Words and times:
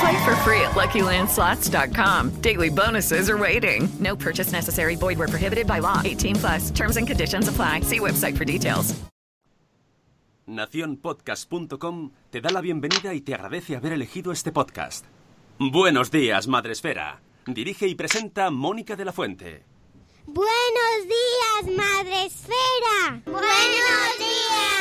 Play 0.00 0.24
for 0.24 0.36
free 0.44 0.60
at 0.60 0.72
LuckyLandSlots.com. 0.72 2.40
Daily 2.42 2.68
bonuses 2.70 3.30
are 3.30 3.38
waiting. 3.38 3.88
No 4.00 4.16
purchase 4.16 4.52
necessary. 4.52 4.96
Void 4.96 5.18
where 5.18 5.28
prohibited 5.28 5.66
by 5.66 5.78
law. 5.80 6.00
18 6.04 6.36
plus. 6.36 6.70
Terms 6.70 6.96
and 6.96 7.06
conditions 7.06 7.48
apply. 7.48 7.80
See 7.82 8.00
website 8.00 8.36
for 8.36 8.44
details. 8.44 8.94
Naciónpodcast.com 10.46 12.12
te 12.30 12.40
da 12.40 12.50
la 12.50 12.60
bienvenida 12.60 13.14
y 13.14 13.20
te 13.20 13.34
agradece 13.34 13.74
haber 13.76 13.92
elegido 13.92 14.30
este 14.30 14.52
podcast. 14.52 15.04
Buenos 15.58 16.10
días, 16.10 16.46
Madresfera. 16.46 17.20
Dirige 17.46 17.88
y 17.88 17.94
presenta 17.96 18.50
Mónica 18.50 18.94
de 18.94 19.04
la 19.04 19.12
Fuente. 19.12 19.64
Buenos 20.26 21.04
días, 21.04 21.76
Madre 21.76 22.26
Esfera. 22.26 23.22
Buenos 23.24 24.18
días, 24.18 24.75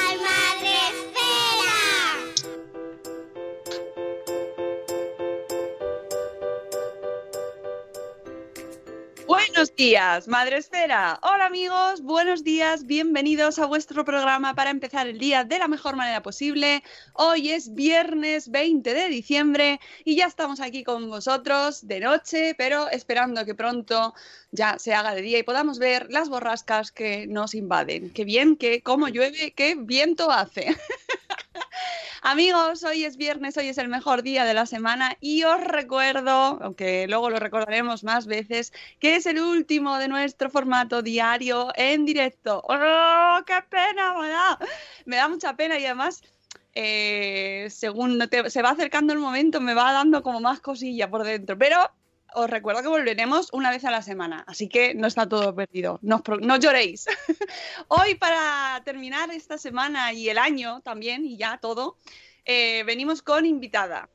Buenos 9.55 9.75
días, 9.77 10.27
Madre 10.27 10.57
Esfera. 10.57 11.17
Hola 11.23 11.45
amigos, 11.45 12.01
buenos 12.01 12.43
días, 12.43 12.85
bienvenidos 12.85 13.57
a 13.57 13.65
vuestro 13.65 14.03
programa 14.03 14.53
para 14.53 14.69
empezar 14.69 15.07
el 15.07 15.17
día 15.17 15.45
de 15.45 15.59
la 15.59 15.69
mejor 15.69 15.95
manera 15.95 16.21
posible. 16.21 16.83
Hoy 17.13 17.51
es 17.51 17.73
viernes 17.73 18.51
20 18.51 18.93
de 18.93 19.07
diciembre 19.07 19.79
y 20.03 20.17
ya 20.17 20.25
estamos 20.25 20.59
aquí 20.59 20.83
con 20.83 21.09
vosotros 21.09 21.87
de 21.87 22.01
noche, 22.01 22.53
pero 22.57 22.89
esperando 22.89 23.45
que 23.45 23.55
pronto 23.55 24.13
ya 24.51 24.77
se 24.77 24.93
haga 24.93 25.15
de 25.15 25.21
día 25.21 25.39
y 25.39 25.43
podamos 25.43 25.79
ver 25.79 26.11
las 26.11 26.27
borrascas 26.27 26.91
que 26.91 27.25
nos 27.25 27.55
invaden. 27.55 28.09
Qué 28.09 28.25
bien, 28.25 28.57
que 28.57 28.81
cómo 28.81 29.07
llueve, 29.07 29.53
qué 29.55 29.75
viento 29.75 30.31
hace. 30.31 30.75
Amigos, 32.27 32.83
hoy 32.83 33.05
es 33.05 33.17
viernes, 33.17 33.55
hoy 33.55 33.67
es 33.67 33.77
el 33.77 33.87
mejor 33.87 34.23
día 34.23 34.45
de 34.45 34.55
la 34.55 34.65
semana 34.65 35.15
y 35.21 35.43
os 35.43 35.61
recuerdo, 35.61 36.57
aunque 36.59 37.05
luego 37.07 37.29
lo 37.29 37.37
recordaremos 37.37 38.03
más 38.03 38.25
veces, 38.25 38.73
que 38.99 39.15
es 39.15 39.27
el 39.27 39.39
último 39.39 39.99
de 39.99 40.07
nuestro 40.07 40.49
formato 40.49 41.03
diario 41.03 41.67
en 41.75 42.03
directo. 42.03 42.63
¡Oh, 42.67 43.37
qué 43.45 43.59
pena 43.69 44.15
me 44.19 44.29
da! 44.29 44.57
Me 45.05 45.17
da 45.17 45.27
mucha 45.29 45.55
pena 45.55 45.77
y 45.77 45.85
además... 45.85 46.23
eh, 46.73 47.67
según 47.69 48.17
te- 48.27 48.49
se 48.49 48.61
va 48.63 48.71
acercando 48.71 49.13
el 49.13 49.19
momento, 49.19 49.61
me 49.61 49.75
va 49.75 49.91
dando 49.93 50.23
como 50.23 50.39
más 50.39 50.59
cosilla 50.61 51.07
por 51.11 51.23
dentro. 51.23 51.55
Pero 51.59 51.77
os 52.35 52.50
recuerdo 52.50 52.81
que 52.81 52.90
volveremos 52.90 53.50
una 53.53 53.72
vez 53.72 53.85
a 53.85 53.91
la 53.91 54.01
semana, 54.01 54.44
así 54.47 54.68
que 54.68 54.94
no 54.94 55.07
está 55.07 55.28
todo 55.28 55.56
perdido. 55.56 56.00
No, 56.01 56.22
no 56.41 56.57
lloréis. 56.57 57.06
Hoy, 57.88 58.16
para 58.16 58.81
terminar 58.84 59.31
esta 59.31 59.57
semana 59.57 60.12
y 60.12 60.29
el 60.29 60.38
año 60.38 60.81
también, 60.81 61.25
y 61.25 61.38
ya 61.38 61.57
todo, 61.57 61.97
eh, 62.44 62.84
venimos 62.85 63.22
con 63.22 63.45
invitada. 63.45 64.09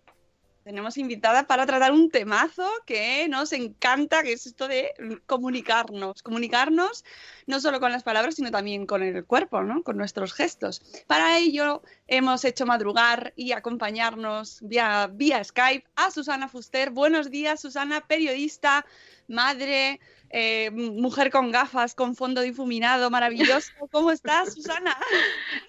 Tenemos 0.63 0.99
invitada 0.99 1.47
para 1.47 1.65
tratar 1.65 1.93
un 1.93 2.11
temazo 2.11 2.69
que 2.85 3.27
nos 3.29 3.53
encanta, 3.53 4.23
que 4.23 4.35
es 4.35 4.47
esto 4.47 4.69
de 4.69 4.93
comunicarnos. 5.27 6.23
Comunicarnos 6.23 7.05
no 7.47 7.61
solo 7.61 7.81
con 7.81 7.93
las 7.93 8.03
palabras, 8.03 8.35
sino 8.35 8.51
también 8.51 8.87
con 8.87 9.03
el 9.03 9.25
cuerpo, 9.25 9.63
¿no? 9.63 9.83
con 9.83 9.97
nuestros 9.97 10.35
gestos. 10.35 10.83
Para 11.07 11.39
ello 11.39 11.83
hemos 12.09 12.45
hecho 12.45 12.67
madrugar 12.67 13.33
y 13.37 13.53
acompañarnos 13.53 14.59
vía, 14.61 15.09
vía 15.11 15.43
Skype 15.43 15.87
a 15.97 16.11
Susana 16.11 16.49
Fuster. 16.49 16.91
Buenos 16.91 17.31
días, 17.31 17.61
Susana, 17.61 18.03
periodista, 18.07 18.85
madre, 19.29 19.99
eh, 20.31 20.71
mujer 20.71 21.31
con 21.31 21.51
gafas, 21.51 21.95
con 21.95 22.15
fondo 22.15 22.41
difuminado, 22.41 23.11
maravilloso. 23.11 23.73
¿Cómo 23.91 24.13
estás, 24.13 24.55
Susana? 24.55 24.97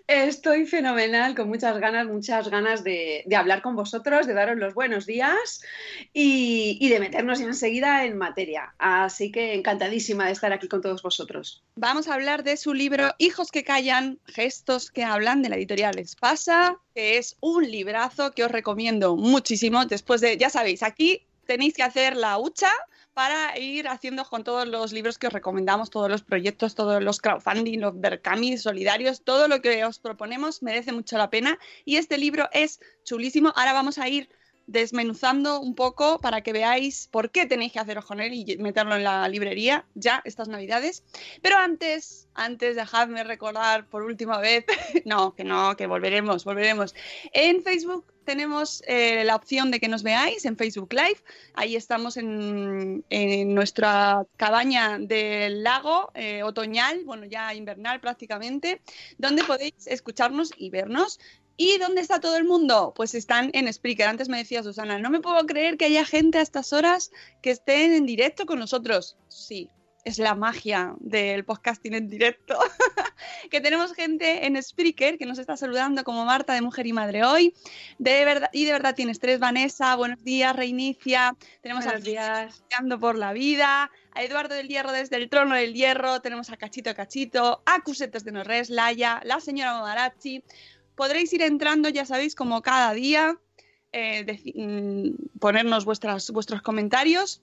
Estoy 0.05 0.67
fenomenal, 0.67 1.35
con 1.35 1.47
muchas 1.47 1.79
ganas, 1.79 2.05
muchas 2.05 2.49
ganas 2.49 2.83
de, 2.83 3.23
de 3.25 3.35
hablar 3.35 3.63
con 3.63 3.75
vosotros, 3.75 4.27
de 4.27 4.33
daros 4.33 4.57
los 4.57 4.75
buenos 4.75 5.07
días 5.07 5.63
y, 6.13 6.77
y 6.79 6.89
de 6.89 6.99
meternos 6.99 7.39
ya 7.39 7.45
enseguida 7.45 8.05
en 8.05 8.17
materia. 8.17 8.75
Así 8.77 9.31
que 9.31 9.55
encantadísima 9.55 10.27
de 10.27 10.33
estar 10.33 10.53
aquí 10.53 10.67
con 10.67 10.81
todos 10.81 11.01
vosotros. 11.01 11.63
Vamos 11.75 12.07
a 12.07 12.13
hablar 12.13 12.43
de 12.43 12.55
su 12.55 12.75
libro 12.75 13.15
Hijos 13.17 13.51
que 13.51 13.63
callan, 13.63 14.19
gestos 14.27 14.91
que 14.91 15.03
hablan 15.03 15.41
de 15.41 15.49
la 15.49 15.55
editorial 15.55 15.97
Espasa, 15.97 16.77
que 16.93 17.17
es 17.17 17.35
un 17.39 17.69
librazo 17.69 18.31
que 18.31 18.43
os 18.43 18.51
recomiendo 18.51 19.15
muchísimo. 19.15 19.85
Después 19.85 20.21
de, 20.21 20.37
ya 20.37 20.51
sabéis, 20.51 20.83
aquí 20.83 21.25
tenéis 21.47 21.73
que 21.73 21.83
hacer 21.83 22.15
la 22.15 22.37
hucha 22.37 22.71
para 23.13 23.57
ir 23.57 23.87
haciendo 23.87 24.25
con 24.25 24.43
todos 24.43 24.67
los 24.67 24.93
libros 24.93 25.17
que 25.17 25.27
os 25.27 25.33
recomendamos, 25.33 25.89
todos 25.89 26.09
los 26.09 26.23
proyectos, 26.23 26.75
todos 26.75 27.01
los 27.03 27.19
crowdfunding, 27.19 27.79
los 27.79 27.99
Berkami 27.99 28.57
solidarios, 28.57 29.23
todo 29.23 29.47
lo 29.47 29.61
que 29.61 29.83
os 29.85 29.99
proponemos 29.99 30.63
merece 30.63 30.91
mucho 30.91 31.17
la 31.17 31.29
pena 31.29 31.59
y 31.85 31.97
este 31.97 32.17
libro 32.17 32.49
es 32.53 32.79
chulísimo. 33.03 33.53
Ahora 33.55 33.73
vamos 33.73 33.97
a 33.97 34.07
ir 34.07 34.29
desmenuzando 34.67 35.59
un 35.59 35.75
poco 35.75 36.19
para 36.19 36.41
que 36.41 36.53
veáis 36.53 37.07
por 37.11 37.31
qué 37.31 37.45
tenéis 37.45 37.73
que 37.73 37.79
haceros 37.79 38.05
con 38.05 38.21
él 38.21 38.33
y 38.33 38.57
meterlo 38.57 38.95
en 38.95 39.03
la 39.03 39.27
librería 39.27 39.85
ya 39.95 40.21
estas 40.23 40.47
navidades. 40.47 41.03
Pero 41.41 41.57
antes, 41.57 42.29
antes 42.33 42.75
dejadme 42.75 43.23
recordar 43.23 43.85
por 43.87 44.03
última 44.03 44.39
vez, 44.39 44.65
no, 45.05 45.35
que 45.35 45.43
no, 45.43 45.75
que 45.75 45.87
volveremos, 45.87 46.45
volveremos. 46.45 46.95
En 47.33 47.61
Facebook 47.63 48.10
tenemos 48.25 48.83
eh, 48.87 49.23
la 49.23 49.35
opción 49.35 49.71
de 49.71 49.79
que 49.79 49.87
nos 49.87 50.03
veáis 50.03 50.45
en 50.45 50.57
Facebook 50.57 50.93
Live. 50.93 51.21
Ahí 51.53 51.75
estamos 51.75 52.17
en, 52.17 53.03
nuestra 53.53 54.25
cabaña 54.37 54.97
del 54.99 55.63
lago 55.63 56.11
eh, 56.13 56.43
otoñal, 56.43 57.03
bueno, 57.05 57.25
ya 57.25 57.53
invernal 57.53 57.99
prácticamente, 57.99 58.81
donde 59.17 59.43
podéis 59.43 59.87
escucharnos 59.87 60.51
y 60.57 60.69
vernos. 60.69 61.19
¿Y 61.57 61.77
dónde 61.77 62.01
está 62.01 62.19
todo 62.19 62.37
el 62.37 62.45
mundo? 62.45 62.93
Pues 62.95 63.13
están 63.13 63.51
en 63.53 63.71
Spreaker. 63.71 64.07
Antes 64.07 64.29
me 64.29 64.37
decía 64.37 64.63
Susana, 64.63 64.97
no 64.97 65.09
me 65.09 65.19
puedo 65.19 65.45
creer 65.45 65.77
que 65.77 65.85
haya 65.85 66.05
gente 66.05 66.39
a 66.39 66.41
estas 66.41 66.73
horas 66.73 67.11
que 67.41 67.51
estén 67.51 67.93
en 67.93 68.05
directo 68.05 68.45
con 68.45 68.57
nosotros. 68.57 69.15
Sí, 69.27 69.69
es 70.03 70.17
la 70.19 70.35
magia 70.35 70.95
del 70.99 71.45
podcasting 71.45 71.93
en 71.93 72.09
directo. 72.09 72.57
que 73.51 73.61
tenemos 73.61 73.93
gente 73.93 74.45
en 74.45 74.61
Spreaker 74.61 75.17
que 75.17 75.25
nos 75.25 75.37
está 75.37 75.55
saludando 75.57 76.03
como 76.03 76.25
Marta 76.25 76.53
de 76.53 76.61
Mujer 76.61 76.87
y 76.87 76.93
Madre 76.93 77.23
hoy. 77.23 77.53
De 77.99 78.25
verdad, 78.25 78.49
y 78.53 78.65
de 78.65 78.71
verdad 78.71 78.95
tienes 78.95 79.19
tres, 79.19 79.39
Vanessa, 79.39 79.95
buenos 79.95 80.23
días, 80.23 80.55
Reinicia. 80.55 81.35
Tenemos 81.61 81.85
Buenos 81.85 82.01
a 82.01 82.05
días. 82.05 82.63
Por 82.99 83.17
la 83.17 83.33
vida, 83.33 83.91
a 84.13 84.23
Eduardo 84.23 84.55
del 84.55 84.67
Hierro 84.67 84.91
desde 84.91 85.17
el 85.17 85.29
trono 85.29 85.55
del 85.55 85.73
hierro, 85.73 86.21
tenemos 86.21 86.49
a 86.49 86.57
Cachito 86.57 86.93
Cachito, 86.95 87.61
a 87.65 87.81
Cusetes 87.81 88.23
de 88.23 88.31
Norres, 88.31 88.69
Laia, 88.69 89.21
la 89.23 89.39
señora 89.39 89.73
Mamarachi. 89.73 90.43
Podréis 90.95 91.31
ir 91.33 91.41
entrando, 91.41 91.89
ya 91.89 92.05
sabéis, 92.05 92.35
como 92.35 92.61
cada 92.61 92.93
día, 92.93 93.37
eh, 93.91 94.25
deci- 94.25 94.53
mm, 94.55 95.39
ponernos 95.39 95.85
vuestras, 95.85 96.31
vuestros 96.31 96.61
comentarios. 96.61 97.41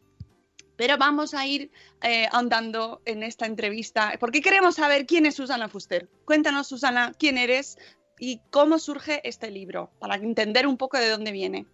Pero 0.78 0.96
vamos 0.96 1.34
a 1.34 1.44
ir 1.44 1.72
eh, 2.02 2.28
ahondando 2.30 3.02
en 3.04 3.24
esta 3.24 3.46
entrevista, 3.46 4.14
porque 4.20 4.40
queremos 4.40 4.76
saber 4.76 5.06
quién 5.06 5.26
es 5.26 5.34
Susana 5.34 5.68
Fuster. 5.68 6.08
Cuéntanos, 6.24 6.68
Susana, 6.68 7.12
quién 7.18 7.36
eres 7.36 7.78
y 8.18 8.40
cómo 8.50 8.78
surge 8.78 9.20
este 9.28 9.50
libro, 9.50 9.90
para 9.98 10.14
entender 10.14 10.68
un 10.68 10.76
poco 10.76 10.96
de 10.96 11.10
dónde 11.10 11.32
viene. 11.32 11.66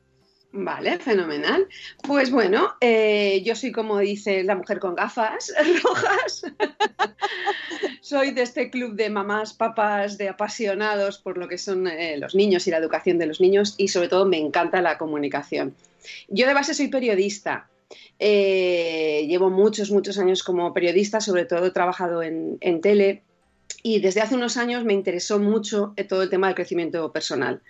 Vale, 0.56 0.98
fenomenal. 1.00 1.68
Pues 2.06 2.30
bueno, 2.30 2.76
eh, 2.80 3.42
yo 3.44 3.54
soy 3.56 3.72
como 3.72 3.98
dice 3.98 4.42
la 4.42 4.54
mujer 4.54 4.78
con 4.78 4.94
gafas 4.94 5.52
rojas. 5.82 6.46
soy 8.00 8.30
de 8.30 8.42
este 8.42 8.70
club 8.70 8.94
de 8.94 9.10
mamás, 9.10 9.52
papás, 9.52 10.16
de 10.16 10.30
apasionados 10.30 11.18
por 11.18 11.36
lo 11.36 11.48
que 11.48 11.58
son 11.58 11.88
eh, 11.88 12.16
los 12.16 12.34
niños 12.34 12.66
y 12.66 12.70
la 12.70 12.78
educación 12.78 13.18
de 13.18 13.26
los 13.26 13.40
niños 13.40 13.74
y 13.76 13.88
sobre 13.88 14.08
todo 14.08 14.24
me 14.24 14.38
encanta 14.38 14.80
la 14.80 14.96
comunicación. 14.96 15.74
Yo 16.28 16.46
de 16.46 16.54
base 16.54 16.72
soy 16.72 16.88
periodista. 16.88 17.68
Eh, 18.18 19.26
llevo 19.28 19.50
muchos, 19.50 19.90
muchos 19.90 20.18
años 20.18 20.42
como 20.42 20.72
periodista, 20.72 21.20
sobre 21.20 21.44
todo 21.44 21.66
he 21.66 21.70
trabajado 21.70 22.22
en, 22.22 22.58
tele 22.80 23.22
y 23.82 24.00
desde 24.00 24.20
hace 24.20 24.34
unos 24.34 24.56
años 24.56 24.84
me 24.84 24.92
interesó 24.92 25.38
mucho 25.38 25.94
todo 26.08 26.22
el 26.22 26.30
tema 26.30 26.46
del 26.46 26.56
crecimiento 26.56 27.12
personal. 27.12 27.60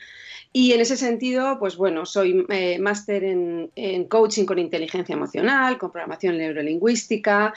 Y 0.57 0.73
en 0.73 0.81
ese 0.81 0.97
sentido, 0.97 1.59
pues 1.59 1.77
bueno, 1.77 2.07
soy 2.07 2.47
eh, 2.49 2.79
máster 2.79 3.25
en, 3.25 4.05
coaching 4.09 4.45
con 4.45 4.61
inteligencia 4.61 5.13
emocional, 5.13 5.79
con 5.79 5.91
programación 5.91 6.39
neurolingüística. 6.39 7.53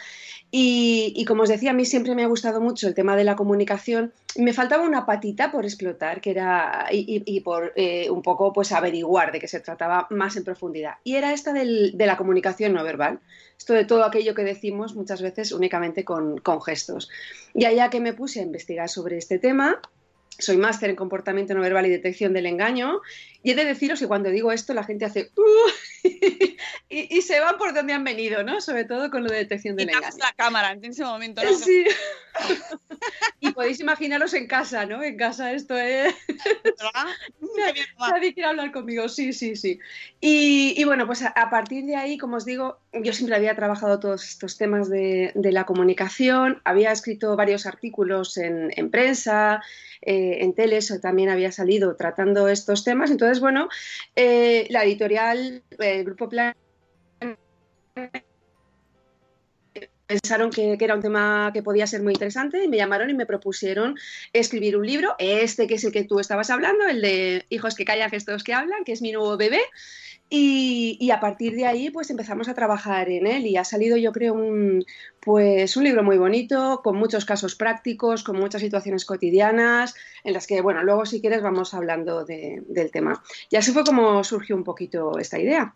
Y, 0.60 1.24
como 1.26 1.44
os 1.44 1.50
decía, 1.50 1.70
a 1.70 1.74
mí 1.76 1.86
siempre 1.86 2.16
me 2.16 2.24
ha 2.24 2.28
gustado 2.28 2.60
mucho 2.60 2.88
el 2.88 2.96
tema 2.96 3.16
de 3.16 3.24
la 3.24 3.36
comunicación. 3.36 4.12
Me 4.38 4.54
faltaba 4.54 4.84
una 4.84 5.06
patita 5.06 5.52
por 5.52 5.66
explotar, 5.66 6.20
que 6.20 6.32
era, 6.32 6.88
y, 6.92 7.40
por 7.42 7.74
eh, 7.76 8.10
un 8.10 8.24
poco 8.24 8.54
pues 8.54 8.72
averiguar 8.72 9.32
de 9.32 9.40
qué 9.40 9.48
se 9.48 9.60
trataba 9.60 10.08
más 10.10 10.36
en 10.36 10.44
profundidad. 10.44 10.96
Y 11.04 11.14
era 11.14 11.32
esta 11.32 11.54
de 11.54 11.94
la 12.08 12.18
comunicación 12.18 12.74
no 12.74 12.84
verbal. 12.84 13.20
Esto 13.56 13.74
de 13.74 13.86
todo 13.86 14.04
aquello 14.04 14.34
que 14.34 14.44
decimos 14.44 14.96
muchas 14.96 15.22
veces 15.22 15.52
únicamente 15.52 16.04
con, 16.04 16.40
con 16.40 16.60
gestos. 16.60 17.08
Y 17.54 17.66
allá 17.66 17.92
que 17.92 18.00
me 18.00 18.14
puse 18.14 18.40
a 18.40 18.44
investigar 18.44 18.90
sobre 18.90 19.20
este 19.20 19.38
tema, 19.38 19.80
soy 20.40 20.58
máster 20.58 20.90
en 20.90 20.96
comportamiento 20.96 21.54
no 21.54 21.62
verbal 21.62 21.86
y 21.86 21.90
detección 21.90 22.34
del 22.34 22.48
engaño. 22.48 23.02
Y 23.44 23.52
he 23.52 23.56
de 23.56 23.66
deciros 23.66 24.00
que 24.00 24.08
cuando 24.08 24.30
digo 24.30 24.52
esto, 24.52 24.74
la 24.74 24.84
gente 24.84 25.06
hace 25.06 25.30
uh", 25.36 25.72
y, 26.90 27.22
se 27.22 27.40
van 27.40 27.58
por 27.58 27.74
donde 27.74 27.94
han 27.94 28.04
venido, 28.04 28.44
¿no? 28.44 28.62
Sobre 28.62 28.86
todo 28.86 29.10
con 29.10 29.24
lo 29.24 29.30
de 29.30 29.38
detección 29.38 29.76
del 29.76 29.90
engaño. 29.90 30.18
la 30.20 30.34
cámara 30.36 30.72
en 30.72 30.86
ese 30.86 31.04
momento. 31.04 31.44
¿no? 31.44 31.54
Sí. 31.54 31.86
y 33.40 33.52
podéis 33.52 33.80
imaginaros 33.80 34.34
en 34.34 34.48
casa, 34.48 34.86
¿no? 34.86 35.04
En 35.04 35.18
casa 35.18 35.52
esto 35.52 35.76
es. 35.76 36.14
Nadie 38.00 38.34
quiere 38.34 38.50
hablar 38.50 38.72
conmigo, 38.72 39.10
sí, 39.10 39.34
sí, 39.34 39.56
sí. 39.56 39.80
Y, 40.20 40.84
bueno, 40.86 41.06
pues 41.06 41.24
a, 41.24 41.50
partir 41.50 41.86
de 41.86 41.96
ahí, 41.96 42.18
como 42.18 42.38
os 42.38 42.46
digo, 42.46 42.80
yo 42.94 43.14
siempre 43.14 43.36
había 43.36 43.56
trabajado 43.56 44.00
todos 44.00 44.24
estos 44.28 44.58
temas 44.58 44.90
de, 44.90 45.32
la 45.36 45.66
comunicación, 45.66 46.62
había 46.66 46.92
escrito 46.92 47.36
varios 47.36 47.66
artículos 47.66 48.38
en, 48.38 48.72
en 48.76 48.92
prensa. 48.92 49.62
Eh, 50.02 50.44
en 50.44 50.54
Teles 50.54 51.00
también 51.02 51.30
había 51.30 51.52
salido 51.52 51.96
tratando 51.96 52.48
estos 52.48 52.84
temas. 52.84 53.12
Entonces, 53.12 53.40
bueno, 53.40 53.68
eh, 54.16 54.68
la 54.70 54.84
editorial, 54.84 55.64
el 56.00 56.06
Grupo 56.06 56.30
Plan 56.30 56.54
pensaron 60.08 60.50
que, 60.50 60.78
era 60.80 60.96
un 60.96 61.02
tema 61.02 61.52
que 61.54 61.62
podía 61.62 61.86
ser 61.86 62.02
muy 62.02 62.14
interesante 62.14 62.64
y 62.64 62.68
me 62.68 62.78
llamaron 62.78 63.10
y 63.10 63.14
me 63.14 63.26
propusieron 63.26 63.96
escribir 64.34 64.78
un 64.78 64.86
libro, 64.86 65.16
este 65.20 65.68
que 65.68 65.76
es 65.76 65.84
el 65.84 65.92
que 65.92 66.06
tú 66.06 66.20
estabas 66.20 66.50
hablando, 66.50 66.88
el 66.88 67.02
de 67.02 67.46
Hijos 67.50 67.76
que 67.76 67.86
callan, 67.86 68.10
gestos 68.10 68.44
que 68.44 68.54
hablan, 68.54 68.84
que 68.86 68.94
es 68.94 69.02
mi 69.02 69.12
nuevo 69.12 69.38
bebé. 69.38 69.62
Y, 70.30 71.10
a 71.12 71.22
partir 71.22 71.56
de 71.56 71.66
ahí, 71.66 71.90
pues 71.90 72.10
empezamos 72.10 72.50
a 72.50 72.54
trabajar 72.54 73.08
en 73.10 73.28
él 73.28 73.46
y 73.46 73.56
ha 73.56 73.64
salido, 73.64 73.96
yo 73.96 74.12
creo, 74.12 74.34
un, 74.34 74.84
pues, 75.22 75.78
un 75.78 75.86
libro 75.86 76.04
muy 76.04 76.18
bonito, 76.18 76.82
con 76.84 76.98
muchos 76.98 77.24
casos 77.24 77.56
prácticos, 77.56 78.26
con 78.26 78.38
muchas 78.38 78.60
situaciones 78.60 79.06
cotidianas, 79.06 79.96
en 80.26 80.34
las 80.34 80.46
que, 80.46 80.60
bueno, 80.60 80.84
luego 80.84 81.06
si 81.06 81.22
quieres 81.22 81.42
vamos 81.42 81.74
hablando 81.74 82.26
del 82.26 82.92
tema. 82.92 83.24
Y 83.50 83.56
así 83.56 83.72
fue 83.72 83.86
como 83.86 84.22
surgió 84.26 84.58
un 84.58 84.66
poquito 84.66 85.18
esta 85.18 85.40
idea. 85.40 85.74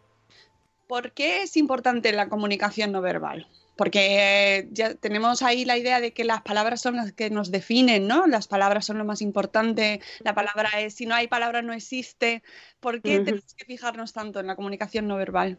¿Por 0.92 1.14
qué 1.14 1.44
es 1.44 1.56
importante 1.56 2.12
la 2.12 2.28
comunicación 2.28 2.92
no 2.92 3.00
verbal? 3.00 3.48
porque 3.78 4.68
ya 4.72 4.94
tenemos 4.94 5.42
ahí 5.42 5.64
la 5.64 5.78
idea 5.78 6.02
de 6.02 6.12
que 6.12 6.26
las 6.26 6.42
palabras 6.42 6.82
son 6.82 6.98
las 6.98 7.14
que 7.14 7.30
nos 7.30 7.50
definen, 7.50 8.06
¿no? 8.06 8.28
Las 8.28 8.48
palabras 8.50 8.86
son 8.86 8.98
lo 8.98 9.06
más 9.06 9.22
importante, 9.22 10.02
la 10.20 10.36
palabra 10.36 10.70
es, 10.82 10.94
si 10.94 11.06
no 11.06 11.16
hay 11.16 11.28
palabra 11.28 11.62
no 11.62 11.72
existe. 11.74 12.44
¿Por 12.82 13.02
qué 13.02 13.22
tenemos 13.22 13.56
que 13.56 13.66
fijarnos 13.66 14.12
tanto 14.12 14.42
en 14.42 14.48
la 14.48 14.58
comunicación 14.58 15.08
no 15.08 15.16
verbal? 15.16 15.58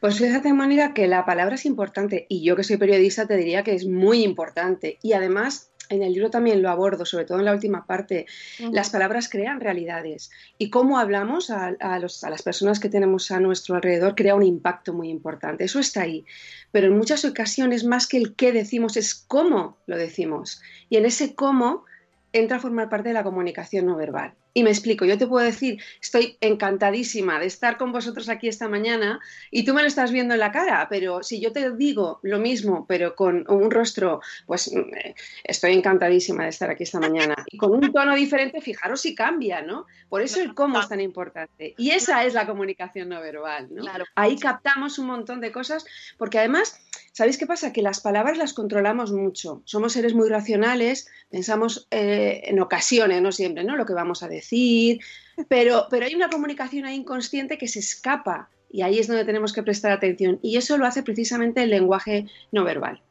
Pues 0.00 0.18
fíjate, 0.18 0.52
Mónica, 0.52 0.94
que 0.94 1.06
la 1.06 1.24
palabra 1.24 1.54
es 1.54 1.66
importante 1.66 2.26
y 2.28 2.42
yo 2.42 2.56
que 2.56 2.64
soy 2.64 2.78
periodista 2.78 3.26
te 3.26 3.36
diría 3.36 3.62
que 3.62 3.74
es 3.74 3.86
muy 3.86 4.22
importante 4.24 4.98
y 5.02 5.12
además 5.12 5.71
en 5.88 6.02
el 6.02 6.12
libro 6.12 6.30
también 6.30 6.62
lo 6.62 6.70
abordo, 6.70 7.04
sobre 7.04 7.24
todo 7.24 7.38
en 7.38 7.44
la 7.44 7.52
última 7.52 7.86
parte. 7.86 8.26
Las 8.58 8.90
palabras 8.90 9.28
crean 9.28 9.60
realidades 9.60 10.30
y 10.58 10.70
cómo 10.70 10.98
hablamos 10.98 11.50
a, 11.50 11.76
las 11.98 12.42
personas 12.42 12.80
que 12.80 12.88
tenemos 12.88 13.30
a 13.30 13.40
nuestro 13.40 13.74
alrededor 13.76 14.14
crea 14.14 14.34
un 14.34 14.42
impacto 14.42 14.92
muy 14.92 15.08
importante. 15.08 15.64
Eso 15.64 15.80
está 15.80 16.02
ahí. 16.02 16.24
Pero 16.70 16.86
en 16.86 16.96
muchas 16.96 17.24
ocasiones, 17.24 17.84
más 17.84 18.06
que 18.06 18.16
el 18.16 18.34
qué 18.34 18.52
decimos, 18.52 18.96
es 18.96 19.14
cómo 19.14 19.76
lo 19.86 19.96
decimos. 19.96 20.62
Y 20.88 20.96
en 20.96 21.06
ese 21.06 21.34
cómo 21.34 21.84
entra 22.32 22.56
a 22.56 22.60
formar 22.60 22.88
parte 22.88 23.08
de 23.08 23.14
la 23.14 23.24
comunicación 23.24 23.86
no 23.86 23.96
verbal. 23.96 24.34
Y 24.54 24.64
me 24.64 24.70
explico, 24.70 25.06
yo 25.06 25.16
te 25.16 25.26
puedo 25.26 25.44
decir, 25.44 25.82
estoy 26.00 26.36
encantadísima 26.40 27.38
de 27.38 27.46
estar 27.46 27.78
con 27.78 27.90
vosotros 27.90 28.28
aquí 28.28 28.48
esta 28.48 28.68
mañana 28.68 29.18
y 29.50 29.64
tú 29.64 29.72
me 29.72 29.80
lo 29.80 29.88
estás 29.88 30.12
viendo 30.12 30.34
en 30.34 30.40
la 30.40 30.52
cara, 30.52 30.86
pero 30.90 31.22
si 31.22 31.40
yo 31.40 31.52
te 31.52 31.74
digo 31.74 32.20
lo 32.22 32.38
mismo, 32.38 32.84
pero 32.86 33.14
con 33.14 33.46
un 33.48 33.70
rostro, 33.70 34.20
pues 34.46 34.70
mm, 34.70 34.94
eh, 34.94 35.14
estoy 35.44 35.72
encantadísima 35.72 36.44
de 36.44 36.50
estar 36.50 36.68
aquí 36.68 36.82
esta 36.82 37.00
mañana. 37.00 37.34
Y 37.46 37.56
con 37.56 37.72
un 37.72 37.92
tono 37.92 38.14
diferente, 38.14 38.60
fijaros 38.60 39.00
si 39.00 39.14
cambia, 39.14 39.62
¿no? 39.62 39.86
Por 40.10 40.20
eso 40.20 40.40
el 40.42 40.54
cómo 40.54 40.78
es 40.80 40.88
tan 40.88 41.00
importante. 41.00 41.74
Y 41.78 41.92
esa 41.92 42.24
es 42.24 42.34
la 42.34 42.46
comunicación 42.46 43.08
no 43.08 43.20
verbal, 43.20 43.68
¿no? 43.70 43.84
Ahí 44.14 44.36
captamos 44.36 44.98
un 44.98 45.06
montón 45.06 45.40
de 45.40 45.50
cosas, 45.50 45.86
porque 46.18 46.38
además, 46.38 46.78
¿sabéis 47.12 47.38
qué 47.38 47.46
pasa? 47.46 47.72
Que 47.72 47.80
las 47.80 48.00
palabras 48.00 48.36
las 48.36 48.52
controlamos 48.52 49.12
mucho. 49.12 49.62
Somos 49.64 49.94
seres 49.94 50.12
muy 50.12 50.28
racionales, 50.28 51.08
pensamos 51.30 51.88
eh, 51.90 52.42
en 52.44 52.60
ocasiones, 52.60 53.22
no 53.22 53.32
siempre, 53.32 53.64
¿no? 53.64 53.76
Lo 53.76 53.86
que 53.86 53.94
vamos 53.94 54.22
a 54.22 54.28
decir 54.28 54.41
decir, 54.42 55.00
pero, 55.48 55.86
pero 55.90 56.06
hay 56.06 56.14
una 56.14 56.28
comunicación 56.28 56.84
ahí 56.84 56.96
inconsciente 56.96 57.58
que 57.58 57.68
se 57.68 57.78
escapa 57.78 58.50
y 58.70 58.82
ahí 58.82 58.98
es 58.98 59.06
donde 59.06 59.24
tenemos 59.24 59.52
que 59.52 59.62
prestar 59.62 59.92
atención 59.92 60.38
y 60.42 60.56
eso 60.56 60.78
lo 60.78 60.86
hace 60.86 61.02
precisamente 61.02 61.62
el 61.62 61.70
lenguaje 61.70 62.26
no 62.50 62.64
verbal. 62.64 63.02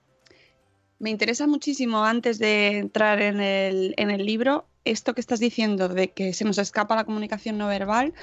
Me 0.99 1.09
interesa 1.09 1.47
muchísimo 1.47 2.03
antes 2.05 2.37
de 2.37 2.77
entrar 2.77 3.21
en 3.21 3.41
el, 3.41 3.95
en 3.97 4.11
el 4.11 4.25
libro 4.25 4.65
esto 4.85 5.13
que 5.13 5.21
estás 5.21 5.39
diciendo 5.39 5.89
de 5.89 6.11
que 6.11 6.33
se 6.33 6.45
nos 6.45 6.57
escapa 6.57 6.95
la 6.95 7.05
comunicación 7.05 7.57
no 7.57 7.67
verbal. 7.67 8.13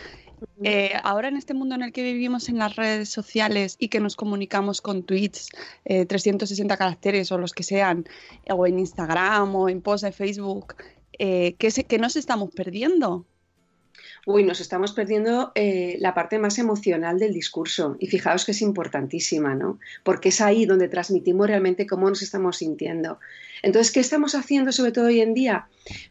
Eh, 0.63 0.93
ahora 1.03 1.29
en 1.29 1.37
este 1.37 1.55
mundo 1.55 1.75
en 1.75 1.83
el 1.83 1.93
que 1.93 2.05
vivimos 2.05 2.49
en 2.49 2.59
las 2.59 2.77
redes 2.77 3.09
sociales 3.09 3.77
y 3.79 3.89
que 3.89 3.99
nos 3.99 4.15
comunicamos 4.15 4.81
con 4.81 5.03
tweets, 5.03 5.49
360 5.85 6.75
eh, 6.75 6.79
caracteres 6.79 7.33
o 7.33 7.39
los 7.39 7.53
que 7.53 7.65
sean, 7.65 8.05
o 8.49 8.67
en 8.67 8.79
Instagram 8.79 9.55
o 9.57 9.69
en 9.69 9.81
post 9.83 10.05
de 10.05 10.13
Facebook, 10.13 10.77
eh, 11.19 11.55
¿qué, 11.59 11.99
nos 11.99 12.17
estamos 12.17 12.51
perdiendo? 12.55 13.27
Uy, 14.27 14.45
nos 14.45 14.61
estamos 14.61 14.93
perdiendo 14.93 15.53
eh, 15.55 15.97
la 16.01 16.15
parte 16.15 16.39
más 16.39 16.59
emocional 16.59 17.19
del 17.19 17.33
discurso 17.33 17.97
y 17.99 18.09
fijaos 18.09 18.45
que 18.45 18.53
es 18.53 18.63
importantísima, 18.63 19.55
¿no? 19.55 19.79
Porque 20.03 20.29
es 20.29 20.41
ahí 20.41 20.67
donde 20.67 20.89
transmitimos 20.89 21.47
realmente 21.47 21.87
cómo 21.87 22.09
nos 22.09 22.23
estamos 22.23 22.59
sintiendo. 22.59 23.19
Entonces, 23.63 23.93
¿qué 23.93 24.01
estamos 24.01 24.35
haciendo 24.35 24.71
sobre 24.73 24.93
todo 24.93 25.07
hoy 25.07 25.21
en 25.21 25.35
día? 25.35 25.69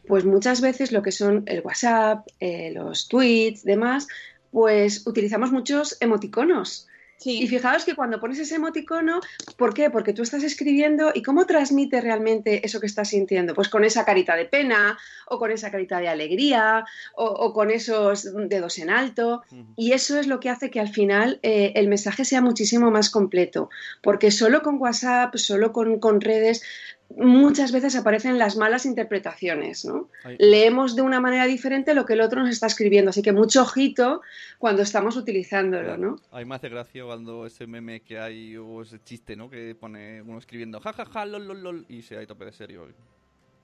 Pues 0.07 0.25
muchas 0.25 0.62
veces 0.62 0.92
lo 0.92 1.04
que 1.04 1.12
son 1.12 1.44
el 1.45 1.62
WhatsApp, 1.62 2.27
eh, 2.39 2.72
los 2.74 3.08
tweets, 3.08 3.63
demás, 3.63 4.08
pues 4.51 5.05
utilizamos 5.05 5.51
muchos 5.51 5.98
emoticonos. 6.00 6.88
Y 7.24 7.47
fijaos 7.47 7.83
que 7.83 7.95
cuando 7.95 8.19
pones 8.19 8.39
ese 8.39 8.55
emoticono, 8.55 9.19
¿por 9.57 9.74
qué? 9.74 9.89
Porque 9.89 10.13
tú 10.13 10.21
estás 10.21 10.43
escribiendo 10.43 11.12
y 11.13 11.24
cómo 11.24 11.45
transmite 11.45 12.00
realmente 12.00 12.65
eso 12.65 12.79
que 12.79 12.86
estás 12.86 13.09
sintiendo. 13.09 13.53
Pues 13.55 13.69
con 13.69 13.83
esa 13.83 14.05
carita 14.05 14.36
de 14.36 14.45
pena, 14.45 14.97
o 15.27 15.39
con 15.39 15.51
esa 15.51 15.71
carita 15.71 16.00
de 16.00 16.07
alegría, 16.07 16.86
o, 17.15 17.53
con 17.53 17.71
esos 17.71 18.29
dedos 18.47 18.77
en 18.77 18.89
alto. 18.89 19.43
Y 19.75 19.93
eso 19.93 20.19
es 20.19 20.27
lo 20.27 20.39
que 20.39 20.50
hace 20.50 20.69
que 20.69 20.79
al 20.79 20.89
final 20.89 21.39
eh, 21.41 21.74
el 21.75 21.88
mensaje 21.88 22.24
sea 22.24 22.41
muchísimo 22.41 22.91
más 22.91 23.09
completo. 23.09 23.69
Porque 24.01 24.31
solo 24.31 24.62
con 24.62 24.79
WhatsApp, 24.79 25.36
solo 25.36 25.74
con, 25.74 26.00
con 26.00 26.21
redes, 26.21 26.63
muchas 27.15 27.71
veces 27.71 27.95
aparecen 27.95 28.37
las 28.37 28.57
malas 28.57 28.85
interpretaciones, 28.85 29.85
¿no? 29.85 30.09
Leemos 30.37 30.95
de 30.95 31.01
una 31.01 31.19
manera 31.19 31.45
diferente 31.45 31.93
lo 31.93 32.05
que 32.05 32.13
el 32.13 32.21
otro 32.21 32.41
nos 32.41 32.49
está 32.49 32.67
escribiendo, 32.67 33.09
así 33.09 33.21
que 33.21 33.31
mucho 33.31 33.61
ojito 33.61 34.21
cuando 34.57 34.81
estamos 34.81 35.15
utilizándolo, 35.15 35.97
¿no? 35.97 36.19
Hay 36.31 36.45
más 36.45 36.61
de 36.61 36.69
gracia 36.69 37.03
cuando 37.05 37.45
ese 37.45 37.67
meme 37.67 38.01
que 38.01 38.19
hay 38.19 38.57
o 38.57 38.81
ese 38.81 38.99
chiste, 39.03 39.35
¿no? 39.35 39.49
Que 39.49 39.75
pone 39.75 40.21
uno 40.21 40.37
escribiendo 40.37 40.79
jajaja, 40.79 41.11
ja, 41.11 41.25
lol, 41.25 41.47
lol, 41.47 41.63
lol, 41.63 41.85
y 41.89 42.01
se 42.01 42.17
hay 42.17 42.27
tope 42.27 42.45
de 42.45 42.51
serio. 42.51 42.87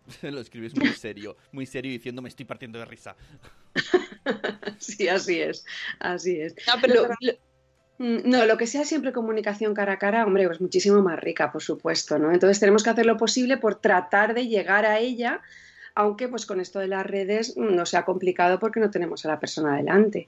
Lo 0.21 0.39
escribes 0.39 0.75
muy 0.75 0.89
serio, 0.89 1.37
muy 1.51 1.65
serio 1.65 1.91
diciendo 1.91 2.21
me 2.21 2.29
estoy 2.29 2.45
partiendo 2.45 2.79
de 2.79 2.85
risa. 2.85 3.15
sí, 4.79 5.07
así 5.07 5.39
es, 5.39 5.65
así 5.99 6.39
es. 6.39 6.55
No, 6.67 6.73
pero... 6.81 7.09
no, 7.99 8.45
lo 8.45 8.57
que 8.57 8.67
sea 8.67 8.85
siempre 8.85 9.13
comunicación 9.13 9.73
cara 9.73 9.93
a 9.93 9.99
cara, 9.99 10.25
hombre, 10.25 10.47
pues 10.47 10.59
muchísimo 10.59 11.01
más 11.01 11.19
rica, 11.19 11.51
por 11.51 11.61
supuesto, 11.61 12.17
¿no? 12.17 12.31
Entonces 12.31 12.59
tenemos 12.59 12.83
que 12.83 12.89
hacer 12.89 13.05
lo 13.05 13.17
posible 13.17 13.57
por 13.57 13.75
tratar 13.75 14.33
de 14.33 14.47
llegar 14.47 14.85
a 14.85 14.99
ella, 14.99 15.41
aunque 15.95 16.27
pues 16.27 16.45
con 16.45 16.59
esto 16.59 16.79
de 16.79 16.87
las 16.87 17.05
redes 17.05 17.55
no 17.55 17.85
sea 17.85 18.03
complicado 18.03 18.59
porque 18.59 18.79
no 18.79 18.89
tenemos 18.89 19.25
a 19.25 19.29
la 19.29 19.39
persona 19.39 19.77
delante. 19.77 20.27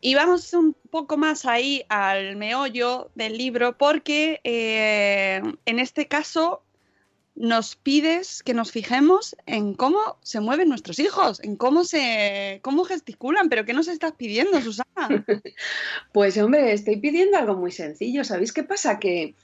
Y 0.00 0.14
vamos 0.16 0.52
un 0.52 0.74
poco 0.90 1.16
más 1.16 1.44
ahí 1.44 1.84
al 1.88 2.34
meollo 2.36 3.10
del 3.14 3.38
libro 3.38 3.76
porque 3.78 4.40
eh, 4.42 5.40
en 5.64 5.78
este 5.78 6.08
caso 6.08 6.62
nos 7.36 7.76
pides 7.76 8.42
que 8.42 8.54
nos 8.54 8.72
fijemos 8.72 9.36
en 9.46 9.74
cómo 9.74 10.18
se 10.22 10.40
mueven 10.40 10.70
nuestros 10.70 10.98
hijos, 10.98 11.40
en 11.42 11.56
cómo 11.56 11.84
se 11.84 12.60
cómo 12.62 12.84
gesticulan, 12.84 13.48
pero 13.48 13.64
¿qué 13.64 13.74
nos 13.74 13.88
estás 13.88 14.12
pidiendo, 14.12 14.60
Susana? 14.60 14.86
pues 16.12 16.38
hombre, 16.38 16.72
estoy 16.72 16.96
pidiendo 16.96 17.36
algo 17.36 17.54
muy 17.54 17.72
sencillo. 17.72 18.24
¿Sabéis 18.24 18.52
qué 18.52 18.62
pasa? 18.62 18.98
Que 18.98 19.34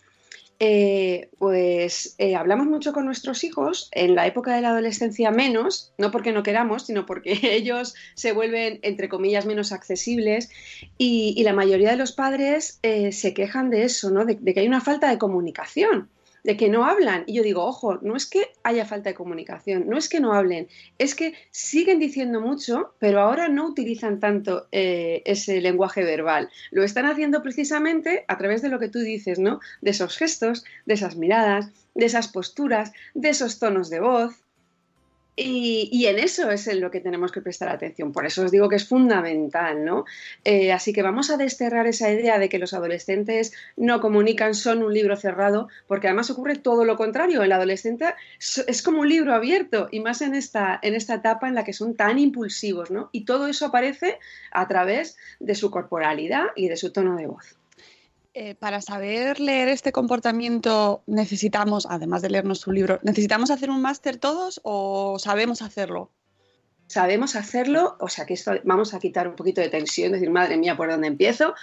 eh, 0.59 1.29
pues 1.39 2.15
eh, 2.19 2.35
hablamos 2.35 2.67
mucho 2.67 2.93
con 2.93 3.05
nuestros 3.05 3.45
hijos, 3.45 3.89
en 3.93 4.15
la 4.15 4.27
época 4.27 4.55
de 4.55 4.63
la 4.63 4.71
adolescencia 4.71 5.31
menos, 5.31 5.93
no 5.99 6.11
porque 6.11 6.33
no 6.33 6.43
queramos, 6.43 6.87
sino 6.87 7.05
porque 7.05 7.39
ellos 7.43 7.95
se 8.15 8.33
vuelven, 8.33 8.79
entre 8.83 9.09
comillas, 9.09 9.45
menos 9.45 9.73
accesibles 9.73 10.51
y, 10.97 11.43
la 11.43 11.53
mayoría 11.53 11.91
de 11.91 11.97
los 11.97 12.13
padres 12.13 12.79
eh, 12.83 13.11
se 13.11 13.35
quejan 13.35 13.69
de 13.69 13.83
eso, 13.83 14.11
¿no? 14.11 14.25
de 14.25 14.37
que 14.37 14.61
hay 14.61 14.69
una 14.69 14.81
falta 14.81 15.11
de 15.11 15.19
comunicación 15.19 16.09
de 16.45 16.57
que 16.57 16.69
no 16.69 16.85
hablan. 16.85 17.25
Y 17.27 17.35
yo 17.35 17.43
digo, 17.43 17.65
ojo, 17.65 17.99
no 18.03 18.17
es 18.17 18.27
que 18.27 18.53
haya 18.63 18.85
falta 18.85 19.11
de 19.11 19.15
comunicación, 19.15 19.89
no 19.89 19.97
es 19.97 20.09
que 20.09 20.21
no 20.21 20.33
hablen, 20.33 20.69
es 20.99 21.15
que 21.15 21.35
siguen 21.51 21.99
diciendo 21.99 22.41
mucho, 22.41 22.95
pero 22.99 23.21
ahora 23.21 23.49
no 23.49 23.67
utilizan 23.67 24.21
tanto 24.21 24.67
eh, 24.73 25.23
ese 25.25 25.61
lenguaje 25.61 26.05
verbal. 26.05 26.51
Lo 26.71 26.83
están 26.83 27.07
haciendo 27.07 27.43
precisamente 27.43 28.25
a 28.29 28.39
través 28.39 28.63
de 28.63 28.69
lo 28.69 28.79
que 28.79 28.89
tú 28.89 28.99
dices, 28.99 29.39
¿no? 29.39 29.61
De 29.81 29.91
esos 29.91 30.17
gestos, 30.17 30.65
de 30.87 30.95
esas 30.95 31.17
miradas, 31.17 31.71
de 31.95 32.07
esas 32.07 32.29
posturas, 32.29 32.93
de 33.15 33.31
esos 33.31 33.59
tonos 33.59 33.91
de 33.91 34.01
voz. 34.01 34.35
Y, 35.35 36.05
en 36.07 36.19
eso 36.19 36.51
es 36.51 36.67
en 36.69 36.81
lo 36.83 36.91
que 36.91 37.01
tenemos 37.01 37.33
que 37.33 37.41
prestar 37.41 37.71
atención. 37.71 38.13
Por 38.13 38.27
eso 38.27 38.45
os 38.45 38.51
digo 38.51 38.69
que 38.69 38.77
es 38.77 38.87
fundamental, 38.87 39.83
¿no? 39.83 40.05
Eh, 40.45 40.73
así 40.73 40.93
que 40.93 41.01
vamos 41.03 41.31
a 41.31 41.39
desterrar 41.39 41.87
esa 41.87 42.11
idea 42.13 42.39
de 42.39 42.51
que 42.51 42.59
los 42.59 42.75
adolescentes 42.75 43.53
no 43.77 44.03
comunican, 44.03 44.55
son 44.55 44.83
un 44.83 44.93
libro 44.93 45.17
cerrado, 45.17 45.69
porque 45.87 46.09
además 46.09 46.31
ocurre 46.31 46.57
todo 46.57 46.85
lo 46.85 46.97
contrario. 46.97 47.43
El 47.43 47.53
adolescente 47.53 48.15
es 48.39 48.83
como 48.83 49.01
un 49.01 49.09
libro 49.09 49.35
abierto, 49.35 49.89
y 49.91 50.01
más 50.01 50.21
en 50.21 50.35
esta, 50.35 50.79
en 50.83 50.95
esta 50.95 51.15
etapa 51.15 51.49
en 51.49 51.55
la 51.55 51.65
que 51.65 51.73
son 51.73 51.95
tan 51.95 52.19
impulsivos, 52.19 52.91
¿no? 52.91 53.09
Y 53.13 53.25
todo 53.25 53.47
eso 53.47 53.67
aparece 53.67 54.19
a 54.51 54.69
través 54.69 55.17
de 55.41 55.55
su 55.55 55.71
corporalidad 55.71 56.49
y 56.57 56.69
de 56.69 56.77
su 56.77 56.93
tono 56.93 57.17
de 57.17 57.27
voz. 57.27 57.62
Eh, 58.35 58.55
para 58.55 58.81
saber 58.81 59.41
leer 59.41 59.69
este 59.69 59.93
comportamiento 59.93 61.03
necesitamos, 61.07 61.87
además 61.91 62.23
de 62.23 62.31
leernos 62.31 62.61
su 62.61 62.73
libro, 62.73 62.99
¿necesitamos 63.03 63.51
hacer 63.51 63.69
un 63.69 63.83
máster 63.83 64.17
todos 64.17 64.59
o 64.65 65.19
sabemos 65.19 65.61
hacerlo? 65.61 66.11
Sabemos 66.87 67.37
hacerlo, 67.37 67.97
o 68.01 68.09
sea 68.09 68.25
que 68.25 68.33
esto 68.33 68.53
vamos 68.65 68.95
a 68.95 69.01
quitar 69.01 69.29
un 69.29 69.37
poquito 69.37 69.61
de 69.61 69.69
tensión, 69.69 70.13
decir, 70.13 70.31
madre 70.31 70.57
mía, 70.57 70.79
¿por 70.79 70.91
dónde 70.91 71.09
empiezo? 71.09 71.55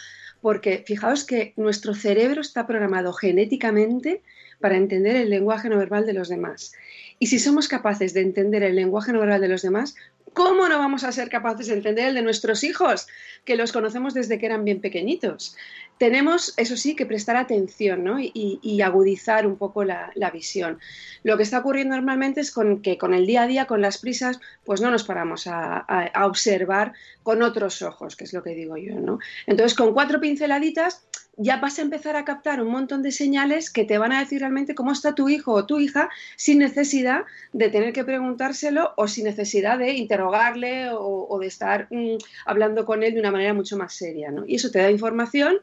Porque 0.42 0.84
fijaos 0.86 1.26
que 1.26 1.54
nuestro 1.58 1.96
cerebro 1.96 2.42
está 2.42 2.68
programado 2.68 3.14
genéticamente 3.14 4.22
para 4.60 4.78
entender 4.78 5.16
el 5.16 5.32
lenguaje 5.32 5.70
no 5.70 5.78
verbal 5.78 6.06
de 6.06 6.14
los 6.14 6.30
demás. 6.30 6.74
Y 7.18 7.28
si 7.28 7.40
somos 7.40 7.68
capaces 7.68 8.14
de 8.14 8.22
entender 8.22 8.62
el 8.62 8.76
lenguaje 8.76 9.12
no 9.12 9.20
verbal 9.20 9.42
de 9.42 9.48
los 9.48 9.64
demás, 9.64 9.96
¿cómo 10.34 10.68
no 10.68 10.80
vamos 10.80 11.04
a 11.04 11.12
ser 11.12 11.30
capaces 11.30 11.68
de 11.68 11.74
entender 11.74 12.08
el 12.08 12.16
de 12.16 12.22
nuestros 12.22 12.64
hijos, 12.64 13.08
que 13.46 13.56
los 13.56 13.72
conocemos 13.72 14.14
desde 14.14 14.40
que 14.40 14.46
eran 14.46 14.66
bien 14.66 14.82
pequeñitos? 14.82 15.56
tenemos, 16.00 16.54
eso 16.58 16.78
sí, 16.78 16.96
que 16.96 17.06
prestar 17.06 17.36
atención 17.36 18.04
¿no? 18.04 18.18
y, 18.20 18.82
agudizar 18.82 19.46
un 19.46 19.58
poco 19.58 19.84
la, 19.84 20.32
visión. 20.34 20.80
Lo 21.24 21.36
que 21.36 21.44
está 21.44 21.60
ocurriendo 21.60 21.96
normalmente 21.96 22.42
es 22.42 22.56
que 22.82 22.98
con 22.98 23.14
el 23.14 23.28
día 23.28 23.44
a 23.44 23.48
día, 23.48 23.66
con 23.66 23.82
las 23.82 23.98
prisas, 23.98 24.40
pues 24.64 24.82
no 24.82 24.90
nos 24.90 25.04
paramos 25.04 25.46
a, 25.46 25.86
observar 26.24 26.94
con 27.22 27.44
otros 27.44 27.82
ojos, 27.82 28.16
que 28.16 28.24
es 28.24 28.34
lo 28.34 28.42
que 28.42 28.56
digo 28.56 28.78
yo. 28.78 28.96
¿no? 28.96 29.20
Entonces, 29.46 29.78
con 29.78 29.94
cuatro 29.94 30.22
pinceladitas 30.22 31.06
ya 31.42 31.56
vas 31.56 31.80
a 31.80 31.84
empezar 31.84 32.18
a 32.18 32.26
captar 32.26 32.62
un 32.62 32.70
montón 32.70 33.02
de 33.02 33.14
señales 33.14 33.72
que 33.72 33.86
te 33.86 33.98
van 33.98 34.12
a 34.12 34.20
decir 34.20 34.42
realmente 34.42 34.76
cómo 34.76 34.92
está 34.92 35.16
tu 35.16 35.30
hijo 35.30 35.54
o 35.54 35.66
tu 35.66 35.80
hija 35.80 36.10
sin 36.36 36.60
necesidad 36.60 37.24
de 37.54 37.70
tener 37.70 37.94
que 37.94 38.04
preguntárselo 38.04 38.94
o 38.98 39.08
sin 39.08 39.24
necesidad 39.24 39.80
de 39.80 39.94
interrogarle 39.94 40.90
o, 40.92 41.40
de 41.40 41.48
estar 41.48 41.88
mm, 41.92 42.18
hablando 42.46 42.86
con 42.86 43.04
él 43.04 43.14
de 43.14 43.22
una 43.22 43.32
manera 43.32 43.54
mucho 43.54 43.78
más 43.78 43.94
seria. 43.94 44.32
¿no? 44.32 44.44
Y 44.46 44.56
eso 44.56 44.70
te 44.70 44.80
da 44.80 44.92
información 44.92 45.60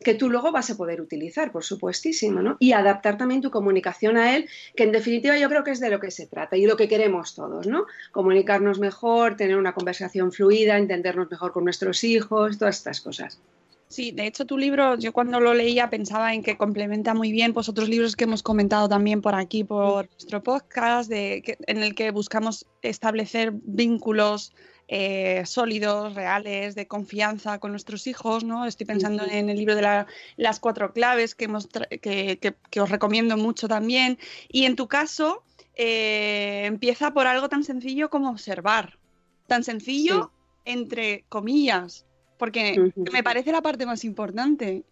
que 0.00 0.14
tú 0.14 0.30
luego 0.30 0.50
vas 0.50 0.70
a 0.70 0.76
poder 0.76 1.02
utilizar, 1.02 1.52
por 1.52 1.64
supuestísimo, 1.64 2.40
¿no? 2.40 2.56
Y 2.60 2.70
adaptar 2.70 3.18
también 3.18 3.40
tu 3.40 3.50
comunicación 3.50 4.16
a 4.16 4.36
él, 4.36 4.48
que 4.76 4.84
en 4.84 4.92
definitiva 4.92 5.36
yo 5.36 5.48
creo 5.48 5.64
que 5.64 5.72
es 5.72 5.80
de 5.80 5.90
lo 5.90 5.98
que 5.98 6.12
se 6.12 6.28
trata 6.28 6.56
y 6.56 6.66
lo 6.66 6.76
que 6.76 6.86
queremos 6.86 7.34
todos, 7.34 7.66
¿no? 7.66 7.84
Comunicarnos 8.12 8.78
mejor, 8.78 9.36
tener 9.36 9.56
una 9.56 9.74
conversación 9.74 10.30
fluida, 10.30 10.78
entendernos 10.78 11.28
mejor 11.28 11.52
con 11.52 11.64
nuestros 11.64 12.04
hijos, 12.04 12.58
todas 12.58 12.76
estas 12.76 13.00
cosas. 13.00 13.40
Sí, 13.88 14.12
de 14.12 14.26
hecho 14.26 14.44
tu 14.44 14.58
libro, 14.58 14.98
yo 14.98 15.14
cuando 15.14 15.40
lo 15.40 15.54
leía 15.54 15.88
pensaba 15.88 16.34
en 16.34 16.42
que 16.42 16.58
complementa 16.58 17.14
muy 17.14 17.32
bien 17.32 17.54
pues, 17.54 17.70
otros 17.70 17.88
libros 17.88 18.16
que 18.16 18.24
hemos 18.24 18.42
comentado 18.42 18.86
también 18.86 19.22
por 19.22 19.34
aquí, 19.34 19.64
por 19.64 20.10
nuestro 20.10 20.42
podcast, 20.42 21.08
de, 21.08 21.56
en 21.66 21.82
el 21.82 21.94
que 21.94 22.10
buscamos 22.10 22.66
establecer 22.82 23.52
vínculos 23.54 24.52
eh, 24.88 25.42
sólidos, 25.46 26.14
reales, 26.14 26.74
de 26.74 26.86
confianza 26.86 27.58
con 27.58 27.70
nuestros 27.70 28.06
hijos, 28.06 28.44
¿no? 28.44 28.66
Estoy 28.66 28.86
pensando 28.86 29.24
en 29.24 29.48
el 29.48 29.56
libro 29.56 29.74
de 29.74 30.06
las 30.36 30.60
cuatro 30.60 30.92
claves 30.92 31.34
que, 31.34 31.44
hemos 31.44 31.66
que, 31.66 32.54
os 32.78 32.90
recomiendo 32.90 33.38
mucho 33.38 33.68
también. 33.68 34.18
Y 34.48 34.64
en 34.64 34.76
tu 34.76 34.86
caso, 34.86 35.44
eh, 35.76 36.64
empieza 36.64 37.12
por 37.12 37.26
algo 37.26 37.48
tan 37.50 37.64
sencillo 37.64 38.10
como 38.10 38.30
observar. 38.30 38.98
Tan 39.46 39.62
sencillo, 39.62 40.30
entre 40.64 41.24
comillas, 41.28 42.06
porque 42.38 42.92
me 43.12 43.22
parece 43.22 43.52
la 43.52 43.60
parte 43.60 43.84
más 43.84 44.04
importante, 44.04 44.84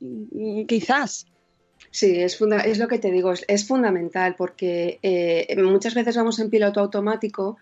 quizás. 0.67 1.27
Sí, 1.91 2.21
es, 2.21 2.39
es 2.65 2.79
lo 2.79 2.89
que 2.89 2.99
te 2.99 3.11
digo, 3.11 3.33
es, 3.33 3.67
fundamental 3.67 4.35
porque 4.37 4.99
eh, 5.03 5.57
muchas 5.63 5.95
veces 5.95 6.17
vamos 6.17 6.39
en 6.39 6.51
piloto 6.51 6.81
automático 6.81 7.59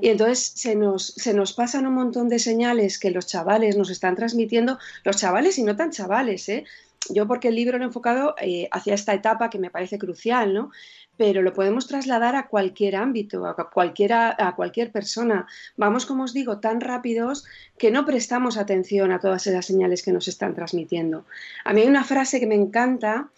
y 0.00 0.08
entonces 0.08 0.52
se 0.54 0.76
nos, 0.76 1.06
se 1.06 1.34
nos 1.34 1.52
pasan 1.52 1.86
un 1.86 1.94
montón 1.94 2.28
de 2.28 2.38
señales 2.38 2.98
que 2.98 3.10
los 3.10 3.26
chavales 3.26 3.76
nos 3.76 3.90
están 3.90 4.14
transmitiendo, 4.14 4.78
los 5.04 5.16
chavales 5.16 5.58
y 5.58 5.62
no 5.62 5.76
tan 5.76 5.90
chavales, 5.90 6.48
¿eh? 6.48 6.64
Yo 7.10 7.26
porque 7.26 7.48
el 7.48 7.54
libro 7.54 7.78
lo 7.78 7.84
he 7.84 7.86
enfocado 7.86 8.34
eh, 8.40 8.68
hacia 8.72 8.94
esta 8.94 9.14
etapa 9.14 9.50
que 9.50 9.58
me 9.58 9.70
parece 9.70 9.98
crucial, 9.98 10.52
¿no? 10.54 10.70
Pero 11.16 11.42
lo 11.42 11.52
podemos 11.52 11.86
trasladar 11.86 12.36
a 12.36 12.48
cualquier 12.48 12.96
ámbito, 12.96 13.46
a, 13.46 13.70
cualquiera, 13.70 14.34
a 14.38 14.54
cualquier 14.54 14.92
persona. 14.92 15.46
Vamos, 15.76 16.04
como 16.04 16.24
os 16.24 16.34
digo, 16.34 16.58
tan 16.58 16.80
rápidos 16.80 17.46
que 17.78 17.90
no 17.90 18.04
prestamos 18.04 18.58
atención 18.58 19.12
a 19.12 19.20
todas 19.20 19.46
esas 19.46 19.64
señales 19.64 20.02
que 20.02 20.12
nos 20.12 20.28
están 20.28 20.54
transmitiendo. 20.54 21.24
A 21.64 21.72
mí 21.72 21.80
hay 21.80 21.88
una 21.88 22.04
frase 22.04 22.38
que 22.40 22.46
me 22.46 22.54
encanta, 22.54 23.30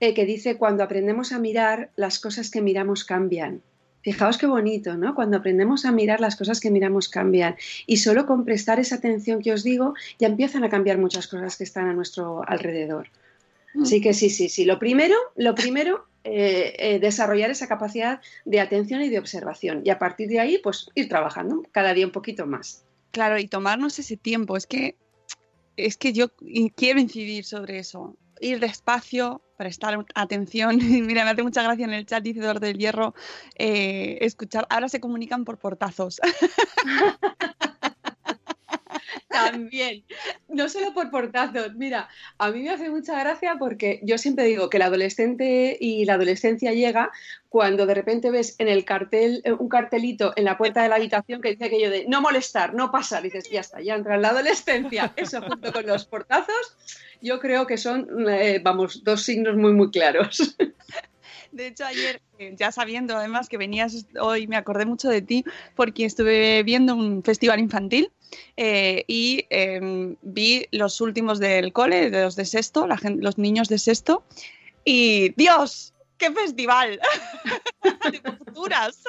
eh, 0.00 0.14
que 0.14 0.26
dice, 0.26 0.56
cuando 0.56 0.84
aprendemos 0.84 1.32
a 1.32 1.38
mirar, 1.38 1.90
las 1.96 2.20
cosas 2.20 2.50
que 2.50 2.62
miramos 2.62 3.04
cambian. 3.04 3.62
Fijaos 4.04 4.36
qué 4.36 4.46
bonito, 4.46 4.98
¿no? 4.98 5.14
Cuando 5.14 5.38
aprendemos 5.38 5.86
a 5.86 5.90
mirar, 5.90 6.20
las 6.20 6.36
cosas 6.36 6.60
que 6.60 6.70
miramos 6.70 7.08
cambian. 7.08 7.56
Y 7.86 7.96
solo 7.96 8.26
con 8.26 8.44
prestar 8.44 8.78
esa 8.78 8.96
atención 8.96 9.40
que 9.40 9.50
os 9.50 9.64
digo, 9.64 9.94
ya 10.18 10.28
empiezan 10.28 10.62
a 10.62 10.68
cambiar 10.68 10.98
muchas 10.98 11.26
cosas 11.26 11.56
que 11.56 11.64
están 11.64 11.88
a 11.88 11.94
nuestro 11.94 12.46
alrededor. 12.46 13.08
Mm. 13.72 13.82
Así 13.82 14.02
que 14.02 14.12
sí, 14.12 14.28
sí, 14.28 14.50
sí. 14.50 14.66
Lo 14.66 14.78
primero, 14.78 15.16
lo 15.36 15.54
primero, 15.54 16.04
eh, 16.22 16.76
eh, 16.78 16.98
desarrollar 16.98 17.50
esa 17.50 17.66
capacidad 17.66 18.20
de 18.44 18.60
atención 18.60 19.00
y 19.00 19.08
de 19.08 19.18
observación. 19.18 19.80
Y 19.86 19.88
a 19.88 19.98
partir 19.98 20.28
de 20.28 20.38
ahí, 20.38 20.58
pues 20.62 20.90
ir 20.94 21.08
trabajando 21.08 21.62
cada 21.72 21.94
día 21.94 22.04
un 22.04 22.12
poquito 22.12 22.44
más. 22.44 22.84
Claro, 23.10 23.38
y 23.38 23.48
tomarnos 23.48 23.98
ese 23.98 24.18
tiempo. 24.18 24.58
Es 24.58 24.66
que, 24.66 24.96
es 25.78 25.96
que 25.96 26.12
yo 26.12 26.28
quiero 26.76 27.00
incidir 27.00 27.46
sobre 27.46 27.78
eso 27.78 28.18
ir 28.40 28.60
despacio, 28.60 29.42
prestar 29.56 30.04
atención. 30.14 30.76
Mira, 31.06 31.24
me 31.24 31.30
hace 31.30 31.42
mucha 31.42 31.62
gracia 31.62 31.84
en 31.84 31.92
el 31.92 32.06
chat, 32.06 32.22
dice 32.22 32.40
Eduardo 32.40 32.66
del 32.66 32.78
Hierro, 32.78 33.14
eh, 33.56 34.18
escuchar. 34.20 34.66
Ahora 34.70 34.88
se 34.88 35.00
comunican 35.00 35.44
por 35.44 35.58
portazos. 35.58 36.20
También, 39.34 40.04
no 40.48 40.68
solo 40.68 40.94
por 40.94 41.10
portazos. 41.10 41.74
Mira, 41.74 42.08
a 42.38 42.50
mí 42.50 42.62
me 42.62 42.70
hace 42.70 42.88
mucha 42.90 43.18
gracia 43.20 43.56
porque 43.58 44.00
yo 44.02 44.18
siempre 44.18 44.44
digo 44.44 44.70
que 44.70 44.78
el 44.78 44.82
adolescente 44.82 45.76
y 45.80 46.04
la 46.04 46.14
adolescencia 46.14 46.72
llega 46.72 47.10
cuando 47.48 47.86
de 47.86 47.94
repente 47.94 48.30
ves 48.30 48.56
en 48.58 48.68
el 48.68 48.84
cartel 48.84 49.40
eh, 49.44 49.52
un 49.52 49.68
cartelito 49.68 50.32
en 50.36 50.44
la 50.44 50.58
puerta 50.58 50.82
de 50.82 50.88
la 50.88 50.96
habitación 50.96 51.40
que 51.40 51.50
dice 51.50 51.66
aquello 51.66 51.90
de 51.90 52.04
no 52.08 52.20
molestar, 52.20 52.74
no 52.74 52.90
pasar. 52.90 53.22
dices, 53.22 53.48
ya 53.50 53.60
está, 53.60 53.80
ya 53.80 53.94
entra 53.94 54.16
en 54.16 54.22
la 54.22 54.30
adolescencia. 54.30 55.12
Eso 55.16 55.42
junto 55.42 55.72
con 55.72 55.86
los 55.86 56.04
portazos, 56.06 56.76
yo 57.20 57.40
creo 57.40 57.66
que 57.66 57.78
son, 57.78 58.28
eh, 58.28 58.60
vamos, 58.62 59.04
dos 59.04 59.22
signos 59.22 59.56
muy, 59.56 59.72
muy 59.72 59.90
claros. 59.90 60.56
De 61.54 61.68
hecho, 61.68 61.84
ayer, 61.84 62.20
eh, 62.40 62.52
ya 62.58 62.72
sabiendo 62.72 63.16
además 63.16 63.48
que 63.48 63.56
venías 63.56 64.06
hoy, 64.20 64.48
me 64.48 64.56
acordé 64.56 64.86
mucho 64.86 65.08
de 65.08 65.22
ti 65.22 65.44
porque 65.76 66.04
estuve 66.04 66.64
viendo 66.64 66.96
un 66.96 67.22
festival 67.22 67.60
infantil 67.60 68.10
eh, 68.56 69.04
y 69.06 69.46
em, 69.50 70.16
vi 70.22 70.66
los 70.72 71.00
últimos 71.00 71.38
del 71.38 71.72
cole, 71.72 72.10
los 72.10 72.34
de 72.34 72.44
sexto, 72.44 72.88
los 72.88 73.38
niños 73.38 73.68
de 73.68 73.78
sexto, 73.78 74.24
y 74.84 75.32
Dios, 75.36 75.93
¡Qué 76.16 76.30
festival! 76.30 77.00
de 78.12 78.20
posturas. 78.20 79.02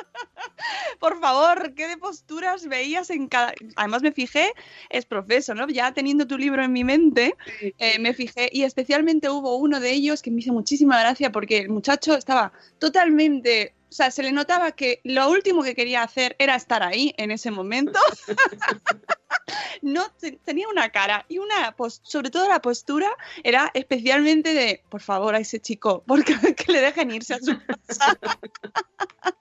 Por 0.99 1.19
favor, 1.19 1.73
¿qué 1.75 1.87
de 1.87 1.97
posturas 1.97 2.67
veías 2.67 3.09
en 3.09 3.27
cada...? 3.27 3.53
Además 3.75 4.01
me 4.01 4.11
fijé, 4.11 4.51
es 4.89 5.05
profeso, 5.05 5.53
¿no? 5.53 5.67
Ya 5.67 5.93
teniendo 5.93 6.25
tu 6.25 6.37
libro 6.37 6.63
en 6.63 6.73
mi 6.73 6.83
mente, 6.83 7.35
eh, 7.77 7.99
me 7.99 8.13
fijé 8.13 8.49
y 8.51 8.63
especialmente 8.63 9.29
hubo 9.29 9.57
uno 9.57 9.79
de 9.79 9.91
ellos 9.91 10.21
que 10.21 10.31
me 10.31 10.39
hizo 10.39 10.53
muchísima 10.53 10.99
gracia 10.99 11.31
porque 11.31 11.59
el 11.59 11.69
muchacho 11.69 12.15
estaba 12.15 12.51
totalmente... 12.79 13.74
O 13.89 13.93
sea, 13.95 14.11
se 14.11 14.23
le 14.23 14.31
notaba 14.31 14.71
que 14.71 14.99
lo 15.03 15.29
último 15.29 15.63
que 15.63 15.75
quería 15.75 16.03
hacer 16.03 16.35
era 16.39 16.55
estar 16.55 16.83
ahí 16.83 17.13
en 17.17 17.31
ese 17.31 17.51
momento. 17.51 17.99
no 19.81 20.03
tenía 20.43 20.67
una 20.67 20.89
cara 20.89 21.25
y 21.29 21.37
una, 21.37 21.75
sobre 22.01 22.29
todo 22.29 22.49
la 22.49 22.61
postura 22.61 23.09
era 23.43 23.71
especialmente 23.73 24.53
de, 24.53 24.83
por 24.89 25.01
favor, 25.01 25.35
a 25.35 25.39
ese 25.39 25.59
chico, 25.59 26.03
porque 26.07 26.35
que 26.55 26.71
le 26.71 26.81
dejen 26.81 27.11
irse 27.11 27.35
a 27.35 27.39
su 27.39 27.57
casa. 27.59 28.17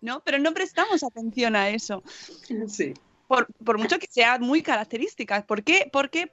¿No? 0.00 0.20
Pero 0.24 0.38
no 0.38 0.52
prestamos 0.54 1.02
atención 1.02 1.56
a 1.56 1.70
eso. 1.70 2.02
Sí. 2.68 2.94
Por, 3.28 3.46
por 3.64 3.78
mucho 3.78 3.98
que 3.98 4.08
sea 4.10 4.38
muy 4.38 4.62
características. 4.62 5.44
¿Por 5.44 5.62
qué? 5.62 5.88
Porque, 5.92 6.32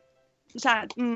o 0.56 0.60
sea, 0.60 0.88
mm, 0.96 1.14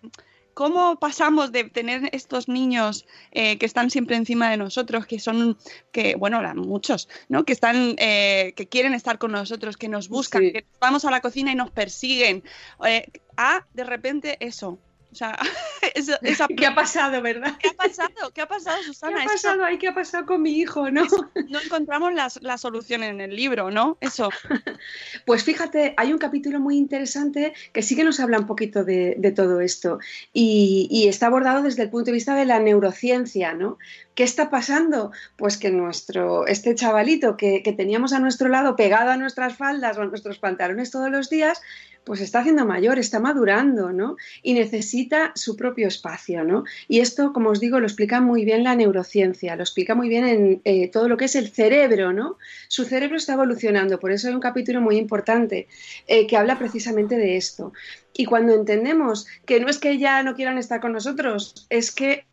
¿Cómo 0.54 1.00
pasamos 1.00 1.52
de 1.52 1.64
tener 1.66 2.10
estos 2.12 2.48
niños 2.48 3.06
eh, 3.32 3.58
que 3.58 3.66
están 3.66 3.90
siempre 3.90 4.16
encima 4.16 4.52
de 4.52 4.58
nosotros, 4.58 5.06
que 5.06 5.20
son, 5.20 5.58
que 5.92 6.16
bueno, 6.16 6.42
muchos, 6.56 7.10
¿no? 7.30 7.46
Que 7.46 7.54
están, 7.54 7.96
eh, 7.98 8.54
que 8.56 8.68
quieren 8.68 8.94
estar 8.94 9.18
con 9.18 9.32
nosotros, 9.32 9.78
que 9.78 9.90
nos 9.90 10.10
buscan, 10.10 10.42
que 10.44 10.66
vamos 10.80 11.06
a 11.06 11.12
la 11.12 11.22
cocina 11.22 11.52
y 11.52 11.56
nos 11.56 11.72
persiguen, 11.72 12.44
eh, 12.86 13.08
a 13.38 13.66
de 13.74 13.84
repente 13.84 14.38
eso, 14.40 14.78
o 15.14 15.16
sea, 15.16 15.38
¿qué 16.58 16.66
ha 16.66 16.76
pasado, 16.76 17.22
verdad? 17.22 17.54
¿Qué 17.60 17.70
ha 17.70 17.74
pasado? 17.74 18.32
¿Qué 18.34 18.42
ha 18.42 18.48
pasado, 18.48 18.82
Susana? 18.84 19.18
¿Qué 19.18 19.24
ha 19.24 19.26
pasado 19.26 19.64
ahí? 19.64 19.78
¿Qué 19.78 19.88
ha 19.88 19.94
pasado 19.94 20.26
con 20.26 20.42
mi 20.42 20.60
hijo? 20.60 20.90
No, 20.90 21.06
no 21.50 21.60
encontramos 21.60 22.14
la, 22.14 22.32
la, 22.42 22.58
solución 22.58 23.04
en 23.04 23.22
el 23.22 23.36
libro, 23.36 23.72
¿no? 23.72 23.98
Eso. 24.02 24.30
Pues 25.26 25.44
fíjate, 25.44 25.94
hay 25.98 26.12
un 26.12 26.18
capítulo 26.18 26.60
muy 26.60 26.78
interesante 26.78 27.54
que 27.72 27.82
sí 27.82 27.96
que 27.96 28.04
nos 28.04 28.20
habla 28.20 28.40
un 28.40 28.48
poquito 28.48 28.84
de, 28.84 29.16
de 29.18 29.32
todo 29.32 29.62
esto 29.62 30.00
y, 30.34 30.88
y, 30.92 31.08
está 31.08 31.28
abordado 31.28 31.62
desde 31.62 31.84
el 31.84 31.90
punto 31.90 32.08
de 32.08 32.14
vista 32.14 32.36
de 32.36 32.46
la 32.46 32.60
neurociencia, 32.60 33.54
¿no? 33.54 33.78
¿Qué 34.16 34.24
está 34.24 34.50
pasando? 34.50 35.12
Pues 35.38 35.58
que 35.58 35.72
nuestro, 35.72 36.46
este 36.48 36.76
chavalito 36.76 37.38
que, 37.38 37.64
que 37.64 37.74
teníamos 37.74 38.14
a 38.14 38.20
nuestro 38.20 38.50
lado 38.50 38.76
pegado 38.76 39.12
a 39.12 39.18
nuestras 39.18 39.56
faldas 39.56 39.98
o 39.98 40.02
a 40.02 40.06
nuestros 40.06 40.40
pantalones 40.40 40.92
todos 40.92 41.10
los 41.10 41.30
días, 41.30 41.62
pues 42.04 42.22
está 42.22 42.40
haciendo 42.40 42.66
mayor, 42.66 43.00
está 43.00 43.20
madurando, 43.20 43.92
¿no? 43.92 44.18
Y 44.42 44.54
necesita 44.54 45.32
su 45.36 45.56
propio 45.56 45.88
espacio, 45.88 46.44
¿no? 46.44 46.64
Y 46.88 47.00
esto, 47.00 47.34
como 47.34 47.50
os 47.50 47.60
digo, 47.60 47.80
lo 47.80 47.86
explica 47.86 48.22
muy 48.22 48.46
bien 48.46 48.64
la 48.64 48.76
neurociencia, 48.76 49.56
lo 49.56 49.64
explica 49.64 49.96
muy 49.96 50.10
bien 50.10 50.26
en 50.26 50.62
eh, 50.66 50.90
todo 50.90 51.08
lo 51.08 51.18
que 51.18 51.26
es 51.26 51.36
el 51.36 51.50
cerebro, 51.50 52.14
¿no? 52.14 52.38
Su 52.68 52.86
cerebro 52.86 53.18
está 53.18 53.34
evolucionando, 53.34 54.00
por 54.00 54.12
eso 54.12 54.28
hay 54.28 54.34
un 54.34 54.42
capítulo 54.42 54.82
muy 54.82 54.98
importante 54.98 55.68
eh, 56.08 56.28
que 56.28 56.38
habla 56.38 56.60
precisamente 56.60 57.18
de 57.18 57.38
esto. 57.38 57.74
Y 58.16 58.26
cuando 58.26 58.54
entendemos 58.54 59.26
que 59.46 59.60
no 59.60 59.70
es 59.70 59.80
que 59.80 59.98
ya 59.98 60.22
no 60.24 60.36
quieran 60.36 60.58
estar 60.58 60.80
con 60.80 60.94
nosotros, 60.94 61.66
es 61.70 61.92
que 61.92 62.26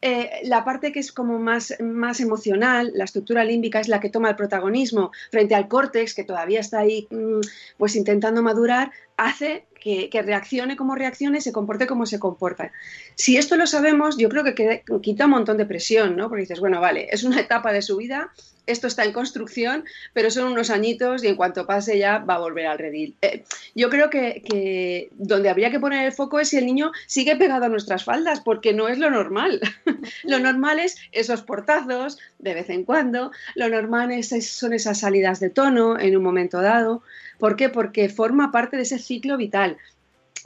eh, 0.00 0.30
la 0.44 0.64
parte 0.64 0.92
que 0.92 1.00
es 1.00 1.12
como 1.12 1.38
más, 1.38 1.74
más 1.80 2.20
emocional, 2.20 2.92
la 2.94 3.04
estructura 3.04 3.44
límbica 3.44 3.80
es 3.80 3.88
la 3.88 4.00
que 4.00 4.10
toma 4.10 4.30
el 4.30 4.36
protagonismo 4.36 5.12
frente 5.30 5.54
al 5.54 5.68
córtex, 5.68 6.14
que 6.14 6.24
todavía 6.24 6.60
está 6.60 6.80
ahí 6.80 7.06
mm, 7.10 7.40
pues 7.78 7.96
intentando 7.96 8.42
madurar, 8.42 8.92
hace 9.16 9.66
que, 9.84 10.22
reaccione 10.22 10.76
como 10.76 10.94
reaccione, 10.94 11.42
se 11.42 11.52
comporte 11.52 11.86
como 11.86 12.06
se 12.06 12.18
comporta. 12.18 12.72
Si 13.16 13.36
esto 13.36 13.56
lo 13.56 13.66
sabemos, 13.66 14.16
yo 14.16 14.30
creo 14.30 14.42
que 14.42 14.82
quita 15.02 15.26
un 15.26 15.32
montón 15.32 15.58
de 15.58 15.66
presión, 15.66 16.16
¿no? 16.16 16.30
Porque 16.30 16.42
dices, 16.42 16.60
bueno, 16.60 16.80
vale, 16.80 17.08
es 17.10 17.22
una 17.22 17.38
etapa 17.38 17.70
de 17.70 17.82
su 17.82 17.98
vida, 17.98 18.32
esto 18.66 18.86
está 18.86 19.04
en 19.04 19.12
construcción, 19.12 19.84
pero 20.14 20.30
son 20.30 20.50
unos 20.50 20.70
añitos 20.70 21.22
y 21.22 21.26
en 21.26 21.36
cuanto 21.36 21.66
pase 21.66 21.98
ya 21.98 22.18
va 22.18 22.36
a 22.36 22.38
volver 22.38 22.66
al 22.66 22.78
redil. 22.78 23.14
Eh, 23.20 23.44
yo 23.74 23.90
creo 23.90 24.08
que, 24.08 25.10
donde 25.12 25.50
habría 25.50 25.70
que 25.70 25.80
poner 25.80 26.06
el 26.06 26.12
foco 26.12 26.40
es 26.40 26.48
si 26.48 26.56
el 26.56 26.64
niño 26.64 26.90
sigue 27.06 27.36
pegado 27.36 27.66
a 27.66 27.68
nuestras 27.68 28.04
faldas, 28.04 28.40
porque 28.40 28.72
no 28.72 28.88
es 28.88 28.96
lo 28.96 29.10
normal. 29.10 29.60
lo 30.24 30.38
normal 30.38 30.78
es 30.78 30.96
esos 31.12 31.42
portazos 31.42 32.18
de 32.38 32.54
vez 32.54 32.70
en 32.70 32.84
cuando, 32.84 33.32
lo 33.54 33.68
normal 33.68 34.12
es, 34.12 34.30
son 34.50 34.72
esas 34.72 35.00
salidas 35.00 35.40
de 35.40 35.50
tono 35.50 35.98
en 35.98 36.16
un 36.16 36.22
momento 36.22 36.62
dado. 36.62 37.02
¿Por 37.44 37.56
qué? 37.56 37.68
Porque 37.68 38.08
forma 38.08 38.50
parte 38.50 38.78
de 38.78 38.84
ese 38.84 38.98
ciclo 38.98 39.36
vital. 39.36 39.76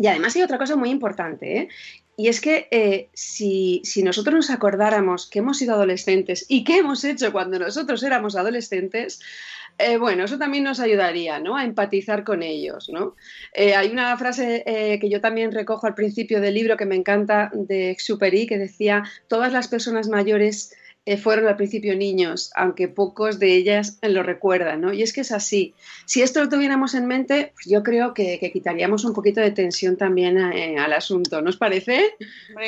Y 0.00 0.09
además 0.09 0.35
hay 0.35 0.43
otra 0.43 0.59
cosa 0.59 0.75
muy 0.75 0.90
importante, 0.90 1.57
¿eh? 1.57 1.69
Y 2.17 2.26
es 2.26 2.40
que 2.40 2.67
eh, 2.73 3.09
si, 3.12 3.83
nosotros 4.02 4.35
nos 4.35 4.50
acordáramos 4.50 5.31
que 5.31 5.38
hemos 5.38 5.59
sido 5.59 5.75
adolescentes 5.75 6.45
y 6.49 6.64
qué 6.64 6.78
hemos 6.78 7.05
hecho 7.05 7.31
cuando 7.31 7.57
nosotros 7.61 8.02
éramos 8.02 8.35
adolescentes, 8.35 9.21
eh, 9.78 9.97
bueno, 9.97 10.25
eso 10.25 10.38
también 10.38 10.64
nos 10.64 10.81
ayudaría 10.81 11.38
¿no? 11.38 11.57
a 11.57 11.62
empatizar 11.62 12.25
con 12.25 12.42
ellos. 12.42 12.88
¿no? 12.92 13.14
Eh, 13.53 13.77
hay 13.77 13.90
una 13.90 14.16
frase 14.16 14.64
que 15.01 15.09
yo 15.09 15.20
también 15.20 15.53
recojo 15.53 15.87
al 15.87 15.94
principio 15.94 16.40
del 16.40 16.55
libro 16.55 16.77
que 16.77 16.85
me 16.85 16.96
encanta 16.96 17.53
de 17.55 17.90
Exupéry 17.90 18.49
que 18.49 18.59
decía, 18.59 19.05
todas 19.29 19.53
las 19.53 19.68
personas 19.68 20.09
mayores 20.09 20.73
eh, 20.73 20.79
fueron 21.16 21.47
al 21.47 21.57
principio 21.57 21.97
niños, 21.97 22.51
aunque 22.55 22.88
pocos 22.88 23.38
de 23.38 23.55
ellas 23.55 23.99
lo 24.03 24.23
recuerdan, 24.23 24.81
¿no? 24.81 24.92
Y 24.92 25.03
es 25.03 25.12
que 25.12 25.23
es 25.23 25.33
así. 25.33 25.75
Si 26.05 26.23
esto 26.23 26.42
lo 26.42 26.49
tuviéramos 26.49 26.94
en 26.94 27.07
mente, 27.07 27.53
pues 27.55 27.66
yo 27.66 27.83
creo 27.83 28.14
que, 28.14 28.38
quitaríamos 28.53 29.05
un 29.05 29.14
poquito 29.14 29.40
de 29.40 29.51
tensión 29.51 29.97
también 29.97 30.38
eh, 30.38 30.77
al 30.79 30.92
asunto, 30.92 31.40
¿no 31.40 31.51
os 31.51 31.57
parece? 31.57 32.14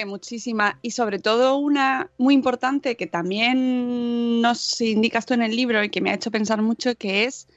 muchísima. 0.06 0.78
Y 0.82 0.92
sobre 0.92 1.18
todo 1.18 1.56
una 1.56 2.10
muy 2.18 2.34
importante 2.34 2.96
que 2.96 3.06
también 3.06 4.40
nos 4.40 4.80
indicas 4.80 5.26
tú 5.26 5.34
en 5.34 5.42
el 5.42 5.54
libro 5.54 5.82
y 5.82 5.90
que 5.90 6.00
me 6.00 6.10
ha 6.10 6.14
hecho 6.14 6.30
pensar 6.30 6.62
mucho, 6.62 6.94
que 6.96 7.24
es... 7.24 7.48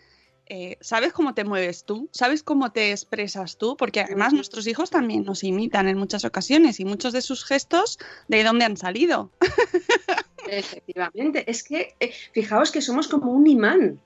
Eh, 0.48 0.78
¿sabes 0.82 1.14
cómo 1.14 1.34
te 1.34 1.46
mueves 1.46 1.86
tú? 1.86 2.10
¿Sabes 2.12 2.44
cómo 2.44 2.72
te 2.72 2.92
expresas 2.92 3.58
tú? 3.58 3.78
Porque 3.78 4.02
además 4.02 4.34
nuestros 4.34 4.68
hijos 4.68 4.90
también 4.90 5.24
nos 5.24 5.44
imitan 5.44 5.88
en 5.88 5.98
muchas 5.98 6.26
ocasiones 6.26 6.82
y 6.82 6.86
muchos 6.86 7.14
de 7.14 7.22
sus 7.22 7.46
gestos, 7.46 7.98
¿de 8.28 8.44
dónde 8.44 8.66
han 8.66 8.76
salido? 8.76 9.32
Efectivamente, 10.48 11.50
es 11.50 11.64
que 11.64 11.96
eh, 12.00 12.12
fijaos 12.34 12.72
que 12.72 12.82
somos 12.82 13.08
como 13.08 13.32
un 13.32 13.48
imán. 13.48 14.00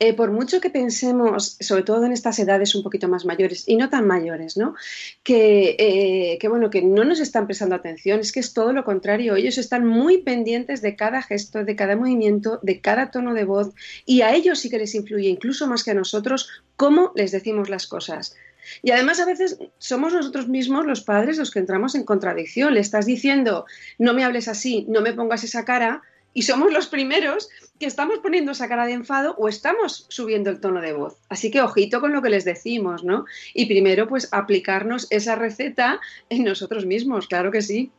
Eh, 0.00 0.12
por 0.12 0.32
mucho 0.32 0.60
que 0.60 0.70
pensemos, 0.70 1.56
sobre 1.60 1.84
todo 1.84 2.04
en 2.04 2.12
estas 2.12 2.38
edades 2.40 2.74
un 2.74 2.82
poquito 2.82 3.06
más 3.08 3.24
mayores 3.24 3.64
y 3.68 3.76
no 3.76 3.88
tan 3.90 4.06
mayores, 4.06 4.56
¿no? 4.56 4.74
Que, 5.22 5.76
eh, 5.78 6.38
que, 6.40 6.48
bueno, 6.48 6.68
que 6.68 6.82
no 6.82 7.04
nos 7.04 7.20
están 7.20 7.46
prestando 7.46 7.76
atención, 7.76 8.18
es 8.18 8.32
que 8.32 8.40
es 8.40 8.52
todo 8.52 8.72
lo 8.72 8.84
contrario. 8.84 9.36
Ellos 9.36 9.56
están 9.56 9.86
muy 9.86 10.18
pendientes 10.18 10.82
de 10.82 10.96
cada 10.96 11.22
gesto, 11.22 11.64
de 11.64 11.76
cada 11.76 11.94
movimiento, 11.94 12.58
de 12.62 12.80
cada 12.80 13.12
tono 13.12 13.34
de 13.34 13.44
voz, 13.44 13.72
y 14.04 14.22
a 14.22 14.34
ellos 14.34 14.58
sí 14.58 14.68
que 14.68 14.78
les 14.78 14.94
influye, 14.96 15.28
incluso 15.28 15.68
más 15.68 15.84
que 15.84 15.92
a 15.92 15.94
nosotros, 15.94 16.48
cómo 16.76 17.12
les 17.14 17.30
decimos 17.30 17.70
las 17.70 17.86
cosas. 17.86 18.34
Y 18.82 18.90
además 18.90 19.20
a 19.20 19.26
veces 19.26 19.58
somos 19.78 20.12
nosotros 20.12 20.48
mismos 20.48 20.86
los 20.86 21.02
padres 21.02 21.38
los 21.38 21.50
que 21.50 21.58
entramos 21.58 21.94
en 21.94 22.04
contradicción. 22.04 22.74
Le 22.74 22.80
estás 22.80 23.06
diciendo, 23.06 23.66
no 23.98 24.14
me 24.14 24.24
hables 24.24 24.48
así, 24.48 24.86
no 24.88 25.00
me 25.00 25.12
pongas 25.12 25.44
esa 25.44 25.64
cara, 25.64 26.02
y 26.34 26.42
somos 26.42 26.72
los 26.72 26.88
primeros 26.88 27.48
que 27.78 27.86
estamos 27.86 28.18
poniendo 28.18 28.52
esa 28.52 28.68
cara 28.68 28.86
de 28.86 28.92
enfado 28.92 29.36
o 29.38 29.48
estamos 29.48 30.06
subiendo 30.08 30.50
el 30.50 30.60
tono 30.60 30.80
de 30.80 30.92
voz. 30.92 31.16
Así 31.28 31.50
que 31.50 31.62
ojito 31.62 32.00
con 32.00 32.12
lo 32.12 32.20
que 32.20 32.28
les 32.28 32.44
decimos, 32.44 33.04
¿no? 33.04 33.24
Y 33.54 33.66
primero 33.66 34.08
pues 34.08 34.28
aplicarnos 34.32 35.06
esa 35.10 35.36
receta 35.36 36.00
en 36.28 36.44
nosotros 36.44 36.84
mismos, 36.84 37.28
claro 37.28 37.52
que 37.52 37.62
sí. 37.62 37.92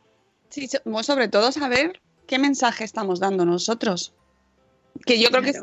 Sí, 0.49 0.69
sobre 1.01 1.27
todo 1.29 1.51
saber 1.51 2.01
qué 2.27 2.37
mensaje 2.37 2.83
estamos 2.83 3.19
dando 3.19 3.45
nosotros. 3.45 4.13
Que 5.05 5.19
yo 5.19 5.29
creo 5.29 5.41
que 5.41 5.53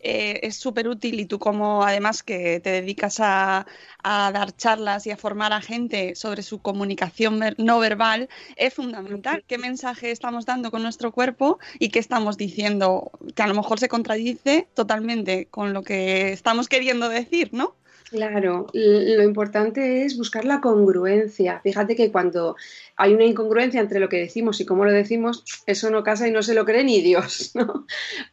eh, 0.00 0.40
es 0.42 0.56
súper 0.56 0.88
útil 0.88 1.18
y 1.20 1.26
tú 1.26 1.38
como 1.38 1.82
además 1.82 2.22
que 2.22 2.60
te 2.60 2.70
dedicas 2.70 3.18
a, 3.20 3.66
dar 4.04 4.54
charlas 4.56 5.06
y 5.06 5.10
a 5.10 5.16
formar 5.16 5.52
a 5.52 5.60
gente 5.60 6.14
sobre 6.14 6.42
su 6.42 6.60
comunicación 6.60 7.40
no 7.58 7.78
verbal, 7.80 8.28
es 8.56 8.74
fundamental 8.74 9.44
qué 9.46 9.58
mensaje 9.58 10.10
estamos 10.12 10.46
dando 10.46 10.70
con 10.70 10.82
nuestro 10.82 11.10
cuerpo 11.10 11.58
y 11.80 11.88
qué 11.88 11.98
estamos 11.98 12.36
diciendo, 12.36 13.10
que 13.34 13.42
a 13.42 13.48
lo 13.48 13.54
mejor 13.54 13.80
se 13.80 13.88
contradice 13.88 14.68
totalmente 14.74 15.46
con 15.46 15.72
lo 15.72 15.82
que 15.82 16.32
estamos 16.32 16.68
queriendo 16.68 17.08
decir, 17.08 17.50
¿no? 17.52 17.74
Claro, 18.10 18.68
lo 18.72 19.22
importante 19.24 20.04
es 20.04 20.16
buscar 20.16 20.44
la 20.44 20.60
congruencia. 20.60 21.58
Fíjate 21.64 21.96
que 21.96 22.12
cuando 22.12 22.54
hay 22.96 23.12
una 23.12 23.24
incongruencia 23.24 23.80
entre 23.80 23.98
lo 23.98 24.08
que 24.08 24.18
decimos 24.18 24.60
y 24.60 24.64
cómo 24.64 24.84
lo 24.84 24.92
decimos, 24.92 25.44
eso 25.66 25.90
no 25.90 26.04
casa 26.04 26.28
y 26.28 26.30
no 26.30 26.44
se 26.44 26.54
lo 26.54 26.64
cree 26.64 26.84
ni 26.84 27.00
Dios, 27.00 27.50
¿no? 27.56 27.84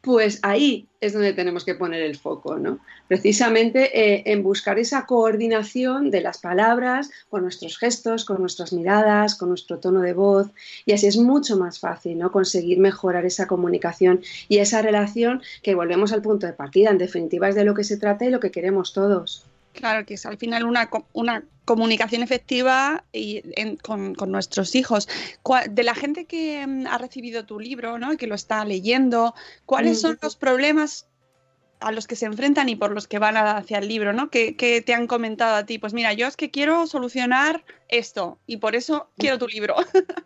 Pues 0.01 0.37
ahí 0.43 0.87
es 1.01 1.13
donde 1.13 1.33
tenemos 1.33 1.65
que 1.65 1.73
poner 1.73 2.03
el 2.03 2.15
foco, 2.15 2.59
¿no? 2.59 2.81
Precisamente 3.07 3.99
eh, 3.99 4.23
en 4.27 4.43
buscar 4.43 4.77
esa 4.77 5.07
coordinación 5.07 6.11
de 6.11 6.21
las 6.21 6.37
palabras 6.37 7.09
con 7.29 7.41
nuestros 7.41 7.79
gestos, 7.79 8.25
con 8.25 8.41
nuestras 8.41 8.73
miradas, 8.73 9.33
con 9.33 9.49
nuestro 9.49 9.79
tono 9.79 10.01
de 10.01 10.13
voz, 10.13 10.51
y 10.85 10.93
así 10.93 11.07
es 11.07 11.17
mucho 11.17 11.57
más 11.57 11.79
fácil, 11.79 12.19
¿no? 12.19 12.31
Conseguir 12.31 12.77
mejorar 12.77 13.25
esa 13.25 13.47
comunicación 13.47 14.21
y 14.47 14.59
esa 14.59 14.83
relación 14.83 15.41
que 15.63 15.73
volvemos 15.73 16.13
al 16.13 16.21
punto 16.21 16.45
de 16.45 16.53
partida, 16.53 16.91
en 16.91 16.99
definitiva 16.99 17.49
es 17.49 17.55
de 17.55 17.63
lo 17.65 17.73
que 17.73 17.83
se 17.83 17.97
trata 17.97 18.25
y 18.25 18.29
lo 18.29 18.39
que 18.39 18.51
queremos 18.51 18.93
todos. 18.93 19.47
Claro, 19.73 20.05
que 20.05 20.13
es 20.13 20.25
al 20.25 20.37
final 20.37 20.65
una, 20.65 20.89
una 21.13 21.43
comunicación 21.65 22.21
efectiva 22.21 23.03
y 23.11 23.41
con, 23.81 24.15
nuestros 24.27 24.75
hijos. 24.75 25.07
De 25.69 25.83
la 25.83 25.95
gente 25.95 26.25
que 26.25 26.65
mm, 26.65 26.87
ha 26.87 26.97
recibido 26.97 27.45
tu 27.45 27.59
libro 27.59 27.97
¿no? 27.97 28.13
y 28.13 28.17
que 28.17 28.27
lo 28.27 28.35
está 28.35 28.63
leyendo, 28.65 29.33
¿cuáles 29.65 29.99
son 29.99 30.17
los 30.21 30.35
problemas 30.35 31.07
a 31.83 31.91
los 31.91 32.07
que 32.07 32.15
se 32.15 32.25
enfrentan 32.25 32.69
y 32.69 32.75
por 32.75 32.91
los 32.91 33.07
que 33.07 33.19
van 33.19 33.37
hacia 33.37 33.77
el 33.77 33.87
libro, 33.87 34.13
¿no? 34.13 34.29
Que, 34.29 34.53
te 34.85 34.93
han 34.93 35.07
comentado 35.07 35.55
a 35.55 35.65
ti, 35.65 35.77
pues 35.77 35.93
mira, 35.93 36.13
yo 36.13 36.27
es 36.27 36.37
que 36.37 36.49
quiero 36.49 36.87
solucionar 36.87 37.63
esto 37.89 38.39
y 38.47 38.57
por 38.57 38.75
eso 38.75 39.09
quiero 39.17 39.37
tu 39.37 39.47
libro. 39.47 39.75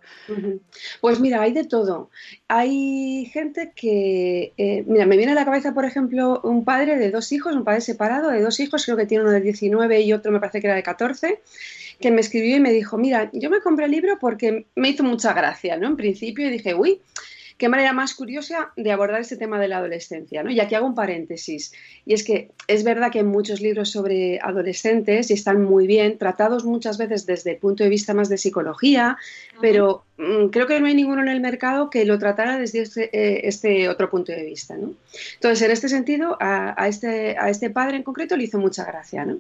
Pues 1.01 1.19
mira, 1.19 1.41
hay 1.41 1.51
de 1.51 1.65
todo. 1.65 2.09
Hay 2.47 3.29
gente 3.33 3.73
que, 3.75 4.53
eh, 4.57 4.83
mira, 4.87 5.05
me 5.05 5.17
viene 5.17 5.33
a 5.33 5.35
la 5.35 5.43
cabeza, 5.43 5.73
por 5.73 5.83
ejemplo, 5.83 6.39
un 6.43 6.63
padre 6.63 6.97
de 6.97 7.11
dos 7.11 7.31
hijos, 7.33 7.55
un 7.55 7.65
padre 7.65 7.81
separado 7.81 8.29
de 8.29 8.41
dos 8.41 8.59
hijos, 8.61 8.85
creo 8.85 8.95
que 8.95 9.05
tiene 9.05 9.23
uno 9.23 9.33
de 9.33 9.41
19 9.41 10.01
y 10.01 10.13
otro 10.13 10.31
me 10.31 10.39
parece 10.39 10.61
que 10.61 10.67
era 10.67 10.75
de 10.75 10.83
14 10.83 11.41
que 11.99 12.11
me 12.11 12.21
escribió 12.21 12.55
y 12.55 12.59
me 12.59 12.71
dijo, 12.71 12.97
mira, 12.97 13.29
yo 13.33 13.49
me 13.49 13.59
compré 13.59 13.85
el 13.85 13.91
libro 13.91 14.17
porque 14.19 14.67
me 14.75 14.89
hizo 14.89 15.03
mucha 15.03 15.33
gracia, 15.33 15.77
¿no? 15.77 15.87
En 15.87 15.97
principio 15.97 16.47
y 16.47 16.51
dije, 16.51 16.75
uy, 16.75 17.01
qué 17.57 17.69
manera 17.69 17.91
más 17.91 18.13
curiosa 18.13 18.71
de 18.77 18.91
abordar 18.91 19.19
este 19.19 19.35
tema 19.35 19.59
de 19.59 19.67
la 19.67 19.77
adolescencia, 19.77 20.43
¿no? 20.43 20.51
Y 20.51 20.59
aquí 20.59 20.75
hago 20.75 20.85
un 20.85 20.93
paréntesis. 20.93 21.73
Y 22.05 22.13
es 22.13 22.23
que 22.23 22.51
es 22.67 22.83
verdad 22.83 23.11
que 23.11 23.19
hay 23.19 23.25
muchos 23.25 23.61
libros 23.61 23.89
sobre 23.89 24.39
adolescentes 24.41 25.31
y 25.31 25.33
están 25.33 25.63
muy 25.63 25.87
bien, 25.87 26.19
tratados 26.19 26.65
muchas 26.65 26.99
veces 26.99 27.25
desde 27.25 27.51
el 27.51 27.57
punto 27.57 27.83
de 27.83 27.89
vista 27.89 28.13
más 28.13 28.29
de 28.29 28.37
psicología, 28.37 29.17
pero 29.59 30.03
mm, 30.17 30.47
creo 30.49 30.67
que 30.67 30.79
no 30.79 30.85
hay 30.85 30.93
ninguno 30.93 31.23
en 31.23 31.29
el 31.29 31.41
mercado 31.41 31.89
que 31.89 32.05
lo 32.05 32.19
tratara 32.19 32.59
desde 32.59 32.81
este, 32.81 33.09
eh, 33.11 33.47
este 33.47 33.89
otro 33.89 34.11
punto 34.11 34.31
de 34.31 34.43
vista, 34.43 34.77
¿no? 34.77 34.93
Entonces, 35.33 35.63
en 35.63 35.71
este 35.71 35.89
sentido, 35.89 36.37
a, 36.39 36.87
este, 36.87 37.37
a 37.39 37.49
este 37.49 37.71
padre 37.71 37.97
en 37.97 38.03
concreto 38.03 38.37
le 38.37 38.43
hizo 38.43 38.59
mucha 38.59 38.85
gracia, 38.85 39.25
¿no? 39.25 39.39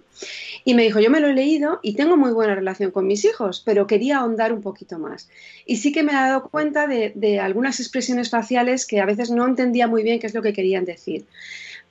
Y 0.65 0.73
me 0.73 0.81
dijo, 0.81 0.99
yo 0.99 1.11
me 1.11 1.19
lo 1.19 1.27
he 1.27 1.33
leído 1.35 1.79
y 1.83 1.93
tengo 1.95 2.17
muy 2.17 2.31
buena 2.31 2.55
relación 2.55 2.89
con 2.89 3.05
mis 3.05 3.25
hijos, 3.25 3.61
pero 3.63 3.85
quería 3.85 4.17
ahondar 4.17 4.53
un 4.53 4.63
poquito 4.63 4.97
más. 4.97 5.29
Y 5.67 5.77
sí 5.77 5.91
que 5.91 6.01
me 6.01 6.13
he 6.13 6.15
dado 6.15 6.49
cuenta 6.49 6.87
de, 6.87 7.11
de 7.13 7.39
algunas 7.39 7.79
expresiones 7.79 8.06
faciales 8.29 8.85
que 8.85 8.99
a 8.99 9.05
veces 9.05 9.31
no 9.31 9.45
entendía 9.45 9.87
muy 9.87 10.03
bien 10.03 10.19
qué 10.19 10.27
es 10.27 10.33
lo 10.33 10.41
que 10.41 10.53
querían 10.53 10.85
decir. 10.85 11.25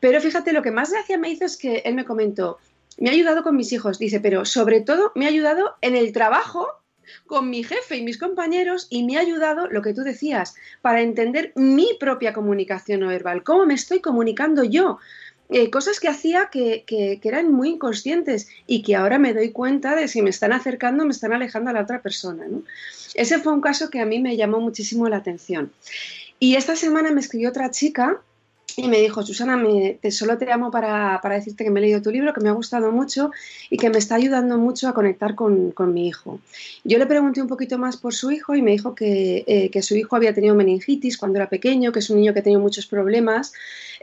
Pero 0.01 0.21
fíjate, 0.21 0.53
lo 0.53 0.63
que 0.63 0.71
más 0.71 0.91
gracia 0.91 1.19
me 1.19 1.31
hizo 1.31 1.45
es 1.45 1.57
que 1.57 1.83
él 1.85 1.95
me 1.95 2.05
comentó, 2.05 2.59
me 2.99 3.11
ha 3.11 3.13
ayudado 3.13 3.43
con 3.43 3.57
mis 3.57 3.73
hijos, 3.73 3.99
dice, 3.99 4.21
pero 4.21 4.45
sobre 4.45 4.81
todo 4.81 5.13
me 5.15 5.27
ha 5.27 5.29
ayudado 5.29 5.75
en 5.81 5.97
el 5.97 6.13
trabajo 6.13 6.69
con 7.27 7.51
mi 7.51 7.63
jefe 7.63 7.97
y 7.97 8.03
mis 8.03 8.19
compañeros 8.19 8.89
y 8.91 9.05
me 9.05 9.17
ha 9.17 9.21
ayudado, 9.21 9.69
lo 9.69 9.83
que 9.83 9.95
tú 9.95 10.03
decías, 10.03 10.55
para 10.83 11.03
entender 11.03 11.53
mi 11.55 11.89
propia 12.01 12.33
comunicación 12.33 13.01
no 13.01 13.09
verbal, 13.09 13.43
cómo 13.43 13.67
me 13.67 13.75
estoy 13.75 14.01
comunicando 14.01 14.65
yo. 14.65 14.99
Eh, 15.49 15.71
cosas 15.71 16.01
que 16.01 16.09
hacía 16.09 16.49
que, 16.51 16.83
que, 16.87 17.21
eran 17.23 17.53
muy 17.53 17.71
inconscientes 17.71 18.49
y 18.67 18.83
que 18.83 18.97
ahora 18.97 19.19
me 19.19 19.33
doy 19.33 19.53
cuenta 19.53 19.95
de 19.95 20.09
si 20.09 20.21
me 20.21 20.31
están 20.31 20.53
acercando 20.53 21.05
me 21.05 21.13
están 21.13 21.33
alejando 21.33 21.71
a 21.71 21.73
la 21.73 21.83
otra 21.83 22.03
persona. 22.03 22.47
¿no? 22.49 22.63
Ese 23.15 23.39
fue 23.39 23.53
un 23.53 23.61
caso 23.61 23.89
que 23.89 24.01
a 24.01 24.07
mí 24.07 24.19
me 24.19 24.37
llamó 24.37 24.61
muchísimo 24.61 25.09
la 25.09 25.19
atención. 25.19 25.73
Y 26.41 26.57
esta 26.57 26.77
semana 26.77 27.13
me 27.13 27.21
escribió 27.21 27.49
otra 27.49 27.71
chica 27.71 28.21
y 28.77 28.89
me 28.89 28.99
dijo, 28.99 29.23
Susana, 29.23 29.57
me, 29.57 29.99
solo 30.11 30.37
te 30.37 30.45
llamo 30.45 30.71
para, 30.71 31.21
para, 31.23 31.37
decirte 31.37 31.65
que 31.65 31.71
me 31.71 31.81
he 31.81 31.83
leído 31.83 32.03
tu 32.03 32.11
libro, 32.11 32.35
que 32.35 32.41
me 32.41 32.51
ha 32.51 32.53
gustado 32.53 32.93
mucho 32.93 33.31
y 33.71 33.79
que 33.79 33.89
me 33.89 33.99
está 33.99 34.17
ayudando 34.17 34.59
mucho 34.59 34.89
a 34.89 34.93
conectar 34.93 35.35
con, 35.35 35.71
con 35.71 35.95
mi 35.95 36.09
hijo. 36.09 36.41
Yo 36.85 36.99
le 36.99 37.07
pregunté 37.07 37.41
un 37.41 37.49
poquito 37.49 37.79
más 37.79 37.97
por 37.97 38.15
su 38.15 38.31
hijo 38.31 38.55
y 38.55 38.61
me 38.61 38.73
dijo 38.73 38.95
que, 38.95 39.45
eh, 39.47 39.71
que, 39.71 39.83
su 39.83 39.97
hijo 39.97 40.15
había 40.17 40.35
tenido 40.35 40.55
meningitis 40.55 41.17
cuando 41.17 41.39
era 41.39 41.49
pequeño, 41.49 41.91
que 41.91 42.01
es 42.01 42.11
un 42.11 42.17
niño 42.17 42.35
que 42.35 42.41
ha 42.41 42.43
tenido 42.43 42.61
muchos 42.61 42.87
problemas, 42.87 43.55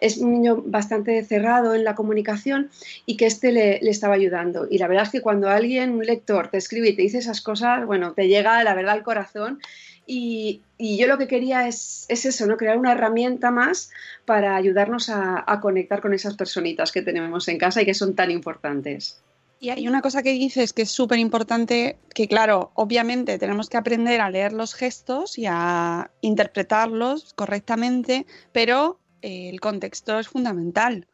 es 0.02 0.18
un 0.18 0.32
niño 0.32 0.64
bastante 0.66 1.24
cerrado 1.24 1.76
en 1.76 1.84
la 1.84 1.94
comunicación 1.94 2.72
y 3.06 3.16
que 3.16 3.28
este 3.28 3.52
le, 3.52 3.80
le 3.82 3.92
estaba 3.92 4.16
ayudando. 4.16 4.68
Y 4.70 4.80
la 4.80 4.88
verdad 4.88 5.06
es 5.06 5.12
que 5.12 5.22
cuando 5.22 5.50
alguien, 5.50 5.92
un 5.92 6.06
lector, 6.06 6.50
te 6.50 6.58
escribe 6.58 6.90
y 6.90 6.96
te 6.96 7.04
dice 7.04 7.20
esas 7.20 7.42
cosas, 7.42 7.86
bueno, 7.86 8.14
te 8.14 8.28
llega 8.28 8.64
la 8.64 8.74
verdad 8.74 8.94
al 8.94 9.04
corazón 9.04 9.60
y, 10.06 10.62
yo 10.98 11.08
lo 11.08 11.18
que 11.18 11.28
quería 11.28 11.68
es, 11.68 12.06
eso, 12.10 12.46
¿no? 12.46 12.58
Crear 12.58 12.78
una 12.78 12.92
herramienta 12.92 13.52
más 13.52 13.90
para 14.26 14.56
ayudarnos 14.56 15.10
a, 15.10 15.60
conectar 15.62 16.02
con 16.02 16.14
esas 16.14 16.36
personitas 16.36 16.92
que 16.92 17.02
tenemos 17.02 17.48
en 17.48 17.58
casa 17.58 17.82
y 17.82 17.86
que 17.86 17.94
son 17.94 18.16
tan 18.16 18.32
importantes. 18.32 19.22
Y 19.60 19.70
hay 19.70 19.88
una 19.88 20.02
cosa 20.02 20.24
que 20.24 20.34
dices 20.34 20.74
que 20.74 20.82
es 20.82 20.92
súper 20.92 21.20
importante, 21.20 21.98
que 22.14 22.28
claro, 22.28 22.72
obviamente 22.74 23.40
tenemos 23.40 23.70
que 23.70 23.78
aprender 23.78 24.20
a 24.20 24.30
leer 24.30 24.52
los 24.52 24.74
gestos 24.74 25.38
y 25.38 25.46
a 25.48 26.12
interpretarlos 26.20 27.34
correctamente, 27.34 28.26
pero 28.52 29.00
eh, 29.22 29.50
el 29.50 29.62
contexto 29.62 30.20
es 30.20 30.28
fundamental. 30.28 31.08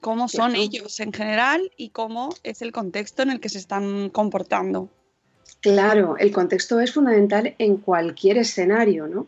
Cómo 0.00 0.28
son 0.28 0.56
ellos 0.56 0.98
en 0.98 1.12
general 1.12 1.70
y 1.76 1.90
cómo 1.90 2.30
es 2.42 2.62
el 2.62 2.72
contexto 2.72 3.22
en 3.22 3.30
el 3.30 3.38
que 3.38 3.48
se 3.48 3.58
están 3.58 4.10
comportando. 4.10 4.90
Claro, 5.60 6.16
el 6.18 6.30
contexto 6.30 6.80
es 6.80 6.92
fundamental 6.92 7.54
en 7.58 7.78
cualquier 7.78 8.38
escenario, 8.38 9.06
¿no? 9.06 9.26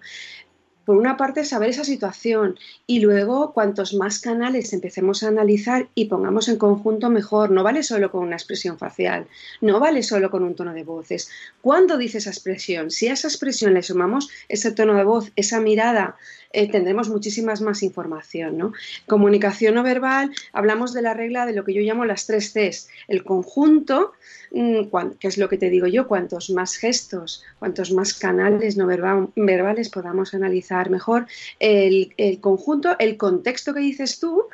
Por 0.85 0.97
una 0.97 1.17
parte, 1.17 1.45
saber 1.45 1.71
esa 1.71 1.85
situación 1.85 2.59
y 2.87 2.99
luego, 3.01 3.53
cuantos 3.53 3.95
más 3.95 4.19
canales 4.19 4.73
empecemos 4.73 5.23
a 5.23 5.29
analizar 5.29 5.89
y 5.95 6.07
pongamos 6.07 6.49
en 6.49 6.57
conjunto, 6.57 7.11
mejor. 7.11 7.51
No 7.51 7.63
vale 7.63 7.83
solo 7.83 8.11
con 8.11 8.23
una 8.23 8.35
expresión 8.35 8.77
facial, 8.77 9.29
no 9.61 9.79
vale 9.79 10.03
solo 10.03 10.31
con 10.31 10.43
un 10.43 10.57
tono 10.57 10.73
de 10.73 10.83
voces. 10.83 11.31
¿Cuándo 11.61 11.97
dice 11.97 12.19
esa 12.19 12.31
expresión? 12.31 12.91
Si 12.91 13.07
a 13.07 13.13
esa 13.13 13.29
expresión 13.29 13.75
le 13.75 13.83
sumamos 13.83 14.31
ese 14.49 14.73
tono 14.73 14.95
de 14.95 15.05
voz, 15.05 15.31
esa 15.37 15.61
mirada, 15.61 16.17
eh, 16.53 16.71
tendremos 16.71 17.09
muchísimas 17.09 17.61
más 17.61 17.83
información. 17.83 18.59
¿no? 18.59 18.73
Comunicación 19.07 19.75
no 19.75 19.83
verbal, 19.83 20.31
hablamos 20.53 20.93
de 20.93 21.03
la 21.03 21.15
regla 21.15 21.47
de 21.47 21.53
lo 21.53 21.65
que 21.65 21.75
yo 21.75 21.83
llamo 21.83 22.05
las 22.05 22.27
tres 22.27 22.53
Cs. 22.53 22.89
El 23.09 23.25
conjunto, 23.25 24.13
mm, 24.51 24.89
que 25.19 25.29
es 25.29 25.39
lo 25.39 25.49
que 25.49 25.59
te 25.59 25.71
digo 25.71 25.87
yo, 25.87 26.09
cuantos 26.09 26.51
más 26.51 26.77
gestos, 26.77 27.45
cuantos 27.59 27.93
más 27.93 28.15
canales 28.15 28.77
no 28.77 28.87
verbales 28.87 29.89
podamos 29.91 30.35
analizar 30.35 30.91
mejor, 30.91 31.27
el, 31.59 32.15
el 32.17 32.41
conjunto, 32.41 32.97
el 32.99 33.17
contexto 33.17 33.73
que 33.73 33.81
dices 33.81 34.19
tú, 34.19 34.45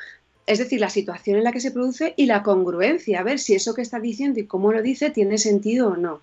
es 0.47 0.59
decir, 0.61 0.81
la 0.81 0.91
situación 0.91 1.39
en 1.39 1.45
la 1.45 1.51
que 1.51 1.61
se 1.61 1.73
produce 1.73 2.15
y 2.17 2.27
la 2.27 2.45
congruencia, 2.45 3.19
a 3.21 3.25
ver 3.25 3.41
si 3.41 3.55
eso 3.55 3.75
que 3.75 3.83
está 3.83 3.99
diciendo 3.99 4.39
y 4.39 4.47
cómo 4.47 4.73
lo 4.73 4.81
dice 4.81 5.11
tiene 5.11 5.39
sentido 5.39 5.89
o 5.89 5.97
no. 5.97 6.21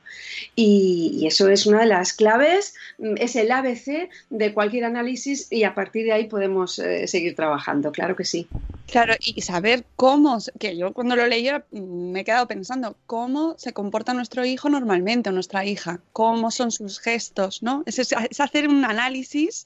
Y, 0.56 1.26
eso 1.28 1.50
es 1.50 1.66
una 1.66 1.82
de 1.82 1.88
las 1.88 2.14
claves, 2.14 2.74
mm, 3.00 3.16
es 3.18 3.36
el 3.36 3.52
ABC 3.52 4.10
de 4.30 4.54
cualquier 4.54 4.86
análisis 4.86 5.48
y 5.52 5.64
a 5.64 5.76
partir 5.76 6.06
de 6.06 6.14
ahí 6.14 6.28
podemos 6.28 6.80
eh, 6.80 7.08
seguir 7.08 7.36
trabajando, 7.36 7.92
claro 7.92 8.16
que 8.16 8.24
sí. 8.24 8.48
Claro, 8.88 9.14
y 9.20 9.42
saber 9.42 9.84
cómo, 9.96 10.38
que 10.60 10.78
yo 10.78 10.94
cuando 10.94 11.16
lo 11.16 11.28
leí 11.28 11.50
mm, 11.72 12.12
me 12.12 12.22
he 12.22 12.24
quedado 12.24 12.48
pensando, 12.48 12.96
cómo 13.06 13.56
se 13.58 13.74
comporta 13.74 14.14
nuestro 14.14 14.46
hijo 14.46 14.70
normalmente 14.70 15.30
o 15.30 15.34
nuestra 15.34 15.66
hija, 15.66 16.00
cómo 16.14 16.50
son 16.50 16.72
sus 16.72 17.00
gestos, 17.00 17.62
¿no? 17.62 17.84
Es, 17.86 18.00
hacer 18.40 18.70
un 18.70 18.86
análisis 18.86 19.66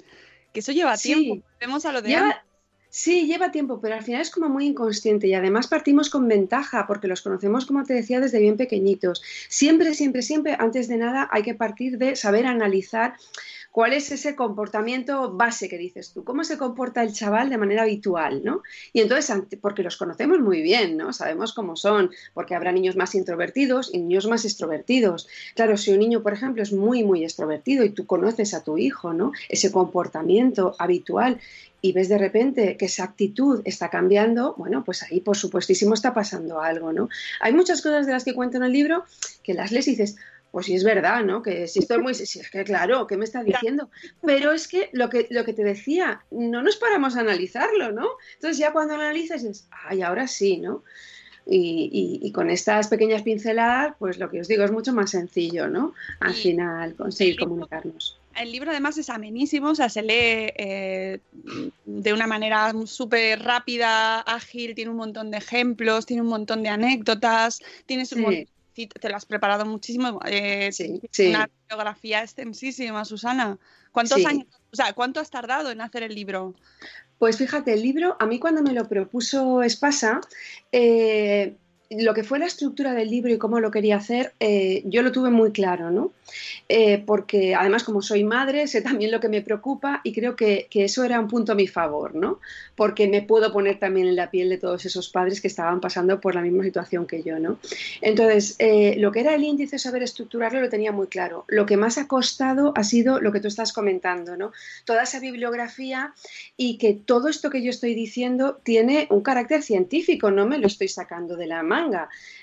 que 0.52 0.62
eso 0.62 0.72
lleva 0.72 0.98
tiempo. 0.98 1.44
Vemos 1.60 1.86
a 1.86 1.92
lo 1.92 2.02
de 2.02 2.18
Sí, 2.98 3.28
lleva 3.28 3.52
tiempo, 3.52 3.80
pero 3.80 3.94
al 3.94 4.02
final 4.02 4.22
es 4.22 4.32
como 4.32 4.50
muy 4.50 4.66
inconsciente 4.66 5.28
y 5.28 5.36
además 5.36 5.68
partimos 5.68 6.10
con 6.10 6.28
ventaja 6.28 6.88
porque 6.88 7.08
los 7.08 7.22
conocemos, 7.22 7.68
como 7.68 7.84
te 7.84 7.94
decía, 7.94 8.20
desde 8.20 8.40
bien 8.40 8.58
pequeñitos. 8.58 9.22
Siempre, 9.50 9.94
siempre, 9.94 10.24
siempre, 10.24 10.56
antes 10.58 10.88
de 10.88 10.98
nada, 10.98 11.30
hay 11.32 11.44
que 11.44 11.54
partir 11.54 12.00
de 12.00 12.16
saber 12.16 12.48
analizar 12.48 13.14
cuál 13.78 13.94
es 13.94 14.12
ese 14.12 14.36
comportamiento 14.36 15.32
base 15.34 15.70
que 15.70 15.78
dices 15.78 16.12
tú, 16.12 16.24
cómo 16.24 16.44
se 16.44 16.58
comporta 16.58 17.04
el 17.04 17.14
chaval 17.14 17.52
de 17.52 17.60
manera 17.60 17.84
habitual, 17.84 18.42
¿no? 18.44 18.64
Y 18.92 19.02
entonces, 19.02 19.32
porque 19.62 19.84
los 19.84 19.98
conocemos 19.98 20.40
muy 20.40 20.64
bien, 20.64 20.98
¿no? 20.98 21.14
Sabemos 21.14 21.54
cómo 21.54 21.76
son, 21.76 22.10
porque 22.34 22.56
habrá 22.56 22.72
niños 22.72 22.96
más 22.96 23.14
introvertidos 23.14 23.92
y 23.94 24.00
niños 24.00 24.26
más 24.26 24.46
extrovertidos. 24.46 25.28
Claro, 25.54 25.78
si 25.78 25.92
un 25.92 26.00
niño, 26.00 26.24
por 26.24 26.34
ejemplo, 26.34 26.64
es 26.64 26.74
muy, 26.74 27.04
muy 27.04 27.24
extrovertido 27.24 27.86
y 27.86 27.92
tú 27.92 28.08
conoces 28.08 28.56
a 28.56 28.64
tu 28.64 28.80
hijo, 28.80 29.14
¿no? 29.14 29.32
Ese 29.48 29.72
comportamiento 29.72 30.76
habitual 30.80 31.40
y 31.80 31.94
ves 31.94 32.10
de 32.10 32.18
repente 32.18 32.78
que 32.78 32.86
esa 32.86 33.04
actitud 33.04 33.62
está 33.64 33.92
cambiando, 33.92 34.56
bueno, 34.58 34.84
pues 34.84 35.04
ahí 35.04 35.20
por 35.20 35.38
supuestísimo 35.38 35.94
está 35.94 36.16
pasando 36.16 36.62
algo, 36.62 36.94
¿no? 36.94 37.10
Hay 37.42 37.54
muchas 37.54 37.84
cosas 37.84 38.08
de 38.08 38.14
las 38.14 38.24
que 38.24 38.34
cuento 38.34 38.58
en 38.58 38.64
el 38.64 38.72
libro 38.72 39.06
que 39.44 39.54
las 39.54 39.72
lees 39.72 39.88
y 39.88 39.92
dices, 39.92 40.16
pues 40.58 40.66
sí 40.66 40.74
es 40.74 40.84
verdad, 40.84 41.24
¿no? 41.24 41.44
Que 41.44 41.68
si 41.68 41.78
estoy 41.78 42.00
muy, 42.00 42.16
si 42.16 42.40
es 42.40 42.50
que 42.50 42.64
claro, 42.64 43.06
¿qué 43.06 43.16
me 43.16 43.26
está 43.26 43.44
diciendo? 43.44 43.92
Pero 44.24 44.52
es 44.54 44.68
que 44.68 44.90
lo 44.92 45.08
que 45.08 45.28
lo 45.30 45.46
que 45.46 45.54
te 45.54 45.64
decía, 45.64 46.24
no 46.32 46.64
nos 46.64 46.78
paramos 46.78 47.16
a 47.16 47.20
analizarlo, 47.20 47.92
¿no? 47.92 48.08
Entonces 48.34 48.58
ya 48.58 48.74
cuando 48.74 48.96
analizas 48.96 49.44
es, 49.44 49.68
ay, 49.70 50.02
ahora 50.02 50.26
sí, 50.26 50.58
¿no? 50.58 50.84
Y, 51.46 52.20
y, 52.24 52.32
con 52.32 52.50
estas 52.50 52.88
pequeñas 52.88 53.22
pinceladas, 53.22 53.94
pues 54.00 54.18
lo 54.18 54.32
que 54.32 54.42
os 54.42 54.48
digo 54.48 54.64
es 54.64 54.72
mucho 54.72 54.94
más 54.94 55.12
sencillo, 55.12 55.68
¿no? 55.68 55.94
Al 56.22 56.34
final 56.34 56.96
conseguir 56.96 57.38
comunicarnos 57.38 58.18
el 58.36 58.52
libro 58.52 58.70
además 58.70 58.98
es 59.00 59.10
amenísimo, 59.10 59.70
o 59.70 59.76
sea, 59.76 59.90
se 59.90 60.04
lee 60.04 60.54
eh, 60.58 61.20
de 61.86 62.14
una 62.14 62.28
manera 62.28 62.72
súper 62.86 63.42
rápida, 63.42 64.20
ágil, 64.20 64.76
tiene 64.76 64.92
un 64.92 64.98
montón 64.98 65.32
de 65.32 65.38
ejemplos, 65.38 66.06
tiene 66.06 66.22
un 66.22 66.28
montón 66.28 66.62
de 66.62 66.70
anécdotas, 66.70 67.62
tienes 67.88 68.12
un 68.12 68.48
te 68.86 69.10
lo 69.10 69.16
has 69.16 69.26
preparado 69.26 69.66
muchísimo, 69.66 70.20
eh, 70.26 70.70
sí, 70.72 71.02
una 71.30 71.50
biografía 71.68 72.22
extensísima, 72.22 73.04
Susana. 73.04 73.58
¿Cuántos 73.92 74.24
años, 74.24 74.46
o 74.72 74.76
sea, 74.76 74.94
cuánto 74.94 75.20
has 75.20 75.32
tardado 75.32 75.72
en 75.72 75.82
hacer 75.82 76.04
el 76.04 76.14
libro? 76.14 76.54
Pues 77.18 77.38
fíjate, 77.38 77.74
el 77.74 77.82
libro, 77.82 78.16
a 78.20 78.28
mí 78.28 78.38
cuando 78.38 78.62
me 78.62 78.74
lo 78.74 78.88
propuso 78.88 79.64
Espasa, 79.64 80.22
eh, 80.72 81.56
lo 81.90 82.14
que 82.14 82.24
fue 82.24 82.40
la 82.40 82.46
estructura 82.46 82.94
del 82.94 83.10
libro 83.10 83.32
y 83.32 83.38
cómo 83.38 83.60
lo 83.60 83.72
quería 83.72 83.98
hacer, 83.98 84.34
eh, 84.40 84.82
yo 84.86 85.02
lo 85.02 85.12
tuve 85.12 85.30
muy 85.30 85.52
claro, 85.52 85.90
¿no? 85.90 86.12
Eh, 86.68 87.02
porque 87.06 87.56
además 87.56 87.86
como 87.86 88.02
soy 88.02 88.26
madre, 88.26 88.68
sé 88.68 88.82
también 88.82 89.12
lo 89.12 89.22
que 89.22 89.30
me 89.30 89.42
preocupa 89.42 90.02
y 90.04 90.14
creo 90.14 90.36
que, 90.36 90.68
que, 90.70 90.84
eso 90.84 91.06
era 91.06 91.20
un 91.20 91.30
punto 91.30 91.54
a 91.54 91.56
mi 91.56 91.68
favor, 91.68 92.14
¿no? 92.14 92.40
Porque 92.76 93.08
me 93.08 93.22
puedo 93.22 93.54
poner 93.54 93.80
también 93.80 94.08
en 94.08 94.18
la 94.18 94.30
piel 94.30 94.50
de 94.50 94.58
todos 94.58 94.86
esos 94.86 95.10
padres 95.10 95.40
que 95.40 95.48
estaban 95.48 95.80
pasando 95.80 96.20
por 96.20 96.36
la 96.36 96.42
misma 96.42 96.64
situación 96.64 97.08
que 97.08 97.24
yo, 97.24 97.40
¿no? 97.40 97.58
Entonces, 98.02 98.56
eh, 98.60 98.96
lo 98.98 99.12
que 99.12 99.22
era 99.22 99.34
el 99.34 99.44
índice, 99.44 99.80
saber 99.80 100.04
estructurarlo, 100.04 100.60
lo 100.60 100.70
tenía 100.70 100.92
muy 100.92 101.08
claro. 101.08 101.46
Lo 101.48 101.66
que 101.66 101.78
más 101.78 101.98
ha 101.98 102.08
costado 102.08 102.74
ha 102.76 102.84
sido 102.84 103.22
lo 103.22 103.32
que 103.32 103.40
tú 103.40 103.48
estás 103.48 103.72
comentando, 103.72 104.36
¿no? 104.36 104.52
Toda 104.84 105.04
esa 105.04 105.20
bibliografía 105.20 106.14
y 106.58 106.78
que 106.78 106.94
todo 106.94 107.30
esto 107.30 107.50
que 107.50 107.64
yo 107.64 107.70
estoy 107.70 107.96
diciendo 107.96 108.60
tiene 108.64 109.08
un 109.10 109.22
carácter 109.22 109.64
científico, 109.64 110.32
no 110.32 110.46
me 110.46 110.58
lo 110.58 110.68
estoy 110.68 110.90
sacando 110.90 111.38
de 111.38 111.48
la 111.48 111.64
mano 111.64 111.77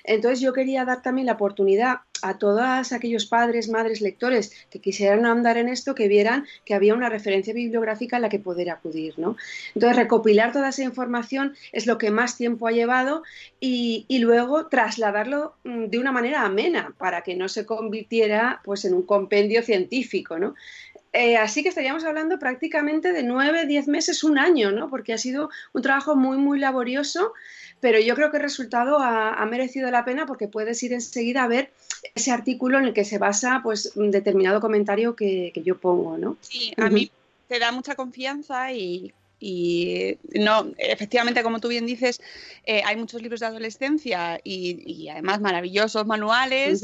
entonces 0.03 0.39
yo 0.39 0.53
quería 0.53 0.85
dar 0.85 1.01
también 1.01 1.27
la 1.27 1.33
oportunidad 1.33 1.99
a 2.21 2.37
todos 2.37 2.91
aquellos 2.91 3.25
padres, 3.25 3.69
madres, 3.69 4.01
lectores 4.01 4.51
que 4.69 4.79
quisieran 4.79 5.25
andar 5.25 5.57
en 5.57 5.69
esto, 5.69 5.95
que 5.95 6.07
vieran 6.07 6.45
que 6.65 6.73
había 6.73 6.93
una 6.93 7.09
referencia 7.09 7.53
bibliográfica 7.53 8.17
a 8.17 8.19
la 8.19 8.29
que 8.29 8.39
poder 8.39 8.69
acudir. 8.69 9.13
¿no? 9.17 9.37
Entonces 9.73 9.95
recopilar 9.95 10.51
toda 10.51 10.69
esa 10.69 10.83
información 10.83 11.55
es 11.71 11.85
lo 11.85 11.97
que 11.97 12.11
más 12.11 12.37
tiempo 12.37 12.67
ha 12.67 12.71
llevado 12.71 13.23
y, 13.59 14.05
luego 14.25 14.67
trasladarlo 14.67 15.55
mm, 15.65 15.85
de 15.85 15.99
una 15.99 16.11
manera 16.11 16.43
amena 16.43 16.95
para 16.97 17.21
que 17.21 17.35
no 17.35 17.47
se 17.47 17.65
convirtiera 17.65 18.61
pues, 18.63 18.85
en 18.85 18.95
un 18.95 19.03
compendio 19.03 19.61
científico. 19.61 20.39
¿no? 20.39 20.55
Eh, 21.13 21.37
así 21.37 21.63
que 21.63 21.69
estaríamos 21.69 22.03
hablando 22.03 22.39
prácticamente 22.39 23.13
de 23.13 23.23
nueve, 23.23 23.65
diez 23.65 23.87
meses, 23.87 24.23
un 24.23 24.37
año, 24.37 24.71
¿no? 24.71 24.89
porque 24.89 25.13
ha 25.13 25.17
sido 25.17 25.49
un 25.73 25.81
trabajo 25.81 26.15
muy, 26.15 26.37
muy 26.37 26.59
laborioso 26.59 27.33
pero 27.79 27.99
yo 27.99 28.15
creo 28.15 28.31
que 28.31 28.37
el 28.37 28.43
resultado 28.43 28.97
ha, 28.99 29.45
merecido 29.45 29.91
la 29.91 30.05
pena 30.05 30.25
porque 30.25 30.47
puedes 30.47 30.81
ir 30.83 30.93
enseguida 30.93 31.43
a 31.43 31.47
ver 31.47 31.71
ese 32.15 32.31
artículo 32.31 32.79
en 32.79 32.85
el 32.85 32.93
que 32.93 33.05
se 33.05 33.17
basa 33.17 33.61
pues 33.63 33.91
un 33.95 34.11
determinado 34.11 34.59
comentario 34.59 35.15
que, 35.15 35.51
yo 35.63 35.77
pongo, 35.77 36.17
¿no? 36.17 36.37
Sí, 36.41 36.73
a 36.77 36.89
mí 36.89 37.11
te 37.47 37.59
da 37.59 37.71
mucha 37.71 37.95
confianza 37.95 38.71
y 38.73 39.13
no, 39.41 40.71
efectivamente, 40.77 41.43
como 41.43 41.59
tú 41.59 41.67
bien 41.67 41.85
dices, 41.85 42.21
eh, 42.65 42.81
hay 42.85 42.95
muchos 42.95 43.21
libros 43.21 43.41
de 43.41 43.45
adolescencia 43.47 44.39
y, 44.43 45.07
además 45.09 45.39
maravillosos 45.41 46.05
manuales, 46.05 46.81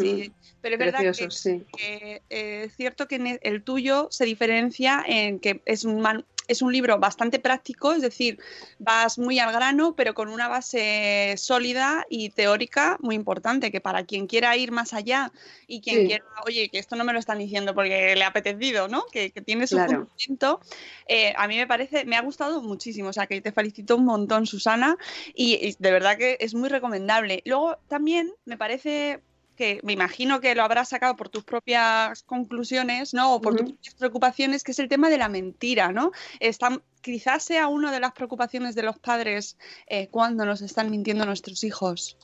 pero 0.62 0.75
es 0.75 0.80
verdad 0.80 0.99
que, 0.99 2.21
eh, 2.30 2.65
es 2.65 2.75
cierto 2.75 3.08
que 3.08 3.39
el 3.41 3.63
tuyo 3.63 4.08
se 4.12 4.25
diferencia 4.25 5.04
en 5.08 5.39
que 5.39 5.62
es 5.65 5.86
un, 5.86 6.01
man, 6.01 6.25
es 6.47 6.62
un 6.62 6.71
libro 6.71 6.99
bastante 6.99 7.39
práctico, 7.39 7.93
es 7.93 8.01
decir, 8.01 8.39
vas 8.80 9.17
muy 9.17 9.39
al 9.39 9.51
grano, 9.51 9.95
pero 9.95 10.13
con 10.13 10.30
una 10.30 10.47
base 10.47 11.36
sólida 11.38 12.06
y 12.10 12.30
teórica 12.30 12.97
muy 13.01 13.15
importante, 13.15 13.71
que 13.71 13.82
para 13.82 14.06
quien 14.06 14.27
quiera 14.27 14.56
ir 14.58 14.71
más 14.71 14.93
allá 14.93 15.32
y 15.67 15.82
quien 15.82 16.08
quiera, 16.08 16.25
oye, 16.45 16.69
que 16.69 16.80
esto 16.80 16.95
no 16.95 17.04
me 17.04 17.13
lo 17.13 17.19
están 17.19 17.39
diciendo 17.39 17.73
porque 17.73 18.15
le 18.15 18.23
ha 18.23 18.27
apetecido, 18.27 18.88
¿no? 18.88 19.06
Que, 19.12 19.32
tiene 19.45 19.65
su 19.65 19.77
fundamento, 19.77 20.60
eh, 21.08 21.34
a 21.38 21.47
mí 21.47 21.58
me 21.58 21.67
parece, 21.67 22.06
me 22.06 22.15
ha 22.15 22.21
gustado 22.21 22.62
muchísimo, 22.62 23.10
o 23.10 23.13
sea, 23.13 23.27
que 23.27 23.41
te 23.41 23.51
felicito 23.51 23.95
un 23.95 24.06
montón, 24.06 24.45
Susana, 24.45 24.97
y 25.34 25.75
de 25.80 25.91
verdad 25.91 26.17
que 26.17 26.38
es 26.39 26.54
muy 26.54 26.69
recomendable. 26.69 27.41
Luego 27.45 27.77
también 27.88 28.32
me 28.45 28.58
parece 28.58 29.21
que 29.55 29.79
me 29.83 29.93
imagino 29.93 30.41
que 30.41 30.55
lo 30.55 30.63
habrás 30.63 30.89
sacado 30.89 31.15
por 31.15 31.29
tus 31.29 31.43
propias 31.43 32.23
conclusiones, 32.23 33.13
¿no? 33.13 33.35
O 33.35 33.41
por 33.41 33.55
tus 33.55 33.71
propias 33.71 33.95
preocupaciones, 33.95 34.63
que 34.63 34.71
es 34.71 34.79
el 34.79 34.87
tema 34.89 35.09
de 35.09 35.17
la 35.17 35.29
mentira, 35.29 35.91
¿no? 35.91 36.11
quizás 37.01 37.43
sea 37.43 37.67
una 37.67 37.91
de 37.91 37.99
las 37.99 38.11
preocupaciones 38.13 38.75
de 38.75 38.83
los 38.83 38.99
padres 38.99 39.57
eh, 39.87 40.07
cuando 40.09 40.45
nos 40.45 40.61
están 40.61 40.91
mintiendo 40.91 41.25
nuestros 41.25 41.63
hijos. 41.63 42.15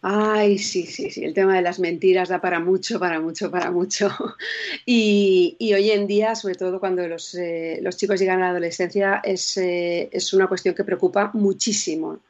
Ay, 0.00 0.58
sí, 0.58 0.86
sí, 0.86 1.10
sí, 1.10 1.24
el 1.24 1.34
tema 1.34 1.56
de 1.56 1.62
las 1.62 1.80
mentiras 1.80 2.28
da 2.28 2.40
para 2.40 2.60
mucho, 2.60 3.00
para 3.00 3.20
mucho, 3.20 3.50
para 3.50 3.70
mucho. 3.70 4.08
Y, 4.86 5.56
hoy 5.60 5.90
en 5.90 6.06
día, 6.06 6.34
sobre 6.34 6.54
todo 6.54 6.78
cuando 6.78 7.06
los, 7.08 7.34
eh, 7.34 7.82
chicos 7.96 8.20
llegan 8.20 8.38
a 8.38 8.46
la 8.46 8.50
adolescencia, 8.50 9.20
es, 9.24 9.56
eh, 9.56 10.08
es 10.12 10.32
una 10.32 10.46
cuestión 10.46 10.74
que 10.74 10.84
preocupa 10.84 11.30
muchísimo. 11.34 12.20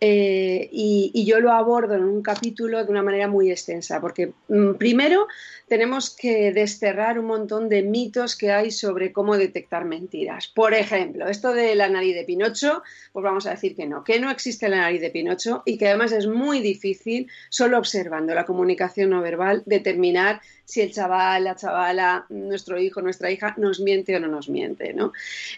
Eh, 0.00 0.68
y, 0.72 1.24
yo 1.24 1.40
lo 1.40 1.52
abordo 1.52 1.94
en 1.94 2.04
un 2.04 2.22
capítulo 2.22 2.84
de 2.84 2.90
una 2.90 3.02
manera 3.02 3.28
muy 3.28 3.50
extensa, 3.50 4.00
porque 4.00 4.32
mm, 4.48 4.74
primero 4.74 5.26
tenemos 5.68 6.14
que 6.14 6.52
desterrar 6.52 7.18
un 7.18 7.26
montón 7.26 7.68
de 7.68 7.82
mitos 7.82 8.36
que 8.36 8.52
hay 8.52 8.70
sobre 8.70 9.12
cómo 9.12 9.36
detectar 9.36 9.84
mentiras. 9.84 10.48
Por 10.48 10.74
ejemplo, 10.74 11.26
esto 11.28 11.52
de 11.52 11.74
la 11.74 11.88
nariz 11.88 12.14
de 12.14 12.24
Pinocho, 12.24 12.82
pues 13.12 13.24
vamos 13.24 13.46
a 13.46 13.50
decir 13.50 13.74
que 13.74 13.86
no, 13.86 14.04
que 14.04 14.20
no 14.20 14.30
existe 14.30 14.68
la 14.68 14.78
nariz 14.78 15.00
de 15.00 15.10
Pinocho 15.10 15.62
y 15.64 15.78
que 15.78 15.88
además 15.88 16.12
es 16.12 16.26
muy 16.26 16.60
difícil, 16.60 17.28
solo 17.48 17.78
observando 17.78 18.34
la 18.34 18.44
comunicación 18.44 19.10
no 19.10 19.22
verbal, 19.22 19.62
determinar 19.66 20.40
si 20.66 20.80
el 20.82 20.92
chaval, 20.92 21.44
la 21.44 21.54
chavala, 21.54 22.26
nuestro 22.28 22.78
hijo, 22.78 23.00
nuestra 23.00 23.30
hija 23.30 23.54
nos 23.56 23.80
miente 23.80 24.14
o 24.16 24.20
no 24.20 24.26
nos 24.26 24.48
miente, 24.48 24.92
¿no? 24.92 25.12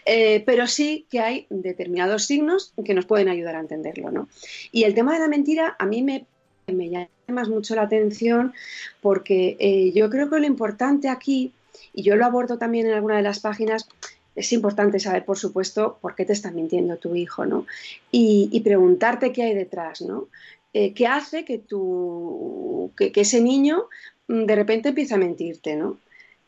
Eh, 0.05 0.43
pero 0.45 0.67
sí 0.67 1.05
que 1.09 1.19
hay 1.19 1.47
determinados 1.49 2.25
signos 2.25 2.73
que 2.85 2.93
nos 2.93 3.05
pueden 3.05 3.27
ayudar 3.27 3.55
a 3.55 3.59
entenderlo, 3.59 4.11
¿no? 4.11 4.29
Y 4.71 4.83
el 4.83 4.93
tema 4.93 5.13
de 5.13 5.19
la 5.19 5.27
mentira 5.27 5.75
a 5.79 5.85
mí 5.87 6.03
me, 6.03 6.25
me 6.67 6.89
llama 6.89 7.43
mucho 7.45 7.75
la 7.75 7.81
atención 7.81 8.53
porque 9.01 9.57
eh, 9.59 9.91
yo 9.93 10.09
creo 10.11 10.29
que 10.29 10.39
lo 10.39 10.45
importante 10.45 11.09
aquí, 11.09 11.51
y 11.91 12.03
yo 12.03 12.15
lo 12.15 12.25
abordo 12.25 12.59
también 12.59 12.85
en 12.85 12.93
alguna 12.93 13.17
de 13.17 13.23
las 13.23 13.39
páginas, 13.39 13.89
es 14.35 14.53
importante 14.53 14.99
saber, 14.99 15.25
por 15.25 15.39
supuesto, 15.39 15.97
por 16.01 16.13
qué 16.13 16.23
te 16.23 16.33
está 16.33 16.51
mintiendo 16.51 16.97
tu 16.97 17.15
hijo, 17.15 17.45
¿no? 17.47 17.65
Y, 18.11 18.61
preguntarte 18.63 19.33
qué 19.33 19.43
hay 19.43 19.55
detrás, 19.55 20.01
¿no? 20.01 20.27
Eh, 20.71 20.93
¿Qué 20.93 21.07
hace 21.07 21.45
que, 21.45 21.57
tu, 21.57 22.91
que, 22.95 23.11
ese 23.15 23.41
niño 23.41 23.85
de 24.29 24.55
repente 24.55 24.89
empiece 24.89 25.15
a 25.15 25.17
mentirte, 25.17 25.75
¿no? 25.75 25.97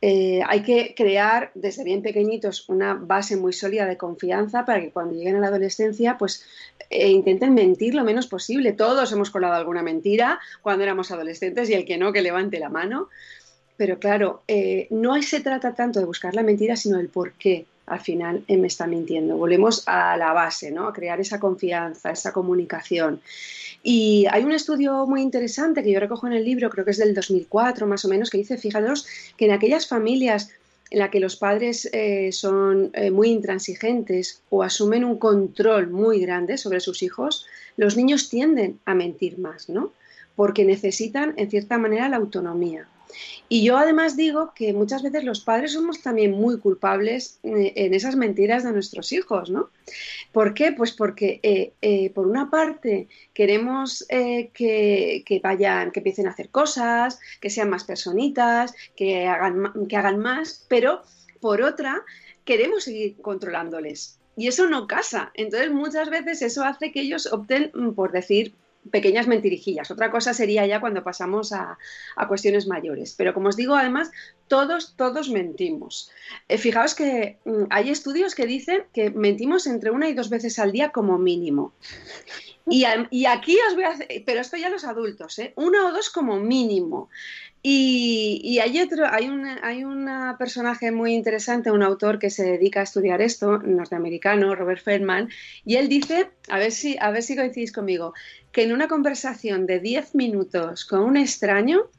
Eh, 0.04 0.42
hay 0.48 0.64
que 0.64 0.96
crear 0.96 1.52
desde 1.54 1.84
bien 1.84 2.02
pequeñitos 2.02 2.68
una 2.70 2.96
base 2.96 3.38
muy 3.38 3.54
sólida 3.54 3.86
de 3.86 3.98
confianza 3.98 4.66
para 4.66 4.82
que 4.82 4.90
cuando 4.90 5.14
lleguen 5.14 5.36
a 5.36 5.40
la 5.40 5.48
adolescencia 5.48 6.18
pues 6.18 6.44
eh, 6.90 7.10
intenten 7.10 7.54
mentir 7.54 7.94
lo 7.94 8.04
menos 8.04 8.26
posible. 8.28 8.74
Todos 8.74 9.12
hemos 9.12 9.30
colado 9.30 9.54
alguna 9.54 9.84
mentira 9.84 10.40
cuando 10.64 10.84
éramos 10.84 11.12
adolescentes 11.12 11.70
y 11.70 11.74
el 11.74 11.86
que 11.86 11.98
no, 11.98 12.14
que 12.14 12.24
levante 12.24 12.60
la 12.60 12.70
mano. 12.70 13.10
Pero 13.78 14.00
claro, 14.00 14.44
eh, 14.48 14.88
no 14.90 15.22
se 15.22 15.40
trata 15.40 15.76
tanto 15.76 16.00
de 16.00 16.06
buscar 16.06 16.34
la 16.34 16.44
mentira, 16.44 16.76
sino 16.76 17.00
el 17.00 17.10
por 17.10 17.34
qué 17.34 17.66
al 17.92 18.00
final 18.00 18.44
me 18.48 18.68
está 18.68 18.88
mintiendo. 18.88 19.36
Volvemos 19.36 19.84
a 19.86 20.16
la 20.16 20.32
base, 20.32 20.72
¿no? 20.72 20.88
A 20.88 20.94
crear 20.94 21.20
esa 21.20 21.42
confianza, 21.42 22.12
esa 22.12 22.32
comunicación. 22.32 23.22
Y 23.84 24.26
hay 24.32 24.44
un 24.44 24.54
estudio 24.54 25.06
muy 25.08 25.22
interesante 25.22 25.84
que 25.84 25.92
yo 25.92 26.00
recojo 26.00 26.26
en 26.26 26.34
el 26.34 26.46
libro, 26.46 26.70
creo 26.70 26.86
que 26.86 26.92
es 26.92 26.98
del 26.98 27.14
2004 27.14 27.86
más 27.88 28.06
o 28.06 28.08
menos, 28.08 28.30
que 28.30 28.38
dice, 28.38 28.58
fíjanos, 28.58 29.06
que 29.36 29.46
en 29.46 29.52
aquellas 29.52 29.88
familias 29.88 30.52
en 30.90 31.00
las 31.00 31.10
que 31.10 31.20
los 31.20 31.36
padres 31.36 31.90
eh, 31.92 32.32
son 32.32 32.92
eh, 32.94 33.12
muy 33.12 33.30
intransigentes 33.30 34.42
o 34.50 34.64
asumen 34.64 35.04
un 35.04 35.18
control 35.18 35.90
muy 35.90 36.22
grande 36.22 36.58
sobre 36.58 36.80
sus 36.80 37.04
hijos, 37.04 37.46
los 37.76 37.98
niños 37.98 38.30
tienden 38.30 38.80
a 38.86 38.94
mentir 38.94 39.38
más, 39.38 39.68
¿no? 39.68 39.92
Porque 40.38 40.64
necesitan, 40.64 41.34
en 41.36 41.50
cierta 41.50 41.78
manera, 41.78 42.08
la 42.08 42.18
autonomía. 42.18 42.88
Y 43.50 43.64
yo 43.64 43.78
además 43.78 44.16
digo 44.16 44.54
que 44.56 44.74
muchas 44.74 45.04
veces 45.04 45.24
los 45.24 45.42
padres 45.42 45.74
somos 45.74 46.02
también 46.02 46.32
muy 46.32 46.60
culpables 46.60 47.40
eh, 47.44 47.74
en 47.76 47.94
esas 47.94 48.16
mentiras 48.16 48.64
de 48.64 48.72
nuestros 48.72 49.12
hijos, 49.12 49.50
¿no? 49.50 49.70
¿Por 50.32 50.54
qué? 50.54 50.72
Pues 50.72 50.92
porque 50.92 51.40
eh, 51.44 51.74
eh, 51.82 52.10
por 52.12 52.28
una 52.28 52.50
parte 52.50 53.08
queremos 53.34 54.06
que, 54.08 55.42
vayan, 55.44 55.92
que 55.92 56.00
empiecen 56.00 56.28
a 56.28 56.32
hacer 56.32 56.50
cosas, 56.50 57.20
que 57.40 57.50
sean 57.50 57.70
más 57.70 57.84
personitas, 57.84 58.74
que 58.96 59.28
hagan, 59.28 59.88
que 59.88 59.98
hagan 59.98 60.20
más, 60.20 60.66
pero 60.70 61.02
por 61.40 61.62
otra 61.62 62.02
queremos 62.46 62.86
seguir 62.86 63.18
controlándoles. 63.22 64.20
Y 64.38 64.48
eso 64.48 64.68
no 64.68 64.88
casa. 64.88 65.32
Entonces 65.34 65.72
muchas 65.72 66.10
veces 66.10 66.42
eso 66.42 66.64
hace 66.64 66.92
que 66.92 67.02
ellos 67.02 67.32
opten 67.32 67.72
por 67.96 68.12
decir 68.12 68.56
pequeñas 68.90 69.28
mentirijillas. 69.28 69.92
Otra 69.92 70.10
cosa 70.10 70.34
sería 70.34 70.66
ya 70.66 70.80
cuando 70.80 71.04
pasamos 71.04 71.54
a, 71.54 71.78
cuestiones 72.28 72.68
mayores. 72.68 73.14
Pero 73.18 73.34
como 73.34 73.50
os 73.50 73.56
digo, 73.56 73.76
además, 73.76 74.12
todos, 74.48 74.96
todos 74.96 75.30
mentimos. 75.30 76.10
Eh, 76.48 76.58
fijaos 76.58 76.96
que 76.96 77.38
mm, 77.46 77.64
hay 77.70 77.90
estudios 77.90 78.36
que 78.36 78.46
dicen 78.46 78.84
que 78.94 79.10
mentimos 79.12 79.68
entre 79.68 79.92
una 79.92 80.10
y 80.10 80.14
dos 80.14 80.30
veces 80.30 80.58
al 80.60 80.72
día 80.72 80.90
como 80.90 81.18
mínimo. 81.18 81.74
Y, 82.70 82.86
y 83.10 83.26
aquí 83.26 83.58
os 83.68 83.76
voy 83.76 83.84
a 83.84 83.90
hacer, 83.90 84.08
pero 84.26 84.40
esto 84.40 84.56
ya 84.56 84.70
los 84.70 84.86
adultos, 84.86 85.40
¿eh? 85.40 85.54
una 85.56 85.88
o 85.88 85.92
dos 85.92 86.10
como 86.10 86.40
mínimo. 86.40 87.10
Y, 87.64 88.58
hay 88.60 88.80
otro, 88.80 89.06
hay 89.08 89.30
una, 89.30 89.60
hay 89.62 89.84
una 89.84 90.36
personaje 90.40 90.92
muy 90.92 91.14
interesante, 91.14 91.70
un 91.70 91.84
autor 91.84 92.18
que 92.18 92.32
se 92.32 92.44
dedica 92.44 92.80
a 92.80 92.84
estudiar 92.84 93.22
esto, 93.22 93.60
norteamericano, 93.60 94.56
Robert 94.56 94.82
Feldman, 94.84 95.30
y 95.64 95.76
él 95.76 95.88
dice, 95.88 96.32
a 96.50 96.58
ver 96.58 96.72
si, 96.72 96.98
a 97.00 97.12
ver 97.12 97.22
si 97.22 97.36
coincidís 97.36 97.72
conmigo, 97.72 98.14
que 98.52 98.64
en 98.64 98.74
una 98.74 98.88
conversación 98.88 99.68
de 99.68 99.80
10 99.80 100.16
minutos 100.16 100.86
con 100.86 101.02
un 101.02 101.18
extraño, 101.18 101.90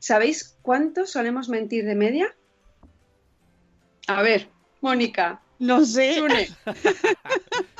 ¿sabéis 0.00 0.56
cuánto 0.60 1.06
solemos 1.06 1.48
mentir 1.48 1.84
de 1.84 1.94
media? 1.94 2.34
A 4.08 4.22
ver, 4.22 4.48
Mónica. 4.80 5.40
No 5.58 5.84
sé. 5.84 6.20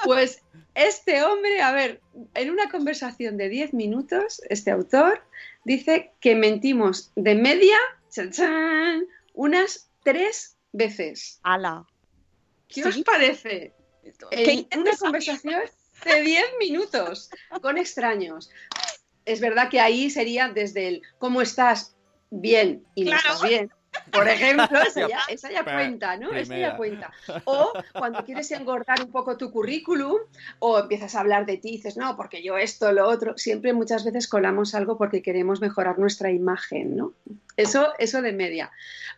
Pues 0.04 0.42
este 0.74 1.22
hombre, 1.22 1.62
a 1.62 1.72
ver, 1.72 2.00
en 2.34 2.50
una 2.50 2.68
conversación 2.70 3.36
de 3.36 3.48
10 3.48 3.72
minutos, 3.72 4.42
este 4.48 4.72
autor 4.72 5.22
dice 5.64 6.12
que 6.20 6.34
mentimos 6.34 7.12
de 7.16 7.34
media, 7.34 7.78
chan, 8.10 9.06
unas 9.34 9.88
tres 10.02 10.56
veces. 10.72 11.40
¡Hala! 11.42 11.86
¿Qué 12.68 12.84
os 12.84 12.98
parece? 13.02 13.74
En 14.30 14.80
una 14.80 14.96
conversación 14.96 15.62
de 16.04 16.22
10 16.22 16.44
minutos 16.58 17.30
con 17.60 17.78
extraños. 17.78 18.50
Es 19.24 19.40
verdad 19.40 19.68
que 19.70 19.80
ahí 19.80 20.10
sería 20.10 20.48
desde 20.48 20.88
el 20.88 21.02
¿cómo 21.18 21.42
estás? 21.42 21.94
Bien 22.30 22.84
y 22.94 23.04
no 23.04 23.14
estás 23.14 23.42
bien. 23.42 23.70
Por 24.10 24.28
ejemplo, 24.28 24.80
esa 24.80 25.08
ya, 25.08 25.20
esa 25.28 25.50
ya 25.50 25.64
cuenta, 25.64 26.16
¿no? 26.16 26.32
Esa 26.32 26.56
ya 26.56 26.76
cuenta. 26.76 27.12
O 27.44 27.72
cuando 27.92 28.24
quieres 28.24 28.50
engordar 28.50 29.02
un 29.02 29.10
poco 29.10 29.36
tu 29.36 29.50
currículum 29.50 30.18
o 30.58 30.78
empiezas 30.78 31.14
a 31.14 31.20
hablar 31.20 31.46
de 31.46 31.56
ti 31.56 31.68
y 31.68 31.76
dices, 31.76 31.96
no, 31.96 32.16
porque 32.16 32.42
yo 32.42 32.56
esto, 32.56 32.92
lo 32.92 33.08
otro, 33.08 33.36
siempre 33.36 33.72
muchas 33.72 34.04
veces 34.04 34.28
colamos 34.28 34.74
algo 34.74 34.98
porque 34.98 35.22
queremos 35.22 35.60
mejorar 35.60 35.98
nuestra 35.98 36.30
imagen, 36.30 36.96
¿no? 36.96 37.12
Eso, 37.56 37.92
eso 37.98 38.22
de 38.22 38.32
media. 38.32 38.70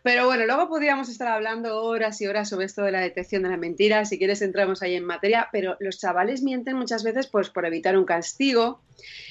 Pero 0.03 0.25
bueno, 0.25 0.45
luego 0.45 0.67
podríamos 0.67 1.09
estar 1.09 1.27
hablando 1.29 1.81
horas 1.81 2.19
y 2.21 2.27
horas 2.27 2.49
sobre 2.49 2.65
esto 2.65 2.83
de 2.83 2.91
la 2.91 2.99
detección 2.99 3.43
de 3.43 3.49
la 3.49 3.57
mentira. 3.57 4.05
Si 4.05 4.17
quieres 4.17 4.41
entramos 4.41 4.81
ahí 4.81 4.95
en 4.95 5.05
materia, 5.05 5.49
pero 5.51 5.77
los 5.79 5.99
chavales 5.99 6.43
mienten 6.43 6.75
muchas 6.75 7.03
veces 7.03 7.27
pues 7.27 7.49
por 7.49 7.65
evitar 7.65 7.97
un 7.97 8.05
castigo, 8.05 8.81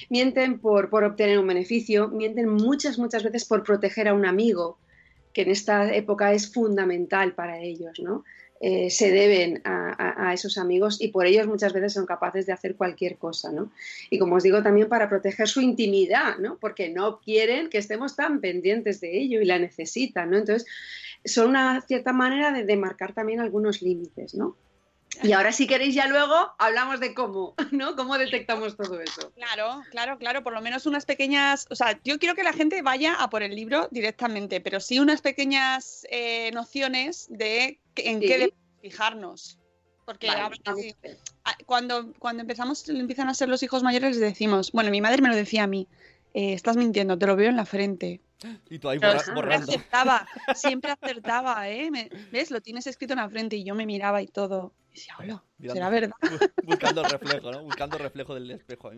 mienten 0.09 0.59
por, 0.59 0.89
por 0.89 1.03
obtener 1.03 1.39
un 1.39 1.47
beneficio, 1.47 2.09
mienten 2.09 2.49
muchas, 2.49 2.97
muchas 2.97 3.23
veces 3.23 3.45
por 3.45 3.63
proteger 3.63 4.07
a 4.07 4.13
un 4.13 4.25
amigo 4.25 4.77
que 5.35 5.41
en 5.41 5.51
esta 5.51 5.93
época 5.93 6.31
es 6.31 6.49
fundamental 6.51 7.33
para 7.33 7.59
ellos, 7.59 7.99
¿no? 7.99 8.23
Eh, 8.61 8.89
se 8.89 9.11
deben 9.11 9.61
a, 9.65 10.33
esos 10.33 10.57
amigos 10.57 10.97
y 11.01 11.09
por 11.09 11.25
ellos 11.25 11.45
muchas 11.45 11.73
veces 11.73 11.91
son 11.91 12.05
capaces 12.05 12.45
de 12.45 12.53
hacer 12.53 12.75
cualquier 12.77 13.17
cosa, 13.17 13.51
¿no? 13.51 13.69
Y 14.09 14.17
como 14.17 14.35
os 14.37 14.43
digo, 14.43 14.63
también 14.63 14.87
para 14.87 15.09
proteger 15.09 15.49
su 15.49 15.59
intimidad, 15.59 16.37
¿no? 16.37 16.57
Porque 16.57 16.89
no 16.89 17.19
quieren 17.19 17.69
que 17.69 17.77
estemos 17.77 18.15
tan 18.15 18.39
pendientes 18.39 19.01
de 19.01 19.19
ello 19.19 19.41
y 19.41 19.45
la 19.45 19.59
necesitan, 19.59 20.29
¿no? 20.29 20.37
Entonces, 20.37 20.65
son 21.25 21.49
una 21.49 21.81
cierta 21.81 22.13
manera 22.13 22.53
de, 22.53 22.63
de 22.63 22.77
marcar 22.77 23.13
también 23.13 23.41
algunos 23.41 23.81
límites, 23.81 24.35
¿no? 24.35 24.55
Y 25.23 25.31
ahora 25.31 25.51
si 25.51 25.65
queréis 25.65 25.95
ya 25.95 26.07
luego 26.07 26.53
hablamos 26.57 26.99
de 26.99 27.13
cómo, 27.13 27.55
¿no? 27.71 27.95
¿Cómo 27.95 28.17
detectamos 28.17 28.75
todo 28.75 28.99
eso? 28.99 29.31
Claro, 29.31 29.81
claro, 29.91 30.17
claro, 30.17 30.43
por 30.43 30.53
lo 30.53 30.61
menos 30.61 30.85
unas 30.85 31.05
pequeñas, 31.05 31.67
o 31.69 31.75
sea, 31.75 31.99
yo 32.03 32.19
quiero 32.19 32.35
que 32.35 32.43
la 32.43 32.53
gente 32.53 32.81
vaya 32.81 33.13
a 33.13 33.29
por 33.29 33.43
el 33.43 33.55
libro 33.55 33.87
directamente, 33.91 34.61
pero 34.61 34.79
sí 34.79 34.99
unas 34.99 35.21
pequeñas 35.21 36.05
eh, 36.09 36.51
nociones 36.51 37.27
de 37.29 37.79
en 37.95 38.19
qué 38.19 38.27
debemos 38.27 38.59
fijarnos. 38.81 39.59
Porque 40.05 40.27
cuando, 41.65 42.13
cuando 42.19 42.41
empezamos, 42.41 42.87
empiezan 42.89 43.27
a 43.27 43.33
ser 43.33 43.49
los 43.49 43.63
hijos 43.63 43.81
mayores, 43.81 44.17
les 44.17 44.19
decimos, 44.19 44.71
bueno, 44.71 44.91
mi 44.91 45.01
madre 45.01 45.21
me 45.21 45.29
lo 45.29 45.35
decía 45.35 45.63
a 45.63 45.67
mí, 45.67 45.87
eh, 46.35 46.53
estás 46.53 46.77
mintiendo, 46.77 47.17
te 47.17 47.25
lo 47.25 47.35
veo 47.35 47.49
en 47.49 47.55
la 47.55 47.65
frente. 47.65 48.21
Y 48.69 48.79
tú 48.79 48.89
ahí 48.89 48.99
Siempre 48.99 49.55
acertaba, 49.55 50.27
siempre 50.55 50.91
acertaba, 50.91 51.69
¿eh? 51.69 52.09
¿Ves? 52.31 52.51
Lo 52.51 52.61
tienes 52.61 52.87
escrito 52.87 53.13
en 53.13 53.19
la 53.19 53.29
frente 53.29 53.55
y 53.55 53.63
yo 53.63 53.75
me 53.75 53.85
miraba 53.85 54.21
y 54.21 54.27
todo. 54.27 54.73
Y 54.91 54.95
decía, 54.95 55.15
hola, 55.19 55.43
¿será 55.73 55.89
verdad? 55.89 56.15
Buscando 56.63 57.01
el 57.01 57.09
reflejo, 57.09 57.51
¿no? 57.51 57.63
Buscando 57.63 57.97
el 57.97 58.03
reflejo 58.03 58.35
del 58.35 58.51
espejo. 58.51 58.91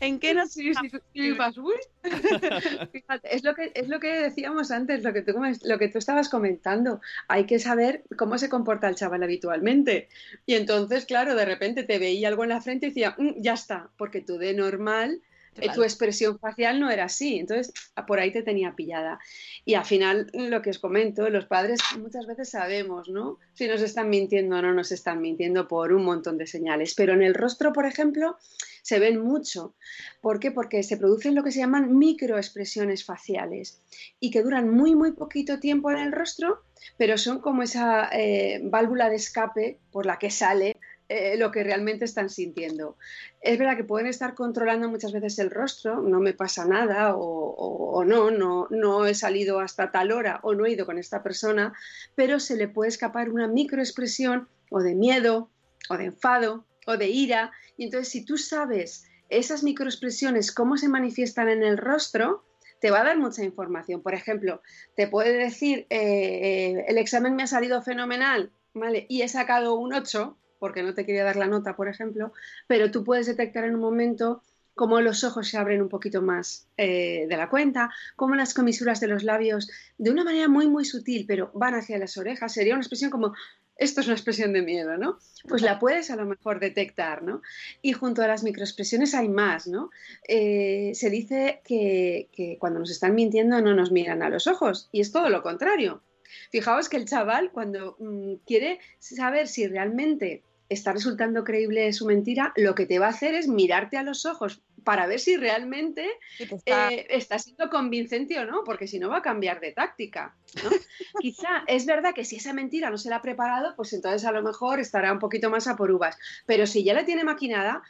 ¿En 0.00 0.20
qué 0.20 0.34
nos 0.34 0.52
sí, 0.52 0.72
Fíjate, 2.92 3.34
es 3.34 3.42
lo 3.42 3.54
que 3.54 3.72
es 3.74 3.88
lo 3.88 3.98
que 3.98 4.20
decíamos 4.20 4.70
antes, 4.70 5.02
lo 5.02 5.12
que 5.12 5.22
tú 5.22 5.34
lo 5.64 5.78
que 5.78 5.88
tú 5.88 5.98
estabas 5.98 6.28
comentando. 6.28 7.00
Hay 7.28 7.46
que 7.46 7.58
saber 7.58 8.04
cómo 8.16 8.38
se 8.38 8.48
comporta 8.48 8.88
el 8.88 8.94
chaval 8.94 9.22
habitualmente. 9.22 10.08
Y 10.44 10.54
entonces, 10.54 11.04
claro, 11.04 11.34
de 11.34 11.44
repente 11.44 11.82
te 11.82 11.98
veía 11.98 12.28
algo 12.28 12.44
en 12.44 12.50
la 12.50 12.60
frente 12.60 12.86
y 12.86 12.90
decía, 12.90 13.14
mm, 13.18 13.34
ya 13.38 13.54
está, 13.54 13.90
porque 13.96 14.20
tú 14.20 14.38
de 14.38 14.54
normal 14.54 15.20
eh, 15.58 15.68
tu 15.74 15.82
expresión 15.82 16.38
facial 16.38 16.80
no 16.80 16.90
era 16.90 17.04
así, 17.04 17.38
entonces 17.38 17.72
por 18.06 18.20
ahí 18.20 18.32
te 18.32 18.42
tenía 18.42 18.74
pillada. 18.74 19.18
Y 19.64 19.74
al 19.74 19.84
final, 19.84 20.30
lo 20.32 20.62
que 20.62 20.70
os 20.70 20.78
comento, 20.78 21.28
los 21.30 21.46
padres 21.46 21.80
muchas 21.98 22.26
veces 22.26 22.50
sabemos, 22.50 23.08
¿no? 23.08 23.38
Si 23.54 23.66
nos 23.66 23.82
están 23.82 24.08
mintiendo 24.10 24.56
o 24.56 24.62
no 24.62 24.74
nos 24.74 24.92
están 24.92 25.20
mintiendo 25.20 25.68
por 25.68 25.92
un 25.92 26.04
montón 26.04 26.38
de 26.38 26.46
señales, 26.46 26.94
pero 26.94 27.14
en 27.14 27.22
el 27.22 27.34
rostro, 27.34 27.72
por 27.72 27.86
ejemplo, 27.86 28.36
se 28.82 29.00
ven 29.00 29.20
mucho. 29.20 29.74
¿Por 30.20 30.38
qué? 30.38 30.52
Porque 30.52 30.84
se 30.84 30.96
producen 30.96 31.34
lo 31.34 31.42
que 31.42 31.50
se 31.50 31.58
llaman 31.58 31.98
microexpresiones 31.98 33.04
faciales 33.04 33.80
y 34.20 34.30
que 34.30 34.42
duran 34.42 34.70
muy, 34.70 34.94
muy 34.94 35.12
poquito 35.12 35.58
tiempo 35.58 35.90
en 35.90 35.98
el 35.98 36.12
rostro, 36.12 36.62
pero 36.96 37.18
son 37.18 37.40
como 37.40 37.64
esa 37.64 38.08
eh, 38.12 38.60
válvula 38.62 39.08
de 39.08 39.16
escape 39.16 39.80
por 39.90 40.06
la 40.06 40.18
que 40.18 40.30
sale 40.30 40.76
eh, 41.08 41.36
lo 41.36 41.50
que 41.50 41.62
realmente 41.62 42.04
están 42.04 42.30
sintiendo. 42.30 42.96
Es 43.40 43.58
verdad 43.58 43.76
que 43.76 43.84
pueden 43.84 44.08
estar 44.08 44.34
controlando 44.34 44.88
muchas 44.88 45.12
veces 45.12 45.38
el 45.38 45.50
rostro, 45.50 46.00
no 46.02 46.18
me 46.20 46.32
pasa 46.32 46.64
nada 46.64 47.14
o, 47.16 48.04
no, 48.04 48.30
no, 48.30 48.66
no 48.70 49.06
he 49.06 49.14
salido 49.14 49.60
hasta 49.60 49.92
tal 49.92 50.12
hora 50.12 50.40
o 50.42 50.54
no 50.54 50.66
he 50.66 50.72
ido 50.72 50.84
con 50.84 50.98
esta 50.98 51.22
persona, 51.22 51.74
pero 52.14 52.40
se 52.40 52.56
le 52.56 52.68
puede 52.68 52.88
escapar 52.88 53.30
una 53.30 53.46
microexpresión 53.46 54.48
o 54.70 54.80
de 54.80 54.94
miedo 54.94 55.48
o 55.88 55.96
de 55.96 56.06
enfado 56.06 56.64
o 56.86 56.96
de 56.96 57.08
ira. 57.08 57.52
Y 57.76 57.84
entonces 57.84 58.08
si 58.08 58.24
tú 58.24 58.36
sabes 58.36 59.06
esas 59.28 59.62
microexpresiones, 59.62 60.52
cómo 60.52 60.76
se 60.76 60.88
manifiestan 60.88 61.48
en 61.48 61.62
el 61.62 61.78
rostro, 61.78 62.44
te 62.80 62.90
va 62.90 63.00
a 63.00 63.04
dar 63.04 63.18
mucha 63.18 63.44
información. 63.44 64.02
Por 64.02 64.14
ejemplo, 64.14 64.60
te 64.94 65.08
puede 65.08 65.32
decir, 65.32 65.86
eh, 65.90 65.98
eh, 66.00 66.84
el 66.88 66.98
examen 66.98 67.34
me 67.36 67.42
ha 67.42 67.46
salido 67.46 67.82
fenomenal, 67.82 68.50
¿vale? 68.74 69.06
Y 69.08 69.22
he 69.22 69.28
sacado 69.28 69.74
un 69.74 69.94
8, 69.94 70.36
porque 70.58 70.82
no 70.82 70.94
te 70.94 71.04
quería 71.04 71.24
dar 71.24 71.36
la 71.36 71.46
nota, 71.46 71.76
por 71.76 71.88
ejemplo, 71.88 72.32
pero 72.66 72.90
tú 72.90 73.04
puedes 73.04 73.26
detectar 73.26 73.64
en 73.64 73.74
un 73.74 73.80
momento 73.80 74.42
cómo 74.76 75.00
los 75.00 75.24
ojos 75.24 75.48
se 75.48 75.56
abren 75.56 75.80
un 75.80 75.88
poquito 75.88 76.20
más 76.20 76.68
eh, 76.76 77.26
de 77.28 77.36
la 77.36 77.48
cuenta, 77.48 77.90
cómo 78.14 78.36
las 78.36 78.52
comisuras 78.52 79.00
de 79.00 79.08
los 79.08 79.24
labios, 79.24 79.70
de 79.96 80.10
una 80.10 80.22
manera 80.22 80.48
muy, 80.48 80.68
muy 80.68 80.84
sutil, 80.84 81.24
pero 81.26 81.50
van 81.54 81.74
hacia 81.74 81.98
las 81.98 82.18
orejas. 82.18 82.52
Sería 82.52 82.74
una 82.74 82.82
expresión 82.82 83.10
como, 83.10 83.32
esto 83.76 84.02
es 84.02 84.06
una 84.06 84.16
expresión 84.16 84.52
de 84.52 84.60
miedo, 84.60 84.98
¿no? 84.98 85.18
Pues 85.48 85.62
la 85.62 85.78
puedes 85.78 86.10
a 86.10 86.16
lo 86.16 86.26
mejor 86.26 86.60
detectar, 86.60 87.22
¿no? 87.22 87.40
Y 87.80 87.94
junto 87.94 88.22
a 88.22 88.28
las 88.28 88.42
microexpresiones 88.42 89.14
hay 89.14 89.30
más, 89.30 89.66
¿no? 89.66 89.90
Eh, 90.28 90.92
se 90.94 91.08
dice 91.08 91.62
que, 91.64 92.28
que 92.30 92.58
cuando 92.58 92.78
nos 92.78 92.90
están 92.90 93.14
mintiendo 93.14 93.62
no 93.62 93.74
nos 93.74 93.90
miran 93.90 94.22
a 94.22 94.28
los 94.28 94.46
ojos, 94.46 94.90
y 94.92 95.00
es 95.00 95.10
todo 95.10 95.30
lo 95.30 95.42
contrario. 95.42 96.02
Fijaos 96.50 96.88
que 96.88 96.96
el 96.96 97.06
chaval, 97.06 97.50
cuando 97.50 97.96
mm, 97.98 98.34
quiere 98.46 98.80
saber 98.98 99.48
si 99.48 99.66
realmente 99.66 100.42
está 100.68 100.92
resultando 100.92 101.44
creíble 101.44 101.92
su 101.92 102.06
mentira, 102.06 102.52
lo 102.56 102.74
que 102.74 102.86
te 102.86 102.98
va 102.98 103.06
a 103.06 103.10
hacer 103.10 103.34
es 103.34 103.48
mirarte 103.48 103.96
a 103.96 104.02
los 104.02 104.26
ojos 104.26 104.62
para 104.84 105.06
ver 105.06 105.18
si 105.18 105.36
realmente 105.36 106.06
eh, 106.38 107.06
está... 107.10 107.38
siendo 107.40 107.70
convincente 107.70 108.38
o 108.38 108.46
no, 108.46 108.62
porque 108.64 108.86
si 108.86 109.00
no 109.00 109.08
va 109.08 109.18
a 109.18 109.22
cambiar 109.22 109.58
de 109.60 109.72
táctica. 109.72 110.36
Quizá 111.20 111.64
es 111.66 111.86
verdad 111.86 112.14
que 112.14 112.24
si 112.24 112.36
esa 112.36 112.52
mentira 112.52 112.88
no 112.88 112.96
se 112.96 113.10
la 113.10 113.16
ha 113.16 113.22
preparado, 113.22 113.74
pues 113.74 113.92
entonces 113.92 114.24
a 114.24 114.32
lo 114.32 114.42
mejor 114.42 114.78
estará 114.78 115.12
un 115.12 115.18
poquito 115.18 115.50
más 115.50 115.66
a 115.66 115.76
por 115.76 115.90
uvas. 115.90 116.16
Pero 116.46 116.68
si 116.68 116.84
ya 116.84 116.94
la 116.94 117.04
tiene 117.04 117.24
maquinada, 117.24 117.82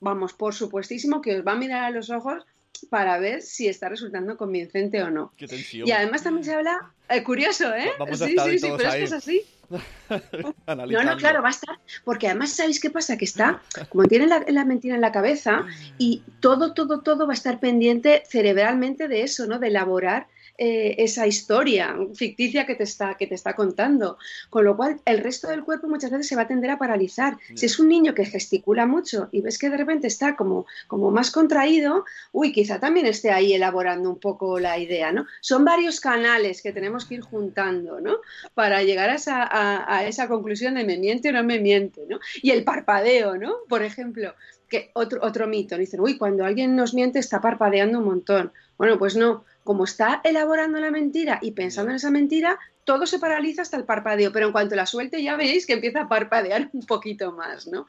vamos, 0.00 0.34
por 0.34 0.54
supuestísimo 0.54 1.22
que 1.22 1.38
os 1.38 1.46
va 1.46 1.52
a 1.52 1.56
mirar 1.56 1.84
a 1.84 1.90
los 1.90 2.10
ojos 2.10 2.44
para 2.88 3.18
ver 3.18 3.42
si 3.42 3.68
está 3.68 3.88
resultando 3.88 4.36
convincente 4.36 5.02
o 5.02 5.10
no. 5.10 5.32
Y 5.72 5.90
además 5.90 6.22
también 6.22 6.44
se 6.44 6.54
habla, 6.54 6.92
eh, 7.08 7.22
curioso, 7.22 7.74
¿eh? 7.74 7.90
sí, 8.12 8.36
sí, 8.38 8.58
sí, 8.58 8.68
pero 8.76 8.88
es 8.88 8.94
que 8.94 9.02
es 9.02 9.12
así. 9.12 9.42
no, 9.70 11.04
no, 11.04 11.16
claro, 11.16 11.42
va 11.42 11.48
a 11.48 11.52
estar, 11.52 11.78
porque 12.04 12.26
además, 12.26 12.50
¿sabéis 12.50 12.80
qué 12.80 12.90
pasa? 12.90 13.16
Que 13.16 13.24
está, 13.24 13.62
como 13.88 14.04
tiene 14.04 14.26
la, 14.26 14.44
la, 14.48 14.64
mentira 14.64 14.96
en 14.96 15.00
la 15.00 15.12
cabeza, 15.12 15.64
y 15.96 16.22
todo, 16.40 16.74
todo, 16.74 17.02
todo 17.02 17.26
va 17.26 17.32
a 17.32 17.36
estar 17.36 17.60
pendiente 17.60 18.24
cerebralmente 18.28 19.06
de 19.06 19.22
eso, 19.22 19.46
¿no? 19.46 19.60
De 19.60 19.68
elaborar 19.68 20.26
eh, 20.62 21.02
esa 21.02 21.26
historia 21.26 21.96
ficticia 22.14 22.66
que 22.66 22.74
te, 22.74 22.84
está, 22.84 23.14
que 23.14 23.26
te 23.26 23.34
está 23.34 23.56
contando. 23.56 24.18
Con 24.50 24.66
lo 24.66 24.76
cual, 24.76 25.00
el 25.06 25.20
resto 25.20 25.48
del 25.48 25.64
cuerpo 25.64 25.88
muchas 25.88 26.10
veces 26.10 26.28
se 26.28 26.36
va 26.36 26.42
a 26.42 26.48
tender 26.48 26.70
a 26.70 26.76
paralizar. 26.76 27.38
Si 27.54 27.64
es 27.64 27.78
un 27.78 27.88
niño 27.88 28.12
que 28.12 28.26
gesticula 28.26 28.84
mucho 28.84 29.30
y 29.32 29.40
ves 29.40 29.56
que 29.58 29.70
de 29.70 29.78
repente 29.78 30.06
está 30.06 30.36
como, 30.36 30.66
como 30.86 31.10
más 31.10 31.30
contraído, 31.30 32.04
uy, 32.32 32.52
quizá 32.52 32.78
también 32.78 33.06
esté 33.06 33.30
ahí 33.30 33.54
elaborando 33.54 34.10
un 34.10 34.20
poco 34.20 34.60
la 34.60 34.78
idea, 34.78 35.12
¿no? 35.12 35.24
Son 35.40 35.64
varios 35.64 35.98
canales 35.98 36.60
que 36.60 36.72
tenemos 36.72 37.06
que 37.06 37.14
ir 37.14 37.22
juntando, 37.22 37.98
¿no? 38.02 38.18
Para 38.52 38.82
llegar 38.82 39.08
a 39.08 39.14
esa, 39.14 39.48
a, 39.50 40.04
esa 40.06 40.28
conclusión 40.28 40.74
de 40.74 40.84
me 40.84 40.98
miente 40.98 41.30
o 41.30 41.32
no 41.32 41.42
me 41.42 41.58
miente, 41.58 42.02
¿no? 42.06 42.20
Y 42.42 42.50
el 42.50 42.64
parpadeo, 42.64 43.38
¿no? 43.38 43.54
Por 43.66 43.82
ejemplo, 43.82 44.34
que 44.68 44.90
otro, 44.92 45.20
otro 45.22 45.46
mito, 45.46 45.78
dicen, 45.78 46.00
uy, 46.00 46.18
cuando 46.18 46.44
alguien 46.44 46.76
nos 46.76 46.92
miente 46.92 47.18
está 47.18 47.40
parpadeando 47.40 47.98
un 47.98 48.04
montón. 48.04 48.52
Bueno, 48.76 48.98
pues 48.98 49.16
no, 49.16 49.44
como 49.64 49.84
está 49.84 50.20
elaborando 50.24 50.80
la 50.80 50.90
mentira 50.90 51.38
y 51.42 51.52
pensando 51.52 51.90
en 51.90 51.96
esa 51.96 52.10
mentira, 52.10 52.58
todo 52.84 53.06
se 53.06 53.18
paraliza 53.18 53.62
hasta 53.62 53.76
el 53.76 53.84
parpadeo, 53.84 54.32
pero 54.32 54.46
en 54.46 54.52
cuanto 54.52 54.74
la 54.74 54.86
suelte 54.86 55.22
ya 55.22 55.36
veréis 55.36 55.66
que 55.66 55.74
empieza 55.74 56.02
a 56.02 56.08
parpadear 56.08 56.70
un 56.72 56.86
poquito 56.86 57.32
más, 57.32 57.66
¿no? 57.66 57.86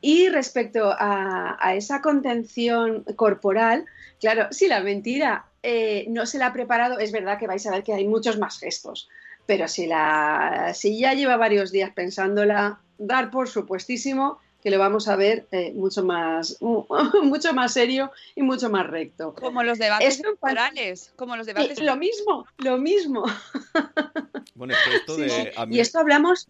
Y 0.00 0.28
respecto 0.28 0.94
a, 0.96 1.74
esa 1.74 2.00
contención 2.00 3.04
corporal, 3.16 3.84
claro, 4.20 4.46
si 4.52 4.68
la 4.68 4.80
mentira 4.80 5.46
eh, 5.62 6.06
no 6.08 6.24
se 6.26 6.38
la 6.38 6.46
ha 6.46 6.52
preparado, 6.52 6.98
es 6.98 7.10
verdad 7.10 7.38
que 7.38 7.48
vais 7.48 7.66
a 7.66 7.72
ver 7.72 7.82
que 7.82 7.94
hay 7.94 8.06
muchos 8.06 8.38
más 8.38 8.60
gestos, 8.60 9.08
pero 9.46 9.66
si, 9.66 9.86
la, 9.86 10.72
si 10.74 11.00
ya 11.00 11.14
lleva 11.14 11.36
varios 11.36 11.72
días 11.72 11.90
pensándola, 11.90 12.80
dar 12.98 13.30
por 13.30 13.48
supuestísimo 13.48 14.38
que 14.62 14.70
lo 14.70 14.78
vamos 14.78 15.06
a 15.08 15.16
ver 15.16 15.46
eh, 15.52 15.72
mucho 15.74 16.04
más 16.04 16.58
mucho 17.22 17.52
más 17.52 17.72
serio 17.72 18.10
y 18.34 18.42
mucho 18.42 18.68
más 18.70 18.86
recto. 18.86 19.34
Como 19.34 19.62
los 19.62 19.78
debates 19.78 20.20
electorales, 20.20 21.12
como 21.16 21.36
los 21.36 21.46
debates. 21.46 21.80
lo 21.80 21.96
mismo, 21.96 22.46
lo 22.58 22.78
mismo. 22.78 23.24
Bueno, 24.54 24.74
es 24.74 24.80
que 24.88 24.96
esto 24.96 25.16
de. 25.16 25.52
a 25.56 25.66
mí- 25.66 25.76
Y 25.76 25.80
esto 25.80 25.98
hablamos. 26.00 26.48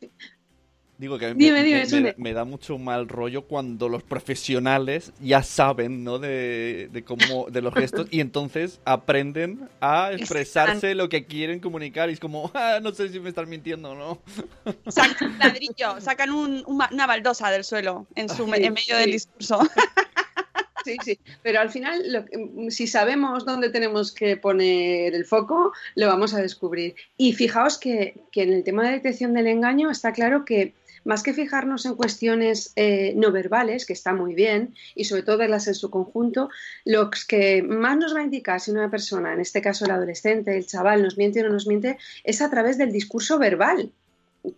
Digo 0.98 1.16
que 1.16 1.32
Dime, 1.34 1.52
me, 1.52 1.62
dime, 1.62 1.86
me- 1.86 2.00
me- 2.00 2.14
me 2.16 2.32
da 2.32 2.44
mucho 2.44 2.76
mal 2.76 3.08
rollo 3.08 3.42
cuando 3.42 3.88
los 3.88 4.02
profesionales 4.02 5.12
ya 5.20 5.44
saben, 5.44 6.02
¿no? 6.02 6.18
De, 6.18 6.88
de 6.92 7.04
cómo, 7.04 7.46
de 7.50 7.62
los 7.62 7.72
gestos 7.72 8.08
y 8.10 8.18
entonces 8.20 8.80
aprenden 8.84 9.68
a 9.80 10.10
expresarse 10.12 10.96
lo 10.96 11.08
que 11.08 11.24
quieren 11.24 11.60
comunicar 11.60 12.10
y 12.10 12.14
es 12.14 12.20
como, 12.20 12.50
"Ah, 12.52 12.80
no 12.82 12.90
sé 12.92 13.10
si 13.10 13.20
me 13.20 13.28
están 13.28 13.48
mintiendo 13.48 13.92
o 13.92 13.94
no. 13.94 14.18
Sacan 14.88 15.30
un 15.30 15.38
ladrillo, 15.38 16.00
sacan 16.00 16.30
un- 16.30 16.64
una, 16.66 17.06
baldosa 17.06 17.48
del 17.52 17.62
suelo 17.62 18.06
en, 18.16 18.28
su, 18.28 18.44
Sí, 18.46 18.50
en 18.56 18.72
medio 18.72 18.96
del 18.96 19.12
discurso. 19.12 19.60
Sí, 20.84 20.96
sí, 21.04 21.18
pero 21.42 21.60
al 21.60 21.68
final, 21.70 22.00
lo 22.12 22.24
que- 22.24 22.70
si 22.70 22.86
sabemos 22.86 23.44
dónde 23.44 23.68
tenemos 23.68 24.10
que 24.10 24.36
poner 24.38 25.14
el 25.14 25.26
foco, 25.26 25.72
lo 25.96 26.06
vamos 26.06 26.32
a 26.32 26.40
descubrir. 26.40 26.94
Y 27.18 27.34
fijaos 27.34 27.76
que, 27.76 28.14
que 28.32 28.44
en 28.44 28.52
el 28.54 28.64
tema 28.64 28.84
de 28.86 28.92
detección 28.92 29.34
del 29.34 29.48
engaño 29.48 29.90
está 29.90 30.12
claro 30.12 30.44
que 30.46 30.72
más 31.04 31.22
que 31.22 31.32
fijarnos 31.32 31.86
en 31.86 31.94
cuestiones 31.94 32.72
eh, 32.76 33.12
no 33.16 33.32
verbales, 33.32 33.86
que 33.86 33.92
está 33.92 34.12
muy 34.12 34.34
bien, 34.34 34.74
y 34.94 35.04
sobre 35.04 35.22
todo 35.22 35.38
verlas 35.38 35.68
en 35.68 35.74
su 35.74 35.90
conjunto, 35.90 36.50
lo 36.84 37.10
que 37.28 37.62
más 37.62 37.96
nos 37.96 38.14
va 38.14 38.20
a 38.20 38.24
indicar 38.24 38.60
si 38.60 38.70
una 38.70 38.90
persona, 38.90 39.32
en 39.32 39.40
este 39.40 39.62
caso 39.62 39.84
el 39.84 39.90
adolescente, 39.90 40.56
el 40.56 40.66
chaval, 40.66 41.02
nos 41.02 41.16
miente 41.16 41.40
o 41.40 41.44
no 41.44 41.52
nos 41.52 41.66
miente, 41.66 41.98
es 42.24 42.42
a 42.42 42.50
través 42.50 42.78
del 42.78 42.92
discurso 42.92 43.38
verbal 43.38 43.92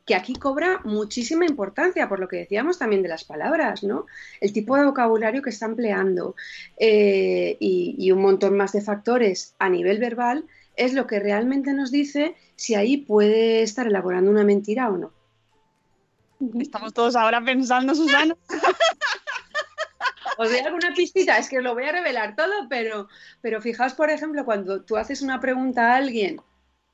que 0.07 0.15
aquí 0.15 0.35
cobra 0.35 0.81
muchísima 0.85 1.47
importancia, 1.47 2.09
por 2.09 2.21
lo 2.21 2.29
que 2.29 2.37
decíamos 2.37 2.79
también 2.79 3.03
de 3.03 3.09
las 3.09 3.25
palabras, 3.25 3.83
¿no? 3.83 4.07
El 4.41 4.53
tipo 4.53 4.77
de 4.77 4.85
vocabulario 4.85 5.43
que 5.43 5.51
está 5.51 5.67
empleando 5.67 6.37
eh, 6.79 7.57
y, 7.59 7.97
y 7.99 8.13
un 8.13 8.21
montón 8.21 8.57
más 8.57 8.73
de 8.73 8.83
factores 8.83 9.55
a 9.59 9.69
nivel 9.69 9.99
verbal 9.99 10.45
es 10.77 10.95
lo 10.95 11.07
que 11.07 11.21
realmente 11.21 11.73
nos 11.73 11.91
dice 11.91 12.35
si 12.57 12.75
ahí 12.75 12.99
puede 12.99 13.63
estar 13.63 13.87
elaborando 13.87 14.31
una 14.31 14.45
mentira 14.45 14.89
o 14.91 14.97
no. 14.97 15.13
Estamos 16.61 16.95
todos 16.95 17.17
ahora 17.17 17.45
pensando, 17.45 17.95
Susana. 17.95 18.37
Os 20.39 20.49
doy 20.49 20.61
alguna 20.61 20.95
pistita, 20.95 21.37
es 21.39 21.49
que 21.51 21.59
os 21.59 21.65
lo 21.65 21.75
voy 21.75 21.85
a 21.85 21.93
revelar 21.93 22.35
todo, 22.35 22.69
pero, 22.69 23.09
pero 23.43 23.61
fijaos, 23.61 23.93
por 23.93 24.09
ejemplo, 24.09 24.45
cuando 24.45 24.83
tú 24.83 24.97
haces 24.97 25.21
una 25.21 25.39
pregunta 25.39 25.93
a 25.93 25.97
alguien 25.97 26.41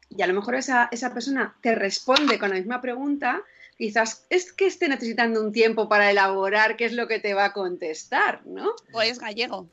y 0.09 0.23
a 0.23 0.27
lo 0.27 0.35
mejor 0.35 0.57
esa, 0.57 0.89
esa 0.91 1.13
persona 1.13 1.57
te 1.61 1.75
responde 1.75 2.39
con 2.39 2.51
la 2.51 2.57
misma 2.57 2.81
pregunta, 2.81 3.43
quizás 3.79 4.27
es 4.31 4.53
que 4.53 4.67
esté 4.67 4.89
necesitando 4.89 5.41
un 5.41 5.53
tiempo 5.53 5.89
para 5.89 6.11
elaborar 6.11 6.77
qué 6.77 6.87
es 6.87 6.93
lo 6.93 7.07
que 7.07 7.21
te 7.21 7.35
va 7.35 7.47
a 7.47 7.53
contestar, 7.53 8.45
¿no? 8.47 8.73
O 8.93 9.03
es 9.03 9.19
gallego. 9.19 9.69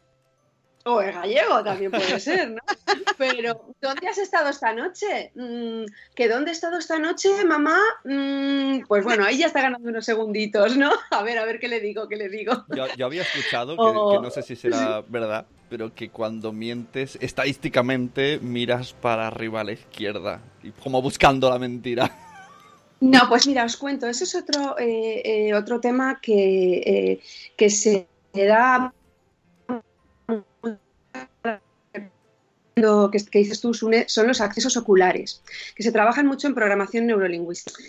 O 0.85 1.01
es 1.01 1.15
gallego, 1.15 1.63
también 1.63 1.91
puede 1.91 2.19
ser, 2.19 2.51
¿no? 2.51 2.61
Pero, 3.17 3.73
¿dónde 3.81 4.07
has 4.07 4.17
estado 4.17 4.49
esta 4.49 4.73
noche? 4.73 5.31
Mm, 5.35 5.85
¿Que 6.13 6.27
dónde 6.27 6.51
he 6.51 6.53
estado 6.53 6.77
esta 6.77 6.99
noche, 6.99 7.29
mamá? 7.45 7.79
Mm, 8.03 8.81
pues 8.87 9.03
bueno, 9.05 9.23
ahí 9.23 9.37
ya 9.37 9.47
está 9.47 9.61
ganando 9.61 9.87
unos 9.89 10.03
segunditos, 10.03 10.75
¿no? 10.75 10.91
A 11.11 11.23
ver, 11.23 11.37
a 11.37 11.45
ver 11.45 11.59
qué 11.59 11.69
le 11.69 11.79
digo, 11.79 12.09
qué 12.09 12.17
le 12.17 12.27
digo. 12.27 12.65
Yo, 12.75 12.87
yo 12.97 13.05
había 13.05 13.21
escuchado, 13.21 13.75
que, 13.77 13.81
O- 13.81 14.09
que 14.11 14.19
no 14.19 14.29
sé 14.29 14.41
si 14.43 14.55
será 14.57 15.01
verdad, 15.07 15.45
pero 15.69 15.93
que 15.95 16.09
cuando 16.09 16.51
mientes, 16.51 17.17
estadísticamente 17.21 18.39
miras 18.41 18.91
para 18.93 19.27
arriba 19.27 19.61
a 19.61 19.63
la 19.63 19.71
izquierda, 19.71 20.41
y 20.63 20.71
como 20.71 21.01
buscando 21.01 21.49
la 21.49 21.59
mentira. 21.59 22.11
No, 22.99 23.27
pues 23.29 23.47
mira, 23.47 23.63
os 23.65 23.75
cuento, 23.77 24.07
ese 24.07 24.23
es 24.25 24.35
otro, 24.35 24.77
eh, 24.79 25.21
eh, 25.49 25.53
otro 25.53 25.79
tema 25.79 26.19
que, 26.21 26.77
eh, 26.85 27.19
que 27.57 27.69
se 27.69 28.07
da 28.33 28.93
lo 32.75 33.11
que, 33.11 33.23
que 33.25 33.39
dices 33.39 33.61
tú, 33.61 33.73
Sune, 33.73 34.05
son 34.07 34.27
los 34.27 34.41
accesos 34.41 34.77
oculares, 34.77 35.41
que 35.75 35.83
se 35.83 35.91
trabajan 35.91 36.27
mucho 36.27 36.47
en 36.47 36.55
programación 36.55 37.05
neurolingüística. 37.07 37.79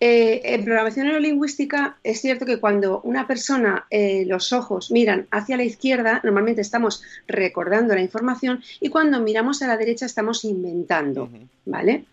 Eh, 0.00 0.54
en 0.54 0.64
programación 0.64 1.06
neurolingüística 1.06 1.96
es 2.02 2.20
cierto 2.20 2.44
que 2.44 2.58
cuando 2.58 3.00
una 3.02 3.28
persona 3.28 3.86
eh, 3.88 4.24
los 4.26 4.52
ojos 4.52 4.90
miran 4.90 5.28
hacia 5.30 5.56
la 5.56 5.62
izquierda, 5.62 6.20
normalmente 6.24 6.60
estamos 6.60 7.04
recordando 7.28 7.94
la 7.94 8.00
información 8.00 8.64
y 8.80 8.88
cuando 8.88 9.20
miramos 9.20 9.62
a 9.62 9.68
la 9.68 9.76
derecha 9.76 10.06
estamos 10.06 10.44
inventando, 10.44 11.30
¿vale? 11.66 12.04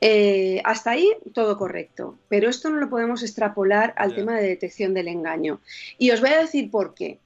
Eh, 0.00 0.60
hasta 0.64 0.92
ahí 0.92 1.08
todo 1.34 1.58
correcto, 1.58 2.16
pero 2.28 2.48
esto 2.48 2.70
no 2.70 2.76
lo 2.76 2.88
podemos 2.88 3.24
extrapolar 3.24 3.92
al 3.96 4.14
tema 4.14 4.36
de 4.36 4.46
detección 4.46 4.94
del 4.94 5.08
engaño. 5.08 5.60
Y 5.98 6.12
os 6.12 6.20
voy 6.20 6.30
a 6.30 6.40
decir 6.40 6.70
por 6.70 6.94
qué. 6.94 7.18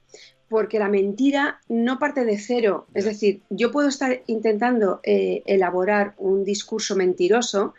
Porque 0.49 0.79
la 0.79 0.89
mentira 0.89 1.59
no 1.67 1.99
parte 1.99 2.23
de 2.23 2.37
cero. 2.37 2.87
Es 2.93 3.05
decir, 3.05 3.41
yo 3.49 3.71
puedo 3.71 3.89
estar 3.89 4.21
intentando 4.27 5.01
eh, 5.03 5.43
elaborar 5.45 6.13
un 6.17 6.45
discurso 6.45 6.95
mentiroso, 6.95 7.73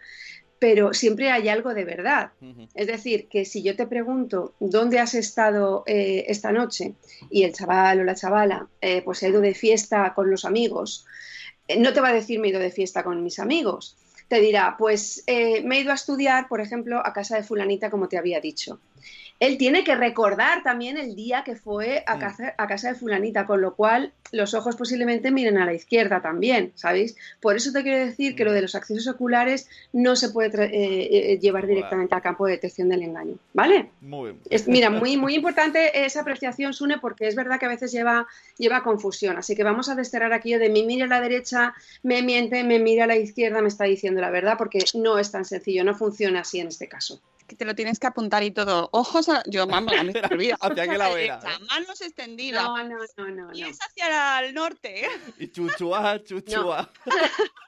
pero 0.59 0.93
siempre 0.93 1.31
hay 1.31 1.49
algo 1.49 1.73
de 1.75 1.85
verdad. 1.85 2.33
Es 2.75 2.87
decir, 2.87 3.29
que 3.29 3.45
si 3.45 3.63
yo 3.63 3.77
te 3.77 3.87
pregunto 3.87 4.55
dónde 4.59 4.99
has 4.99 5.15
estado 5.15 5.85
eh, 5.87 6.25
esta 6.29 6.53
noche 6.53 6.95
y 7.31 7.45
el 7.45 7.53
chaval 7.53 8.01
o 8.01 8.05
la 8.05 8.15
chavala 8.15 8.69
eh, 8.81 9.03
pues 9.03 9.23
ha 9.23 9.29
ido 9.29 9.41
de 9.41 9.55
fiesta 9.55 10.13
con 10.15 10.31
los 10.31 10.45
amigos, 10.45 11.07
eh, 11.69 11.79
no 11.79 11.93
te 11.93 12.01
va 12.01 12.09
a 12.09 12.13
decir 12.13 12.41
me 12.41 12.49
he 12.49 12.51
ido 12.51 12.61
de 12.61 12.71
fiesta 12.71 13.05
con 13.05 13.23
mis 13.23 13.39
amigos. 13.39 13.97
Te 14.29 14.41
dirá, 14.41 14.77
pues 14.79 15.25
eh, 15.27 15.63
me 15.65 15.79
he 15.79 15.81
ido 15.81 15.91
a 15.91 15.95
estudiar, 15.95 16.49
por 16.49 16.61
ejemplo, 16.61 17.01
a 17.05 17.13
casa 17.13 17.37
de 17.37 17.43
fulanita, 17.43 17.91
como 17.91 18.09
te 18.09 18.19
había 18.19 18.41
dicho. 18.41 18.79
Él 19.41 19.57
tiene 19.57 19.85
que 19.85 19.95
recordar 19.95 20.65
también 20.65 20.99
el 20.99 21.15
día 21.15 21.45
que 21.45 21.55
fue 21.55 22.03
a 22.07 22.17
Mm. 22.17 22.19
casa, 22.19 22.55
a 22.59 22.67
casa 22.67 22.89
de 22.89 22.95
fulanita, 22.99 23.47
con 23.47 23.61
lo 23.61 23.75
cual 23.77 24.13
los 24.33 24.53
ojos 24.53 24.75
posiblemente 24.77 25.31
miren 25.31 25.57
a 25.59 25.65
la 25.65 25.73
izquierda 25.73 26.21
también, 26.21 26.73
¿sabéis? 26.75 27.17
Por 27.41 27.55
eso 27.57 27.73
te 27.73 27.83
quiero 27.85 28.05
decir 28.05 28.35
que 28.35 28.45
lo 28.45 28.53
de 28.53 28.61
los 28.63 28.75
accesos 28.75 29.07
oculares 29.07 29.69
no 29.93 30.17
se 30.17 30.31
puede 30.31 30.51
tra- 30.51 30.69
eh, 30.71 31.33
eh, 31.33 31.39
llevar 31.39 31.67
directamente 31.69 32.15
al 32.17 32.21
campo 32.21 32.45
de 32.47 32.53
detección 32.55 32.89
del 32.89 33.03
engaño, 33.05 33.37
¿vale? 33.55 33.91
Muy 34.03 34.33
bien. 34.33 34.43
Es- 34.51 34.67
mira, 34.69 34.91
muy, 34.91 35.17
muy 35.17 35.35
importante 35.37 36.05
esa 36.05 36.21
apreciación, 36.23 36.75
Sune, 36.75 36.99
porque 36.99 37.29
es 37.29 37.37
verdad 37.37 37.59
que 37.61 37.67
a 37.67 37.71
veces 37.71 37.93
lleva, 37.93 38.27
lleva 38.59 38.83
confusión. 38.83 39.39
Así 39.39 39.55
que 39.55 39.63
vamos 39.65 39.89
a 39.89 39.95
desterrar 39.95 40.33
aquello 40.33 40.59
de 40.59 40.69
me 40.69 40.83
mira 40.83 41.05
a 41.07 41.09
la 41.09 41.21
derecha, 41.21 41.75
me 42.03 42.23
miente, 42.23 42.65
me 42.65 42.81
mira 42.81 43.05
a 43.05 43.07
la 43.07 43.17
izquierda, 43.17 43.63
me 43.63 43.69
está 43.69 43.85
diciendo 43.85 44.18
la 44.21 44.31
verdad, 44.31 44.57
porque 44.59 44.85
no 44.95 45.19
es 45.19 45.31
tan 45.31 45.45
sencillo, 45.45 45.85
no 45.85 45.95
funciona 45.95 46.41
así 46.41 46.61
en 46.61 46.69
este 46.69 46.89
caso. 46.89 47.21
Que 47.47 47.57
te 47.57 47.65
lo 47.65 47.75
tienes 47.75 47.99
que 47.99 48.07
apuntar 48.07 48.43
y 48.43 48.51
todo. 48.51 48.91
Ojos 48.93 49.29
a... 49.31 49.43
Yo, 49.47 49.67
mamá, 49.67 49.93
a 49.99 50.05
mí 50.05 50.13
se 50.13 50.21
olvida. 50.21 50.59
¿Hacia 50.61 50.87
qué 50.87 50.99
la 50.99 51.09
Manos 51.69 52.01
extendidas. 52.03 52.63
No, 52.63 52.85
no, 52.85 52.99
no, 53.17 53.29
no, 53.31 53.55
Y 53.55 53.63
no. 53.63 53.69
es 53.69 53.79
hacia 53.81 54.41
el 54.41 54.55
norte. 54.55 55.09
Y 55.39 55.49
chuchua, 55.49 56.23
chuchua. 56.23 56.91
No, 57.07 57.13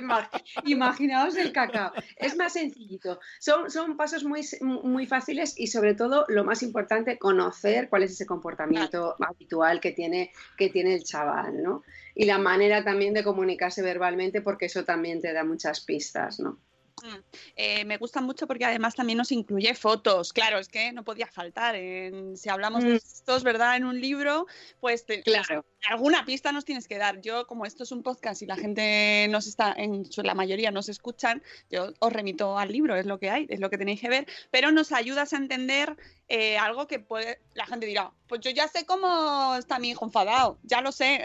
imag- 0.00 0.42
Imaginaos 0.64 1.36
el 1.36 1.52
cacao. 1.52 1.92
Es 2.16 2.36
más 2.36 2.52
sencillito. 2.52 3.20
Son, 3.38 3.70
son 3.70 3.96
pasos 3.96 4.24
muy, 4.24 4.42
muy 4.60 5.06
fáciles 5.06 5.54
y 5.58 5.68
sobre 5.68 5.94
todo 5.94 6.24
lo 6.28 6.44
más 6.44 6.62
importante, 6.62 7.18
conocer 7.18 7.88
cuál 7.88 8.02
es 8.04 8.12
ese 8.12 8.26
comportamiento 8.26 9.16
habitual 9.20 9.80
que 9.80 9.92
tiene, 9.92 10.32
que 10.56 10.68
tiene 10.68 10.94
el 10.94 11.04
chaval, 11.04 11.62
¿no? 11.62 11.82
Y 12.14 12.24
la 12.24 12.38
manera 12.38 12.84
también 12.84 13.14
de 13.14 13.24
comunicarse 13.24 13.82
verbalmente, 13.82 14.42
porque 14.42 14.66
eso 14.66 14.84
también 14.84 15.20
te 15.20 15.32
da 15.32 15.44
muchas 15.44 15.80
pistas, 15.80 16.40
¿no? 16.40 16.58
Eh, 17.56 17.84
me 17.84 17.96
gusta 17.96 18.20
mucho 18.20 18.46
porque 18.46 18.64
además 18.64 18.94
también 18.94 19.16
nos 19.18 19.32
incluye 19.32 19.74
fotos. 19.74 20.32
Claro, 20.32 20.58
es 20.58 20.68
que 20.68 20.92
no 20.92 21.04
podía 21.04 21.26
faltar. 21.26 21.74
en- 21.74 22.36
si 22.36 22.48
hablamos 22.48 22.82
de 22.84 22.90
Mm. 22.92 22.96
estos, 22.96 23.42
¿verdad? 23.42 23.76
En 23.76 23.84
un 23.84 24.00
libro, 24.00 24.46
pues 24.80 25.04
te- 25.06 25.22
Claro. 25.22 25.64
alguna 25.88 26.24
pista 26.24 26.52
nos 26.52 26.64
tienes 26.64 26.88
que 26.88 26.98
dar. 26.98 27.20
Yo, 27.20 27.46
como 27.46 27.66
esto 27.66 27.82
es 27.84 27.92
un 27.92 28.02
podcast 28.02 28.42
y 28.42 28.46
la 28.46 28.56
gente 28.56 29.26
nos 29.30 29.46
está, 29.46 29.72
en 29.76 30.04
la 30.22 30.34
mayoría 30.34 30.70
nos 30.70 30.88
escuchan, 30.88 31.42
yo 31.70 31.92
os 31.98 32.12
remito 32.12 32.58
al 32.58 32.72
libro, 32.72 32.96
es 32.96 33.06
lo 33.06 33.18
que 33.18 33.30
hay, 33.30 33.46
es 33.48 33.60
lo 33.60 33.70
que 33.70 33.78
tenéis 33.78 34.00
que 34.00 34.08
ver, 34.08 34.26
pero 34.50 34.70
nos 34.72 34.92
ayudas 34.92 35.32
a 35.32 35.36
entender 35.36 35.96
eh, 36.28 36.56
algo 36.58 36.86
que 36.86 37.00
puede, 37.00 37.40
la 37.54 37.66
gente 37.66 37.86
dirá, 37.86 38.12
pues 38.28 38.40
yo 38.40 38.50
ya 38.52 38.68
sé 38.68 38.86
cómo 38.86 39.56
está 39.56 39.78
mi 39.80 39.90
hijo 39.90 40.04
enfadado, 40.04 40.58
ya 40.62 40.80
lo 40.80 40.92
sé. 40.92 41.22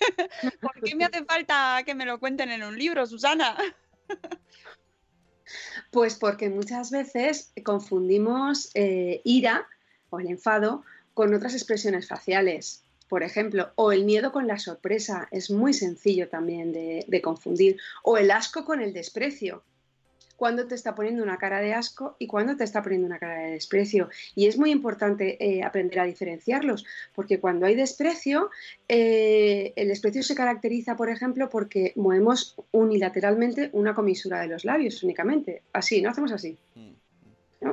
¿Por 0.60 0.80
qué 0.82 0.94
me 0.94 1.04
hace 1.06 1.24
falta 1.24 1.82
que 1.86 1.94
me 1.94 2.04
lo 2.04 2.18
cuenten 2.20 2.50
en 2.50 2.62
un 2.62 2.78
libro, 2.78 3.06
Susana? 3.06 3.56
Pues 5.90 6.14
porque 6.16 6.48
muchas 6.50 6.90
veces 6.90 7.52
confundimos 7.64 8.70
eh, 8.74 9.20
ira 9.24 9.66
o 10.10 10.20
el 10.20 10.28
enfado 10.28 10.84
con 11.14 11.34
otras 11.34 11.54
expresiones 11.54 12.08
faciales. 12.08 12.82
Por 13.08 13.22
ejemplo, 13.22 13.70
o 13.76 13.92
el 13.92 14.04
miedo 14.04 14.32
con 14.32 14.46
la 14.46 14.58
sorpresa, 14.58 15.28
es 15.30 15.50
muy 15.50 15.72
sencillo 15.72 16.28
también 16.28 16.72
de, 16.72 17.04
de 17.06 17.22
confundir. 17.22 17.78
O 18.02 18.16
el 18.16 18.30
asco 18.30 18.64
con 18.64 18.80
el 18.80 18.92
desprecio. 18.92 19.62
Cuando 20.36 20.66
te 20.66 20.74
está 20.74 20.94
poniendo 20.94 21.22
una 21.22 21.38
cara 21.38 21.60
de 21.60 21.74
asco 21.74 22.16
y 22.18 22.26
cuando 22.26 22.56
te 22.56 22.64
está 22.64 22.82
poniendo 22.82 23.06
una 23.06 23.18
cara 23.18 23.38
de 23.38 23.52
desprecio. 23.52 24.08
Y 24.34 24.46
es 24.46 24.58
muy 24.58 24.70
importante 24.70 25.36
eh, 25.44 25.62
aprender 25.62 26.00
a 26.00 26.04
diferenciarlos, 26.04 26.84
porque 27.14 27.40
cuando 27.40 27.66
hay 27.66 27.74
desprecio, 27.74 28.50
eh, 28.88 29.72
el 29.76 29.88
desprecio 29.88 30.22
se 30.22 30.34
caracteriza, 30.34 30.96
por 30.96 31.08
ejemplo, 31.08 31.48
porque 31.48 31.92
movemos 31.96 32.56
unilateralmente 32.72 33.70
una 33.72 33.94
comisura 33.94 34.40
de 34.40 34.48
los 34.48 34.64
labios 34.64 35.02
únicamente. 35.02 35.62
Así, 35.72 36.02
¿no? 36.02 36.10
Hacemos 36.10 36.32
así. 36.32 36.58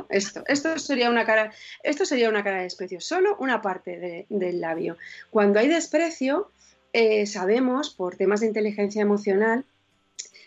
Esto, 0.09 0.43
esto 0.47 0.80
sería 0.80 1.09
una 1.09 1.26
cara, 1.26 1.51
esto 1.84 2.05
sería 2.05 2.30
una 2.30 2.43
cara 2.43 2.57
de 2.57 2.64
desprecio, 2.64 3.01
solo 3.01 3.36
una 3.39 3.62
parte 3.62 3.99
de- 3.99 4.26
del 4.30 4.62
labio. 4.62 4.97
Cuando 5.30 5.59
hay 5.59 5.68
desprecio, 5.68 6.49
eh, 6.93 7.26
sabemos 7.26 7.89
por 7.89 8.16
temas 8.16 8.39
de 8.39 8.47
inteligencia 8.47 9.01
emocional 9.01 9.66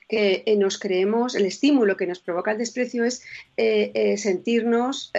que 0.09 0.43
eh, 0.47 0.57
nos 0.57 0.79
creemos, 0.79 1.35
el 1.35 1.47
estímulo 1.47 1.97
que 1.97 2.07
nos 2.07 2.21
provoca 2.21 2.53
el 2.53 2.59
desprecio 2.59 3.05
es 3.05 3.23
eh, 3.57 3.91
eh, 3.95 4.17
sentirnos 4.19 5.13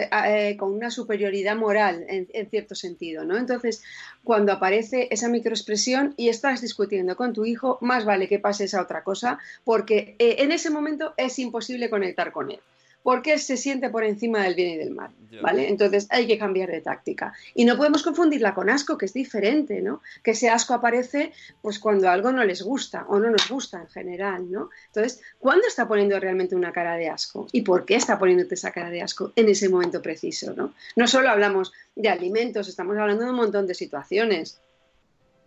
con 0.58 0.74
una 0.74 0.92
superioridad 0.92 1.56
moral 1.56 2.06
en, 2.08 2.28
en 2.34 2.50
cierto 2.50 2.76
sentido, 2.76 3.26
¿no? 3.26 3.38
Entonces, 3.38 3.84
cuando 4.24 4.52
aparece 4.52 5.08
esa 5.12 5.30
microexpresión 5.30 6.14
y 6.18 6.30
estás 6.30 6.62
discutiendo 6.62 7.16
con 7.16 7.34
tu 7.34 7.46
hijo, 7.46 7.78
más 7.82 8.06
vale 8.06 8.28
que 8.28 8.40
pases 8.40 8.74
a 8.74 8.82
otra 8.82 9.04
cosa, 9.04 9.40
porque 9.64 10.16
en 10.20 10.52
ese 10.52 10.70
momento 10.70 11.14
es 11.18 11.40
imposible 11.40 11.90
conectar 11.90 12.32
con 12.32 12.52
él. 12.52 12.60
Porque 13.06 13.38
se 13.38 13.56
siente 13.56 13.92
por 13.92 14.04
encima 14.04 14.42
del 14.42 14.56
bien 14.56 14.72
y 14.72 14.78
del 14.78 14.90
mal. 14.90 15.12
¿vale? 15.42 15.70
Entonces 15.70 16.08
hay 16.10 16.26
que 16.26 16.40
cambiar 16.40 16.72
de 16.72 16.82
táctica. 16.82 17.34
Y 17.54 17.66
no 17.66 17.78
podemos 17.78 18.02
confundirla 18.02 18.56
con 18.56 18.68
asco, 18.68 18.98
que 18.98 19.06
es 19.06 19.14
diferente, 19.14 19.80
¿no? 19.80 20.02
Que 20.24 20.32
ese 20.32 20.50
asco 20.50 20.74
aparece 20.74 21.32
pues 21.62 21.78
cuando 21.78 22.10
algo 22.10 22.32
no 22.32 22.44
les 22.44 22.64
gusta 22.64 23.06
o 23.08 23.20
no 23.20 23.30
nos 23.30 23.48
gusta 23.48 23.82
en 23.82 23.88
general, 23.90 24.52
¿no? 24.52 24.72
Entonces, 24.88 25.22
¿cuándo 25.38 25.68
está 25.68 25.88
poniendo 25.88 26.20
realmente 26.20 26.56
una 26.56 26.72
cara 26.72 26.96
de 26.96 27.10
asco? 27.10 27.48
¿Y 27.52 27.62
por 27.62 27.86
qué 27.86 27.96
está 27.96 28.18
poniéndote 28.18 28.56
esa 28.56 28.72
cara 28.72 28.90
de 28.90 29.04
asco 29.04 29.34
en 29.36 29.50
ese 29.50 29.70
momento 29.70 30.02
preciso, 30.02 30.56
¿no? 30.56 30.74
No 30.96 31.08
solo 31.08 31.30
hablamos 31.30 31.74
de 31.96 32.10
alimentos, 32.10 32.68
estamos 32.68 32.98
hablando 32.98 33.24
de 33.24 33.30
un 33.30 33.36
montón 33.36 33.68
de 33.68 33.76
situaciones. 33.76 34.60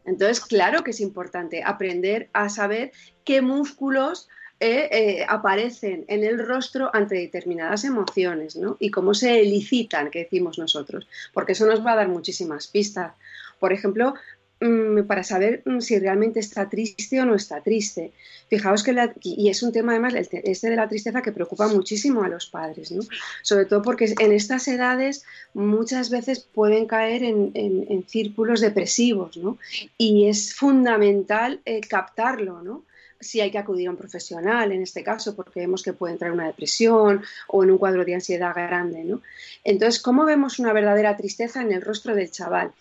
Entonces, 0.04 0.40
claro 0.40 0.84
que 0.84 0.92
es 0.92 1.00
importante 1.00 1.64
aprender 1.64 2.30
a 2.32 2.48
saber 2.48 2.92
qué 3.24 3.42
músculos 3.42 4.28
eh, 4.61 4.88
eh, 4.90 5.26
aparecen 5.28 6.04
en 6.09 6.24
el 6.24 6.44
rostro 6.44 6.90
ante 6.92 7.14
determinadas 7.14 7.84
emociones, 7.84 8.56
¿no? 8.56 8.76
Y 8.80 8.90
cómo 8.90 9.14
se 9.14 9.40
elicitan, 9.40 10.11
que 10.11 10.24
decimos 10.24 10.59
nosotros, 10.59 11.06
porque 11.32 11.52
eso 11.52 11.64
nos 11.64 11.86
va 11.86 11.92
a 11.92 11.96
dar 11.96 12.09
muchísimas 12.09 12.66
pistas. 12.66 13.12
Por 13.61 13.72
ejemplo, 13.72 14.14
mm, 14.61 15.02
para 15.02 15.22
saber 15.22 15.62
mm, 15.64 15.78
si 15.78 16.00
realmente 16.00 16.40
está 16.40 16.68
triste 16.68 17.20
o 17.20 17.24
no 17.24 17.36
está 17.36 17.61
triste. 17.61 18.11
Fijaos 18.50 18.82
que, 18.82 19.12
y 19.22 19.48
es 19.48 19.62
un 19.62 19.70
tema 19.70 19.92
además, 19.92 20.14
este 20.14 20.70
de 20.70 20.76
la 20.76 20.88
tristeza, 20.88 21.22
que 21.22 21.30
preocupa 21.30 21.68
muchísimo 21.68 22.24
a 22.24 22.28
los 22.28 22.46
padres, 22.46 22.90
¿no? 22.90 23.04
Sobre 23.42 23.64
todo 23.66 23.82
porque 23.82 24.12
en 24.18 24.32
estas 24.32 24.66
edades 24.66 25.24
muchas 25.54 26.11
veces 26.11 26.40
pueden 26.40 26.86
caer 26.86 27.22
en 27.22 28.04
círculos 28.09 28.61
depresivos, 28.61 29.36
¿no? 29.36 29.56
Y 29.96 30.26
es 30.26 30.52
fundamental 30.52 31.61
eh, 31.64 31.80
captarlo, 31.80 32.61
¿no? 32.62 32.82
Si 33.20 33.40
hay 33.40 33.50
que 33.50 33.58
acudir 33.58 33.88
a 33.88 33.90
un 33.90 33.96
profesional, 33.96 34.70
en 34.72 34.82
este 34.82 35.02
caso, 35.02 35.34
porque 35.34 35.60
vemos 35.60 35.82
que 35.82 35.92
puede 35.92 36.12
entrar 36.14 36.28
en 36.30 36.34
una 36.38 36.46
depresión 36.46 37.22
o 37.48 37.64
en 37.64 37.70
un 37.70 37.78
cuadro 37.78 38.04
de 38.04 38.14
ansiedad 38.14 38.54
grande, 38.54 39.04
¿no? 39.04 39.22
Entonces, 39.64 40.00
¿cómo 40.00 40.24
vemos 40.24 40.58
una 40.58 40.72
verdadera 40.72 41.16
tristeza 41.16 41.60
en 41.62 41.72
el 41.72 41.82
rostro 41.82 42.14
del 42.14 42.30
chaval? 42.30 42.72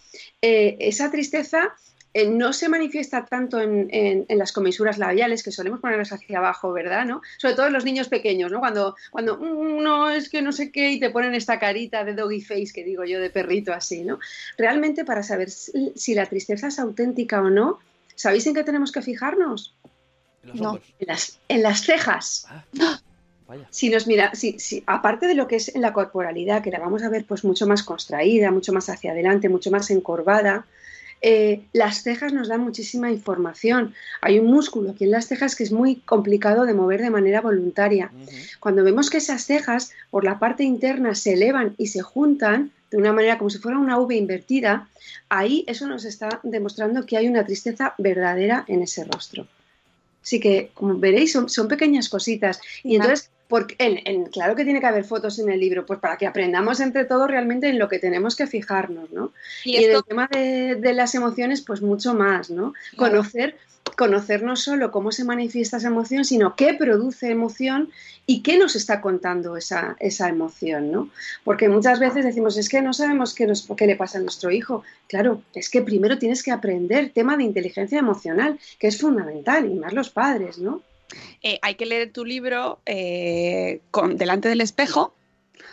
Eh, 0.41 0.77
esa 0.79 1.09
tristeza 1.11 1.73
eh, 2.13 2.27
no 2.29 2.51
se 2.53 2.69
manifiesta 2.69 3.25
tanto 3.25 3.59
en, 3.61 3.89
en- 3.91 4.25
las 4.37 4.51
comisuras 4.51 4.97
labiales, 4.97 5.43
que 5.43 5.51
solemos 5.51 5.79
ponerlas 5.81 6.11
hacia 6.13 6.39
abajo, 6.39 6.71
¿verdad? 6.73 7.05
¿no? 7.05 7.21
Sobre 7.37 7.53
todo 7.55 7.67
en 7.67 7.73
los 7.73 7.85
niños 7.85 8.07
pequeños, 8.09 8.51
¿no? 8.51 8.59
Cuando, 8.59 8.95
cuando 9.11 9.37
"Mm, 9.37 9.83
no, 9.83 10.09
es 10.09 10.29
que 10.29 10.41
no 10.41 10.51
sé 10.51 10.71
qué, 10.71 10.91
y 10.91 10.99
te 10.99 11.09
ponen 11.11 11.35
esta 11.35 11.59
carita 11.59 12.03
de 12.03 12.13
doggy 12.15 12.41
face, 12.41 12.71
que 12.73 12.83
digo 12.83 13.03
yo, 13.03 13.19
de 13.19 13.29
perrito 13.29 13.73
así, 13.73 14.03
¿no? 14.03 14.19
Realmente 14.57 15.03
para 15.05 15.21
saber 15.21 15.49
si 15.51 16.13
la 16.15 16.25
tristeza 16.25 16.67
es 16.67 16.79
auténtica 16.79 17.41
o 17.41 17.49
no, 17.51 17.79
¿sabéis 18.15 18.47
en 18.47 18.55
qué 18.55 18.63
tenemos 18.63 18.91
que 18.91 19.03
fijarnos? 19.03 19.75
Los 20.47 20.61
No. 20.61 20.79
En 20.99 21.07
las, 21.07 21.39
en 21.47 21.61
las 21.63 21.81
cejas. 21.81 22.45
Ah, 22.49 22.63
vaya. 23.47 23.67
Si 23.69 23.89
nos 23.89 24.07
mira, 24.07 24.33
si, 24.35 24.59
si- 24.59 24.83
aparte 24.87 25.27
de 25.27 25.35
lo 25.35 25.47
que 25.47 25.57
es 25.57 25.73
en 25.75 25.81
la 25.81 25.93
corporalidad, 25.93 26.61
que 26.63 26.71
la 26.71 26.79
vamos 26.79 27.03
a 27.03 27.09
ver 27.09 27.25
pues 27.25 27.43
mucho 27.43 27.67
más 27.67 27.83
contraída, 27.83 28.51
mucho 28.51 28.73
más 28.73 28.89
hacia 28.89 29.11
adelante, 29.11 29.49
mucho 29.49 29.71
más 29.71 29.89
encorvada, 29.91 30.65
eh, 31.21 31.63
las 31.73 32.03
cejas 32.03 32.31
nos 32.31 32.47
dan 32.47 32.61
muchísima 32.61 33.09
información. 33.11 33.95
Hay 34.21 34.37
un 34.37 34.47
músculo 34.51 34.91
aquí 34.91 35.05
en 35.05 35.11
las 35.11 35.27
cejas 35.27 35.55
que 35.55 35.63
es 35.63 35.71
muy 35.71 35.95
complicado 35.95 36.65
de 36.65 36.75
mover 36.75 37.01
de 37.01 37.09
manera 37.09 37.41
voluntaria. 37.41 38.11
Cuando 38.59 38.83
vemos 38.83 39.09
que 39.09 39.17
esas 39.17 39.43
cejas 39.43 39.91
por 40.11 40.23
la 40.23 40.37
parte 40.37 40.63
interna 40.63 41.15
se 41.15 41.33
elevan 41.33 41.73
y 41.79 41.87
se 41.87 42.01
juntan 42.03 42.71
de 42.91 42.97
una 42.97 43.13
manera 43.13 43.37
como 43.39 43.49
si 43.49 43.57
fuera 43.57 43.79
una 43.79 43.97
V 43.99 44.15
invertida, 44.15 44.87
ahí 45.27 45.63
eso 45.67 45.87
nos 45.87 46.05
está 46.05 46.39
demostrando 46.43 47.05
que 47.05 47.17
hay 47.17 47.27
una 47.27 47.43
tristeza 47.45 47.95
verdadera 47.97 48.63
en 48.67 48.83
ese 48.83 49.03
rostro. 49.03 49.47
Así 50.27 50.41
que, 50.41 50.71
como 50.73 50.99
veréis, 50.99 51.31
son, 51.31 51.47
son 51.47 51.69
pequeñas 51.69 52.09
cositas. 52.09 52.59
Y 52.83 52.97
entonces, 52.97 53.31
porque 53.47 53.75
en, 53.79 53.99
en- 54.05 54.25
claro 54.25 54.55
que 54.55 54.63
tiene 54.65 54.79
que 54.79 54.85
haber 54.87 55.03
fotos 55.05 55.39
en 55.39 55.49
el 55.49 55.59
libro, 55.59 55.85
pues 55.85 55.99
para 55.99 56.17
que 56.17 56.27
aprendamos 56.27 56.79
entre 56.79 57.05
todos 57.05 57.29
realmente 57.29 57.69
en 57.69 57.79
lo 57.79 57.87
que 57.89 57.99
tenemos 57.99 58.35
que 58.35 58.47
fijarnos, 58.47 59.11
¿no? 59.11 59.33
Y 59.63 59.77
Y, 59.77 59.83
en 59.85 59.91
el 59.91 60.03
tema 60.03 60.27
de, 60.31 60.75
de 60.75 60.93
las 60.93 61.15
emociones, 61.15 61.61
pues 61.61 61.81
mucho 61.81 62.13
más, 62.13 62.49
¿no? 62.49 62.73
Claro. 62.95 63.17
Conocer, 63.23 63.57
conocer 63.95 64.43
no 64.43 64.55
solo 64.55 64.91
cómo 64.91 65.11
se 65.11 65.23
manifiesta 65.23 65.77
esa 65.77 65.87
emoción, 65.87 66.25
sino 66.25 66.55
qué 66.55 66.73
produce 66.73 67.29
emoción 67.31 67.89
y 68.25 68.43
qué 68.43 68.57
nos 68.57 68.75
está 68.75 68.99
contando 69.01 69.55
esa, 69.57 69.95
esa 69.99 70.27
emoción, 70.29 70.91
¿no? 70.91 71.09
Porque 71.43 71.69
muchas 71.69 71.99
veces 71.99 72.25
decimos, 72.25 72.57
es 72.57 72.67
que 72.69 72.81
no 72.81 72.93
sabemos 72.93 73.33
qué, 73.33 73.47
nos, 73.47 73.65
qué 73.77 73.87
le 73.87 73.95
pasa 73.95 74.17
a 74.17 74.21
nuestro 74.21 74.51
hijo. 74.51 74.83
Claro, 75.07 75.41
es 75.53 75.69
que 75.69 75.81
primero 75.81 76.17
tienes 76.19 76.43
que 76.43 76.51
aprender 76.51 77.11
tema 77.13 77.37
de 77.37 77.43
inteligencia 77.43 77.99
emocional, 77.99 78.59
que 78.79 78.87
es 78.87 78.99
fundamental, 78.99 79.65
y 79.71 79.75
más 79.75 79.93
los 79.93 80.09
padres, 80.09 80.57
¿no? 80.59 80.83
Eh, 81.41 81.59
hay 81.61 81.75
que 81.75 81.85
leer 81.85 82.11
tu 82.11 82.25
libro 82.25 82.79
eh, 82.85 83.81
con, 83.91 84.17
delante 84.17 84.49
del 84.49 84.61
espejo 84.61 85.13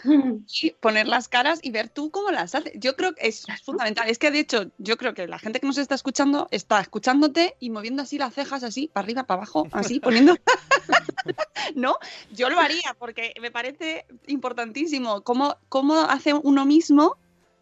y 0.62 0.70
poner 0.72 1.08
las 1.08 1.28
caras 1.28 1.60
y 1.62 1.70
ver 1.70 1.88
tú 1.88 2.10
cómo 2.10 2.30
las 2.30 2.54
haces. 2.54 2.72
Yo 2.76 2.96
creo 2.96 3.14
que 3.14 3.28
es 3.28 3.46
fundamental. 3.64 4.08
Es 4.08 4.18
que 4.18 4.30
de 4.30 4.40
hecho, 4.40 4.70
yo 4.78 4.96
creo 4.96 5.14
que 5.14 5.26
la 5.26 5.38
gente 5.38 5.60
que 5.60 5.66
nos 5.66 5.78
está 5.78 5.94
escuchando 5.94 6.48
está 6.50 6.80
escuchándote 6.80 7.56
y 7.60 7.70
moviendo 7.70 8.02
así 8.02 8.18
las 8.18 8.34
cejas, 8.34 8.62
así, 8.62 8.90
para 8.92 9.04
arriba, 9.04 9.24
para 9.24 9.38
abajo, 9.38 9.66
así, 9.72 10.00
poniendo. 10.00 10.36
¿No? 11.74 11.96
Yo 12.32 12.50
lo 12.50 12.60
haría 12.60 12.94
porque 12.98 13.34
me 13.40 13.50
parece 13.50 14.06
importantísimo 14.26 15.22
cómo, 15.22 15.56
cómo 15.68 16.00
hace 16.00 16.34
uno 16.34 16.64
mismo 16.66 17.16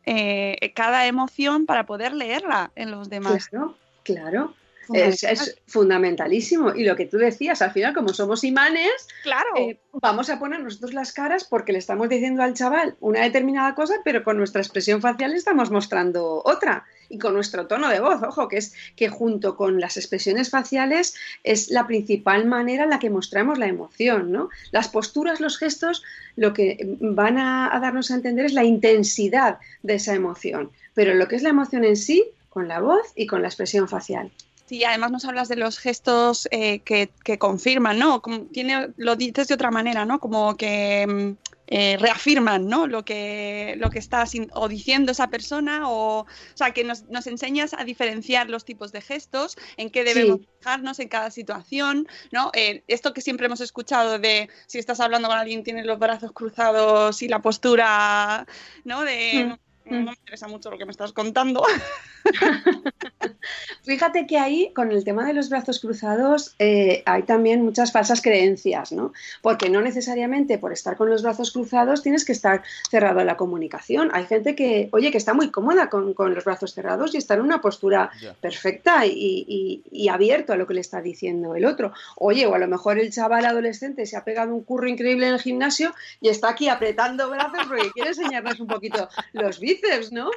eh, 0.04 0.72
cada 0.74 1.06
emoción 1.06 1.66
para 1.66 1.86
poder 1.86 2.12
leerla 2.12 2.72
en 2.74 2.90
los 2.90 3.08
demás. 3.08 3.48
Claro, 3.48 3.76
claro. 4.02 4.54
Es, 4.94 5.22
es 5.22 5.56
fundamentalísimo. 5.66 6.74
Y 6.74 6.84
lo 6.84 6.96
que 6.96 7.06
tú 7.06 7.18
decías, 7.18 7.62
al 7.62 7.72
final, 7.72 7.94
como 7.94 8.10
somos 8.10 8.44
imanes, 8.44 8.90
Claro. 9.22 9.48
eh, 9.56 9.78
vamos 9.92 10.30
a 10.30 10.38
poner 10.38 10.60
nosotros 10.60 10.94
las 10.94 11.12
caras 11.12 11.44
porque 11.44 11.72
le 11.72 11.78
estamos 11.78 12.08
diciendo 12.08 12.42
al 12.42 12.54
chaval 12.54 12.96
una 13.00 13.20
determinada 13.22 13.74
cosa, 13.74 13.94
pero 14.04 14.24
con 14.24 14.36
nuestra 14.38 14.60
expresión 14.60 15.00
facial 15.00 15.30
le 15.32 15.36
estamos 15.36 15.70
mostrando 15.70 16.42
otra. 16.44 16.84
Y 17.08 17.18
con 17.18 17.34
nuestro 17.34 17.66
tono 17.66 17.90
de 17.90 18.00
voz, 18.00 18.22
ojo, 18.22 18.48
que 18.48 18.56
es 18.56 18.72
que 18.96 19.10
junto 19.10 19.54
con 19.56 19.80
las 19.80 19.98
expresiones 19.98 20.48
faciales 20.48 21.14
es 21.44 21.68
la 21.70 21.86
principal 21.86 22.46
manera 22.46 22.84
en 22.84 22.90
la 22.90 22.98
que 22.98 23.10
mostramos 23.10 23.58
la 23.58 23.66
emoción, 23.66 24.32
¿no? 24.32 24.48
Las 24.70 24.88
posturas, 24.88 25.38
los 25.38 25.58
gestos, 25.58 26.02
lo 26.36 26.54
que 26.54 26.96
van 27.00 27.36
a, 27.36 27.74
a 27.74 27.80
darnos 27.80 28.10
a 28.10 28.14
entender 28.14 28.46
es 28.46 28.54
la 28.54 28.64
intensidad 28.64 29.58
de 29.82 29.94
esa 29.96 30.14
emoción. 30.14 30.70
Pero 30.94 31.12
lo 31.12 31.28
que 31.28 31.36
es 31.36 31.42
la 31.42 31.50
emoción 31.50 31.84
en 31.84 31.96
sí, 31.96 32.24
con 32.48 32.66
la 32.66 32.80
voz 32.80 33.12
y 33.14 33.26
con 33.26 33.42
la 33.42 33.48
expresión 33.48 33.88
facial. 33.88 34.30
Sí, 34.64 34.84
además 34.84 35.10
nos 35.10 35.24
hablas 35.26 35.48
de 35.48 35.56
los 35.56 35.78
gestos 35.78 36.48
eh, 36.50 36.80
que, 36.80 37.10
que 37.24 37.38
confirman, 37.38 37.98
¿no? 37.98 38.22
Como 38.22 38.46
tiene, 38.46 38.88
lo 38.96 39.16
dices 39.16 39.48
de 39.48 39.54
otra 39.54 39.70
manera, 39.70 40.04
¿no? 40.06 40.18
Como 40.18 40.56
que 40.56 41.06
mm, 41.06 41.36
eh, 41.66 41.96
reafirman, 41.98 42.68
¿no? 42.68 42.86
Lo 42.86 43.04
que, 43.04 43.74
lo 43.76 43.90
que 43.90 43.98
está 43.98 44.24
sin- 44.24 44.50
o 44.54 44.68
diciendo 44.68 45.12
esa 45.12 45.28
persona, 45.28 45.90
o, 45.90 46.20
o 46.20 46.26
sea, 46.54 46.70
que 46.70 46.84
nos, 46.84 47.02
nos 47.08 47.26
enseñas 47.26 47.74
a 47.74 47.84
diferenciar 47.84 48.48
los 48.48 48.64
tipos 48.64 48.92
de 48.92 49.02
gestos, 49.02 49.56
en 49.76 49.90
qué 49.90 50.04
debemos 50.04 50.38
Sí. 50.40 50.48
fijarnos 50.60 50.98
en 51.00 51.08
cada 51.08 51.30
situación, 51.30 52.06
¿no? 52.30 52.50
Eh, 52.54 52.82
esto 52.86 53.12
que 53.12 53.20
siempre 53.20 53.46
hemos 53.46 53.60
escuchado 53.60 54.18
de 54.18 54.48
si 54.66 54.78
estás 54.78 55.00
hablando 55.00 55.28
con 55.28 55.36
alguien, 55.36 55.64
tienes 55.64 55.84
los 55.84 55.98
brazos 55.98 56.32
cruzados 56.32 57.20
y 57.20 57.28
la 57.28 57.42
postura, 57.42 58.46
¿no? 58.84 59.02
De... 59.02 59.58
Mm, 59.84 59.90
No 59.90 60.02
me 60.12 60.12
interesa 60.12 60.46
mucho 60.46 60.70
lo 60.70 60.78
que 60.78 60.84
me 60.86 60.92
estás 60.92 61.12
contando. 61.12 61.62
Fíjate 63.84 64.26
que 64.26 64.38
ahí, 64.38 64.72
con 64.74 64.92
el 64.92 65.02
tema 65.04 65.26
de 65.26 65.32
los 65.34 65.48
brazos 65.48 65.80
cruzados, 65.80 66.54
eh, 66.58 67.02
hay 67.06 67.24
también 67.24 67.62
muchas 67.64 67.90
falsas 67.90 68.20
creencias, 68.22 68.92
¿no? 68.92 69.12
Porque 69.40 69.68
no 69.70 69.80
necesariamente 69.80 70.58
por 70.58 70.72
estar 70.72 70.96
con 70.96 71.10
los 71.10 71.22
brazos 71.22 71.50
cruzados 71.52 72.02
tienes 72.02 72.24
que 72.24 72.32
estar 72.32 72.62
cerrado 72.90 73.20
a 73.20 73.24
la 73.24 73.36
comunicación. 73.36 74.10
Hay 74.14 74.26
gente 74.26 74.54
que, 74.54 74.88
oye, 74.92 75.10
que 75.10 75.18
está 75.18 75.34
muy 75.34 75.50
cómoda 75.50 75.88
con, 75.90 76.14
con 76.14 76.34
los 76.34 76.44
brazos 76.44 76.74
cerrados 76.74 77.14
y 77.14 77.18
está 77.18 77.34
en 77.34 77.40
una 77.40 77.60
postura 77.60 78.10
perfecta 78.40 79.04
y, 79.06 79.44
y- 79.48 79.82
y 79.90 80.08
abierto 80.08 80.52
a 80.52 80.56
lo 80.56 80.66
que 80.66 80.74
le 80.74 80.80
está 80.80 81.00
diciendo 81.02 81.54
el 81.56 81.64
otro. 81.64 81.92
Oye, 82.16 82.46
o 82.46 82.54
a 82.54 82.58
lo 82.58 82.68
mejor 82.68 82.98
el 82.98 83.12
chaval 83.12 83.44
adolescente 83.44 84.06
se 84.06 84.16
ha 84.16 84.24
pegado 84.24 84.54
un 84.54 84.62
curro 84.62 84.88
increíble 84.88 85.26
en 85.26 85.34
el 85.34 85.40
gimnasio 85.40 85.92
y 86.20 86.28
está 86.28 86.50
aquí 86.50 86.68
apretando 86.68 87.28
brazos 87.30 87.66
porque 87.68 87.90
quiere 87.90 88.10
enseñarnos 88.10 88.60
un 88.60 88.68
poquito 88.68 89.08
los 89.32 89.58
bíceps, 89.58 90.12
¿no? 90.12 90.30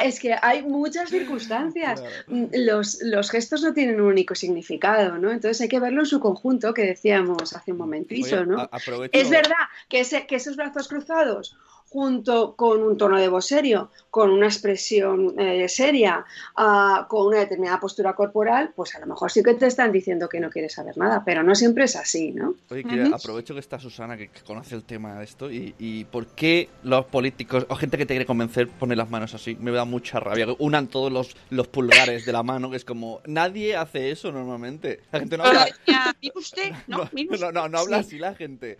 Es 0.00 0.20
que 0.20 0.34
hay 0.40 0.62
muchas 0.62 1.01
circunstancias. 1.10 2.00
Claro. 2.00 2.14
mm, 2.28 2.44
los, 2.66 2.98
los 3.02 3.30
gestos 3.30 3.62
no 3.62 3.72
tienen 3.74 4.00
un 4.00 4.06
único 4.08 4.34
significado, 4.34 5.18
¿no? 5.18 5.30
Entonces 5.30 5.60
hay 5.60 5.68
que 5.68 5.80
verlo 5.80 6.00
en 6.00 6.06
su 6.06 6.20
conjunto, 6.20 6.72
que 6.74 6.82
decíamos 6.84 7.52
hace 7.54 7.72
un 7.72 7.78
momentito, 7.78 8.36
Oye, 8.36 8.46
¿no? 8.46 8.60
a- 8.60 8.68
aprovecho- 8.72 9.10
Es 9.18 9.30
verdad 9.30 9.56
que, 9.88 10.00
ese- 10.00 10.26
que 10.26 10.36
esos 10.36 10.56
brazos 10.56 10.88
cruzados 10.88 11.56
junto 11.92 12.56
con 12.56 12.82
un 12.82 12.96
tono 12.96 13.18
de 13.18 13.28
voz 13.28 13.44
serio, 13.46 13.90
con 14.08 14.30
una 14.30 14.46
expresión 14.46 15.34
eh, 15.38 15.68
seria, 15.68 16.24
ah, 16.56 17.06
con 17.08 17.26
una 17.26 17.40
determinada 17.40 17.78
postura 17.80 18.14
corporal, 18.14 18.72
pues 18.74 18.94
a 18.94 19.00
lo 19.00 19.06
mejor 19.06 19.30
sí 19.30 19.42
que 19.42 19.52
te 19.54 19.66
están 19.66 19.92
diciendo 19.92 20.26
que 20.28 20.40
no 20.40 20.48
quieres 20.48 20.72
saber 20.72 20.96
nada, 20.96 21.22
pero 21.24 21.42
no 21.42 21.54
siempre 21.54 21.84
es 21.84 21.96
así, 21.96 22.32
¿no? 22.32 22.54
Oye, 22.70 22.82
que 22.84 23.02
aprovecho 23.12 23.52
que 23.52 23.60
está 23.60 23.78
Susana, 23.78 24.16
que, 24.16 24.28
que 24.28 24.40
conoce 24.40 24.74
el 24.74 24.84
tema 24.84 25.18
de 25.18 25.24
esto, 25.24 25.50
y, 25.50 25.74
y 25.78 26.04
por 26.04 26.28
qué 26.28 26.70
los 26.82 27.04
políticos 27.06 27.66
o 27.68 27.76
gente 27.76 27.98
que 27.98 28.06
te 28.06 28.14
quiere 28.14 28.24
convencer 28.26 28.68
pone 28.68 28.96
las 28.96 29.10
manos 29.10 29.34
así. 29.34 29.54
Me 29.60 29.70
da 29.70 29.84
mucha 29.84 30.18
rabia. 30.18 30.46
que 30.46 30.56
Unan 30.58 30.86
todos 30.86 31.12
los, 31.12 31.36
los 31.50 31.68
pulgares 31.68 32.24
de 32.24 32.32
la 32.32 32.42
mano, 32.42 32.70
que 32.70 32.76
es 32.76 32.84
como. 32.86 33.20
Nadie 33.26 33.76
hace 33.76 34.10
eso 34.10 34.32
normalmente. 34.32 35.00
La 35.12 35.18
gente 35.20 35.36
no 35.36 35.44
habla. 35.44 35.66
Decía, 35.66 36.16
"Mire 36.22 36.32
usted, 36.36 36.72
no, 36.86 36.98
No, 37.04 37.08
mire 37.12 37.34
usted". 37.34 37.46
no, 37.46 37.52
no, 37.52 37.68
no 37.68 37.78
habla 37.80 37.98
Sí. 38.02 38.06
así 38.08 38.18
la 38.18 38.34
gente. 38.34 38.78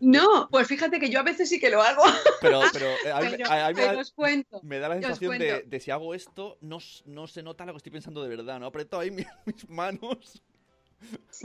No, 0.00 0.48
pues 0.50 0.66
fíjate 0.68 0.98
que 1.00 1.10
yo 1.10 1.20
a 1.20 1.22
veces 1.22 1.48
sí 1.48 1.58
que 1.60 1.70
lo 1.70 1.82
hago. 1.82 2.02
Pero, 2.40 2.60
pero 2.72 2.86
eh, 3.04 3.12
a 3.12 3.20
mí, 3.20 3.28
Pero- 3.32 3.50
a- 3.50 3.66
a 3.66 3.68
mí 3.70 3.74
me, 3.74 3.82
da, 3.86 3.98
os 4.00 4.12
cuento. 4.12 4.60
me 4.62 4.78
da 4.78 4.88
la 4.88 4.94
sensación 4.96 5.38
de, 5.38 5.62
de 5.62 5.80
si 5.80 5.90
hago 5.90 6.14
esto, 6.14 6.58
no, 6.60 6.78
no 7.06 7.26
se 7.26 7.42
nota 7.42 7.64
lo 7.64 7.72
que 7.72 7.78
estoy 7.78 7.92
pensando 7.92 8.22
de 8.22 8.28
verdad, 8.28 8.58
¿no? 8.60 8.66
Aprieto 8.66 8.98
ahí 8.98 9.10
mi- 9.10 9.24
mis 9.46 9.68
manos. 9.68 10.42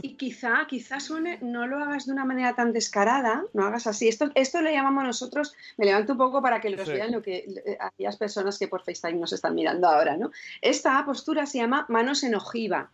Y 0.04 0.14
quizá, 0.18 0.68
quizá 0.68 1.00
suene, 1.00 1.40
no 1.42 1.66
lo 1.66 1.80
hagas 1.80 2.06
de 2.06 2.12
una 2.14 2.26
manera 2.26 2.54
tan 2.56 2.74
descarada, 2.74 3.44
no 3.54 3.66
hagas 3.66 3.88
así. 3.88 4.08
Esto, 4.08 4.30
esto 4.36 4.62
le 4.62 4.72
llamamos 4.72 5.04
nosotros, 5.04 5.56
me 5.78 5.86
levanto 5.88 6.12
un 6.12 6.20
poco 6.20 6.44
para 6.44 6.62
que 6.62 6.70
los 6.70 6.86
Sí. 6.88 6.94
vean 6.94 7.12
lo 7.12 7.24
que 7.24 7.38
eh, 7.66 7.76
aquellas 7.80 8.18
personas 8.18 8.60
que 8.60 8.68
por 8.68 8.84
FaceTime 8.84 9.20
nos 9.20 9.34
están 9.34 9.56
mirando 9.56 9.88
ahora, 9.88 10.16
¿no? 10.16 10.30
Esta 10.62 11.04
postura 11.06 11.48
se 11.48 11.58
llama 11.58 11.88
manos 11.90 12.24
en 12.24 12.36
ojiva. 12.36 12.92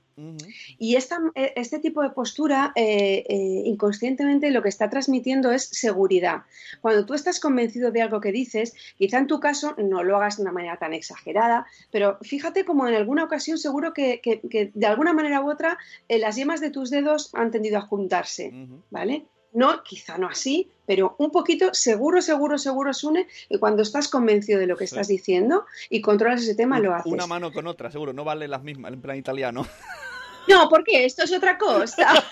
Y 0.77 0.95
esta, 0.95 1.19
eh, 1.35 1.53
este 1.55 1.79
tipo 1.79 2.01
de 2.03 2.11
postura 2.11 2.71
eh, 2.75 3.23
eh, 3.27 3.61
inconscientemente 3.65 4.51
lo 4.51 4.61
que 4.61 4.69
está 4.69 4.89
transmitiendo 4.89 5.51
es 5.51 5.63
seguridad. 5.65 6.43
Cuando 6.81 7.05
tú 7.05 7.13
estás 7.13 7.39
convencido 7.39 7.91
de 7.91 8.01
algo 8.01 8.21
que 8.21 8.31
dices, 8.31 8.73
quizá 8.97 9.17
en 9.17 9.27
tu 9.27 9.39
caso 9.39 9.75
no 9.77 10.03
lo 10.03 10.17
hagas 10.17 10.37
de 10.37 10.43
una 10.43 10.51
manera 10.51 10.77
tan 10.77 10.93
exagerada, 10.93 11.65
pero 11.91 12.17
fíjate 12.21 12.65
como 12.65 12.87
en 12.87 12.95
alguna 12.95 13.23
ocasión 13.23 13.57
seguro 13.57 13.93
que, 13.93 14.19
que- 14.21 14.41
que 14.41 14.71
de 14.73 14.85
alguna 14.85 15.13
manera 15.13 15.41
u 15.41 15.49
otra 15.49 15.77
eh, 16.09 16.19
las 16.19 16.35
yemas 16.35 16.61
de 16.61 16.69
tus 16.69 16.89
dedos 16.89 17.29
han 17.33 17.51
tendido 17.51 17.77
a 17.77 17.81
juntarse. 17.81 18.51
¿vale? 18.91 19.25
No, 19.53 19.83
quizá 19.83 20.17
no 20.17 20.27
así, 20.27 20.69
pero 20.85 21.15
un 21.19 21.31
poquito 21.31 21.73
seguro, 21.73 22.21
seguro, 22.21 22.57
seguro, 22.57 22.93
Sune, 22.93 23.27
y 23.49 23.59
cuando 23.59 23.83
estás 23.83 24.07
convencido 24.07 24.59
de 24.59 24.67
lo 24.67 24.75
que 24.75 24.87
Sí. 24.87 24.95
estás 24.95 25.07
diciendo 25.07 25.65
y 25.89 26.01
controlas 26.01 26.41
ese 26.41 26.55
tema, 26.55 26.79
lo 26.79 26.93
haces. 26.93 27.11
Una 27.11 27.27
mano 27.27 27.53
con 27.53 27.67
otra, 27.67 27.91
seguro, 27.91 28.13
no 28.13 28.23
vale 28.23 28.47
las 28.47 28.63
mismas, 28.63 28.91
en 28.93 29.01
plan 29.01 29.15
italiano. 29.17 29.65
No, 30.47 30.67
porque 30.69 31.05
esto 31.05 31.23
es 31.23 31.33
otra 31.33 31.57
cosa. 31.57 32.07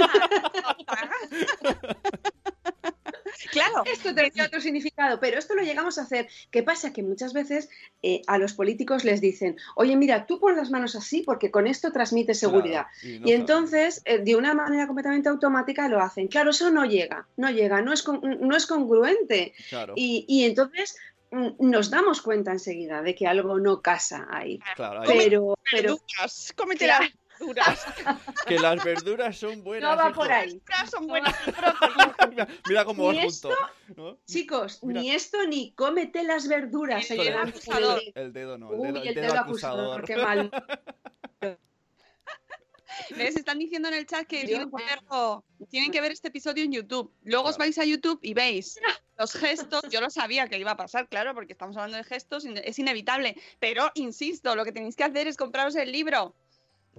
Claro, 3.51 3.83
Esto 3.85 4.13
tendría 4.13 4.45
otro 4.45 4.61
significado, 4.61 5.19
pero 5.19 5.37
esto 5.39 5.55
lo 5.55 5.61
llegamos 5.63 5.97
a 5.97 6.03
hacer. 6.03 6.27
¿Qué 6.51 6.63
pasa? 6.63 6.93
Que 6.93 7.01
muchas 7.03 7.33
veces 7.33 7.69
eh, 8.01 8.21
a 8.27 8.37
los 8.37 8.53
políticos 8.53 9.03
les 9.03 9.19
dicen, 9.19 9.57
oye, 9.75 9.95
mira, 9.97 10.25
tú 10.25 10.39
pon 10.39 10.55
las 10.55 10.69
manos 10.69 10.95
así 10.95 11.21
porque 11.23 11.49
con 11.51 11.65
esto 11.67 11.91
transmite 11.91 12.33
seguridad. 12.33 12.85
Claro, 13.01 13.15
y 13.15 13.19
no 13.19 13.25
Y 13.27 13.29
sabe. 13.29 13.33
entonces, 13.33 14.01
eh, 14.05 14.19
de 14.19 14.35
una 14.35 14.53
manera 14.53 14.85
completamente 14.87 15.27
automática 15.29 15.87
lo 15.89 15.99
hacen. 16.01 16.27
Claro, 16.27 16.51
eso 16.51 16.69
no 16.71 16.85
llega, 16.85 17.27
no 17.35 17.49
llega, 17.49 17.81
no 17.81 17.91
es, 17.93 18.03
con- 18.03 18.21
no 18.21 18.55
es 18.55 18.65
congruente. 18.67 19.53
Claro, 19.69 19.93
Y, 19.97 20.23
y 20.27 20.45
entonces 20.45 20.95
mm, 21.31 21.47
nos 21.59 21.89
damos 21.89 22.21
cuenta 22.21 22.51
enseguida 22.51 23.01
de 23.01 23.15
que 23.15 23.27
algo 23.27 23.59
no 23.59 23.81
casa 23.81 24.27
ahí. 24.29 24.59
claro. 24.75 25.01
ahí- 25.01 25.07
Pero, 25.17 25.55
pero 25.71 25.97
cómete 26.55 26.85
Claro. 26.85 27.05
Verduras. 27.41 27.79
Que 28.47 28.59
las 28.59 28.83
verduras 28.83 29.37
son 29.37 29.63
buenas. 29.63 29.89
no 29.91 29.97
va 30.03 30.09
hijo. 30.09 30.19
por 30.19 30.31
ahí. 30.31 30.53
Verduras 30.53 30.89
son 30.89 31.07
buenas. 31.07 31.35
mira, 32.29 32.47
mira 32.67 32.85
cómo 32.85 33.07
vas 33.07 33.17
esto, 33.17 33.49
junto. 33.85 34.01
¿no? 34.01 34.17
Chicos, 34.25 34.79
Mira. 34.83 35.01
ni 35.01 35.11
esto 35.11 35.45
ni 35.47 35.71
cómete 35.73 36.23
las 36.23 36.47
verduras. 36.47 37.09
El 37.11 37.17
dedo 37.17 37.39
acusador. 37.39 38.01
el- 38.05 38.13
El 38.21 38.33
dedo 38.33 38.57
no, 38.57 38.73
el 38.73 38.79
Uy, 38.79 38.87
dedo, 38.91 39.03
el 39.03 39.15
dedo 39.15 39.39
acusador, 39.39 40.03
qué 40.05 40.17
mal. 40.17 40.51
Les 43.15 43.35
están 43.37 43.57
diciendo 43.57 43.87
en 43.87 43.93
el 43.95 44.05
chat 44.05 44.27
que 44.27 44.43
tienen 44.43 44.69
que, 44.69 44.75
verlo- 44.83 45.43
tienen 45.69 45.91
que 45.91 46.01
ver 46.01 46.11
este 46.11 46.27
episodio 46.27 46.63
en 46.65 46.73
YouTube. 46.73 47.11
Luego 47.23 47.47
os 47.47 47.57
vais 47.57 47.77
a 47.77 47.85
YouTube 47.85 48.19
y 48.21 48.33
veis 48.33 48.79
los 49.17 49.31
gestos. 49.33 49.81
Yo 49.89 50.01
lo 50.01 50.09
sabía 50.09 50.47
que 50.47 50.57
iba 50.57 50.71
a 50.71 50.77
pasar, 50.77 51.07
claro, 51.07 51.33
porque 51.33 51.53
estamos 51.53 51.77
hablando 51.77 51.97
de 51.97 52.03
gestos, 52.03 52.45
es 52.45 52.79
inevitable. 52.79 53.35
Pero 53.59 53.89
insisto, 53.95 54.55
lo 54.55 54.65
que 54.65 54.73
tenéis 54.73 54.95
que 54.97 55.05
hacer 55.05 55.27
es 55.27 55.37
compraros 55.37 55.75
el 55.75 55.91
libro. 55.91 56.35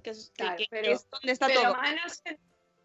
Que 0.02 0.10
es, 0.10 0.32
que- 0.36 0.42
Claro, 0.44 0.56
que 0.58 0.66
pero- 0.70 0.92
es 0.92 1.08
donde 1.10 1.32
está 1.32 1.46
pero 1.46 1.62
todo. 1.62 1.74
Manos 1.76 2.22
en, 2.24 2.38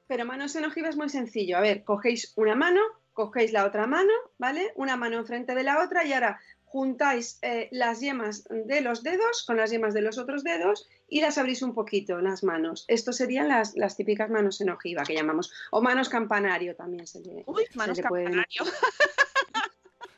pero 0.08 0.26
manos 0.26 0.56
en 0.56 0.66
ojiva 0.66 0.90
es 0.90 0.96
muy 0.98 1.10
sencillo. 1.10 1.58
A 1.58 1.62
ver, 1.62 1.84
cogéis 1.84 2.34
una 2.36 2.56
mano, 2.56 2.82
cogéis 3.14 3.52
la 3.52 3.66
otra 3.66 3.88
mano, 3.88 4.12
¿vale? 4.38 4.72
Una 4.76 4.96
mano 4.98 5.18
enfrente 5.18 5.56
de 5.56 5.64
la 5.64 5.84
otra 5.84 6.06
y 6.06 6.14
ahora 6.14 6.40
juntáis 6.66 7.40
eh, 7.44 7.70
las 7.72 8.02
yemas 8.02 8.44
de 8.50 8.82
los 8.82 9.02
dedos 9.02 9.46
con 9.46 9.56
las 9.56 9.72
yemas 9.72 9.94
de 9.94 10.02
los 10.02 10.18
otros 10.18 10.44
dedos 10.44 10.86
y 11.08 11.22
las 11.22 11.38
abrís 11.38 11.62
un 11.62 11.74
poquito, 11.74 12.20
las 12.20 12.44
manos. 12.44 12.84
Esto 12.90 13.14
serían 13.14 13.48
las, 13.48 13.76
las 13.76 13.96
típicas 13.96 14.30
manos 14.30 14.60
en 14.60 14.70
ojiva 14.70 15.04
que 15.04 15.14
llamamos, 15.16 15.52
o 15.72 15.82
manos 15.82 16.10
campanario 16.10 16.76
también 16.76 17.08
se 17.08 17.22
le, 17.22 17.44
Uy, 17.46 17.66
se 17.72 17.78
manos 17.78 17.98
le 17.98 18.04
campanario. 18.04 18.64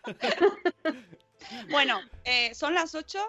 bueno, 1.72 2.00
eh, 2.24 2.54
son 2.56 2.74
las 2.74 2.96
8. 2.96 3.20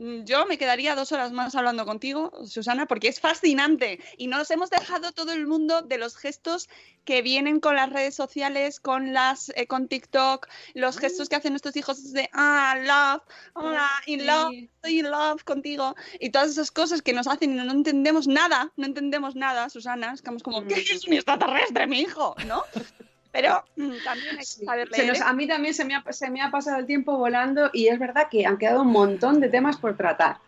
Mm, 0.00 0.24
Yo 0.24 0.46
me 0.46 0.56
quedaría 0.56 0.94
dos 0.94 1.12
horas 1.12 1.30
más 1.30 1.54
hablando 1.54 1.84
contigo, 1.84 2.32
Susana, 2.46 2.86
porque 2.86 3.08
es 3.08 3.20
fascinante. 3.20 4.00
Y 4.16 4.28
nos 4.28 4.50
hemos 4.50 4.70
dejado 4.70 5.12
todo 5.12 5.32
el 5.32 5.46
mundo 5.46 5.82
de 5.82 5.98
los 5.98 6.16
gestos 6.16 6.70
que 7.04 7.20
vienen 7.20 7.60
con 7.60 7.76
las 7.76 7.90
redes 7.90 8.14
sociales, 8.14 8.80
con 8.80 9.12
las 9.12 9.52
eh, 9.56 9.66
con 9.66 9.88
TikTok, 9.88 10.48
los 10.72 10.96
gestos 10.96 11.28
que 11.28 11.36
hacen 11.36 11.52
nuestros 11.52 11.76
hijos 11.76 12.14
de 12.14 12.30
ah, 12.32 12.76
love, 12.78 13.22
hola, 13.52 13.90
in 14.06 14.26
love, 14.26 14.54
estoy 14.54 15.00
in 15.00 15.10
love 15.10 15.44
contigo. 15.44 15.94
Y 16.18 16.30
todas 16.30 16.48
esas 16.48 16.70
cosas 16.70 17.02
que 17.02 17.12
nos 17.12 17.26
hacen 17.26 17.52
y 17.52 17.56
no 17.56 17.70
entendemos 17.70 18.26
nada, 18.26 18.72
no 18.76 18.86
entendemos 18.86 19.36
nada, 19.36 19.68
Susana. 19.68 20.14
Estamos 20.14 20.42
como, 20.42 20.66
¿qué 20.66 20.76
es 20.80 21.06
un 21.06 21.12
extraterrestre, 21.12 21.86
mi 21.86 22.00
hijo? 22.00 22.34
¿No? 22.46 22.62
Pero 23.32 23.64
mm, 23.76 23.92
también 24.04 24.30
hay 24.32 24.36
que 24.38 24.44
saber 24.64 24.90
leer. 24.90 25.06
nos- 25.08 25.18
¿eh? 25.18 25.22
a 25.24 25.32
mí 25.32 25.46
también 25.46 25.72
se 25.74 25.84
me, 25.84 25.94
ha, 25.94 26.04
se 26.12 26.30
me 26.30 26.40
ha 26.42 26.50
pasado 26.50 26.78
el 26.78 26.86
tiempo 26.86 27.16
volando 27.16 27.70
y 27.72 27.86
es 27.88 27.98
verdad 27.98 28.26
que 28.30 28.44
han 28.46 28.58
quedado 28.58 28.82
un 28.82 28.88
montón 28.92 29.40
de 29.40 29.48
temas 29.48 29.76
por 29.76 29.96
tratar. 29.96 30.38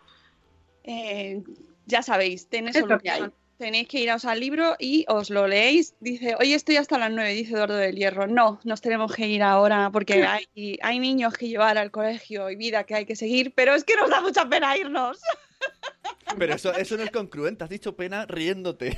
Eh, 0.83 1.41
ya 1.85 2.01
sabéis, 2.01 2.47
tenéis 2.47 2.77
solución. 2.77 3.33
Tenéis 3.57 3.87
que 3.87 3.99
iros 4.01 4.25
al 4.25 4.39
libro 4.39 4.75
y 4.79 5.05
os 5.07 5.29
lo 5.29 5.47
leéis. 5.47 5.93
Dice, 6.01 6.35
hoy 6.39 6.53
estoy 6.53 6.75
hasta 6.77 6.97
las 6.97 7.11
9, 7.11 7.29
dice 7.33 7.53
Eduardo 7.53 7.75
del 7.77 7.95
Hierro. 7.95 8.27
No, 8.27 8.59
nos 8.63 8.81
tenemos 8.81 9.13
que 9.13 9.27
ir 9.27 9.43
ahora 9.43 9.89
porque 9.93 10.25
hay, 10.25 10.79
hay 10.81 10.99
niños 10.99 11.35
que 11.35 11.47
llevar 11.47 11.77
al 11.77 11.91
colegio 11.91 12.49
y 12.49 12.55
vida 12.57 12.83
que 12.83 12.95
hay 12.95 13.05
que 13.05 13.15
seguir, 13.15 13.53
pero 13.53 13.75
es 13.75 13.83
que 13.85 13.95
nos 13.95 14.09
da 14.09 14.19
mucha 14.21 14.49
pena 14.49 14.75
irnos. 14.75 15.19
Pero 16.37 16.55
eso, 16.55 16.73
eso 16.73 16.97
no 16.97 17.03
es 17.03 17.11
congruente, 17.11 17.63
has 17.63 17.69
dicho 17.69 17.95
pena 17.95 18.25
riéndote. 18.25 18.97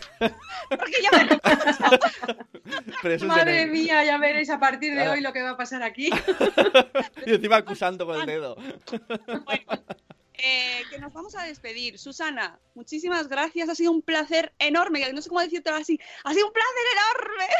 Porque 0.69 0.93
ya 1.01 1.11
me 1.11 1.25
de 3.09 3.25
Madre 3.25 3.65
mía, 3.67 4.03
ya 4.03 4.17
veréis 4.17 4.49
a 4.49 4.59
partir 4.59 4.91
de 4.91 4.97
Claro. 4.97 5.11
hoy 5.11 5.21
lo 5.21 5.33
que 5.33 5.41
va 5.43 5.51
a 5.51 5.57
pasar 5.57 5.83
aquí. 5.83 6.09
Y 7.25 7.33
encima 7.33 7.57
acusando 7.57 8.05
con 8.05 8.19
el 8.19 8.25
dedo. 8.25 8.55
Eh, 10.37 10.83
que 10.91 10.99
nos 10.99 11.13
vamos 11.13 11.35
a 11.35 11.43
despedir. 11.43 11.97
Susana, 11.97 12.59
muchísimas 12.75 13.27
gracias. 13.27 13.69
Ha 13.69 13.75
sido 13.75 13.91
un 13.91 14.01
placer 14.01 14.53
enorme. 14.59 15.11
No 15.13 15.21
sé 15.21 15.29
cómo 15.29 15.41
decirte 15.41 15.69
así. 15.71 15.99
Ha 16.23 16.33
sido 16.33 16.47
un 16.47 16.53
placer 16.53 16.83
enorme. 16.93 17.47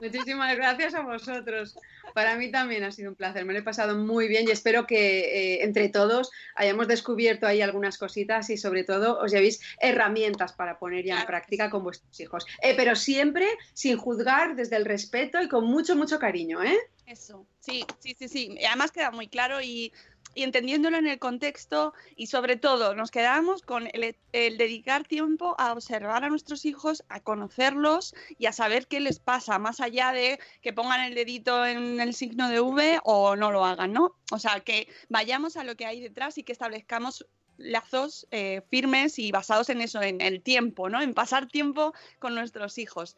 Muchísimas 0.00 0.56
gracias 0.56 0.94
a 0.94 1.02
vosotros. 1.02 1.76
Para 2.14 2.36
mí 2.36 2.50
también 2.50 2.84
ha 2.84 2.90
sido 2.90 3.10
un 3.10 3.16
placer, 3.16 3.44
me 3.44 3.52
lo 3.52 3.60
he 3.60 3.62
pasado 3.62 3.96
muy 3.96 4.28
bien 4.28 4.46
y 4.48 4.50
espero 4.50 4.86
que 4.86 5.54
eh, 5.54 5.64
entre 5.64 5.88
todos 5.88 6.30
hayamos 6.54 6.88
descubierto 6.88 7.46
ahí 7.46 7.60
algunas 7.60 7.98
cositas 7.98 8.50
y 8.50 8.56
sobre 8.56 8.84
todo 8.84 9.18
os 9.18 9.32
llevéis 9.32 9.60
herramientas 9.80 10.52
para 10.52 10.78
poner 10.78 11.04
ya 11.04 11.20
en 11.20 11.26
práctica 11.26 11.70
con 11.70 11.84
vuestros 11.84 12.18
hijos. 12.20 12.46
Eh, 12.62 12.74
pero 12.76 12.96
siempre 12.96 13.46
sin 13.72 13.96
juzgar, 13.96 14.56
desde 14.56 14.76
el 14.76 14.84
respeto 14.84 15.40
y 15.40 15.48
con 15.48 15.64
mucho, 15.66 15.96
mucho 15.96 16.18
cariño, 16.18 16.62
¿eh? 16.62 16.78
Eso, 17.06 17.46
sí, 17.60 17.84
sí, 17.98 18.16
sí, 18.18 18.28
sí. 18.28 18.58
Además 18.66 18.90
queda 18.90 19.10
muy 19.10 19.28
claro 19.28 19.60
y, 19.60 19.92
y 20.34 20.42
entendiéndolo 20.42 20.96
en 20.96 21.06
el 21.06 21.18
contexto 21.18 21.94
y 22.16 22.26
sobre 22.26 22.56
todo 22.56 22.94
nos 22.94 23.10
quedamos 23.10 23.62
con 23.62 23.88
el, 23.92 24.16
dedicar 24.32 25.04
tiempo 25.04 25.54
a 25.58 25.72
observar 25.72 26.24
a 26.24 26.28
nuestros 26.28 26.64
hijos, 26.64 27.04
a 27.08 27.20
conocerlos 27.20 28.14
y 28.38 28.46
a 28.46 28.52
saber 28.52 28.86
qué 28.86 29.00
les 29.00 29.18
pasa, 29.18 29.58
más 29.58 29.80
allá 29.80 30.12
de 30.12 30.38
que 30.62 30.72
pongan 30.72 31.00
el 31.00 31.14
dedito 31.14 31.64
en 31.64 32.00
el 32.00 32.14
signo 32.14 32.48
de 32.48 32.60
V 32.60 33.00
o 33.04 33.36
no 33.36 33.52
lo 33.52 33.64
hagan, 33.64 33.92
¿no? 33.92 34.16
O 34.30 34.38
sea, 34.38 34.60
que 34.60 34.88
vayamos 35.08 35.56
a 35.56 35.64
lo 35.64 35.76
que 35.76 35.86
hay 35.86 36.00
detrás 36.00 36.38
y 36.38 36.42
que 36.42 36.52
establezcamos 36.52 37.26
lazos 37.56 38.26
eh, 38.30 38.62
firmes 38.68 39.18
y 39.18 39.30
basados 39.30 39.68
en 39.68 39.80
eso, 39.80 40.02
en 40.02 40.20
el 40.20 40.42
tiempo, 40.42 40.88
¿no? 40.88 41.00
En 41.00 41.14
pasar 41.14 41.46
tiempo 41.46 41.94
con 42.18 42.34
nuestros 42.34 42.78
hijos. 42.78 43.16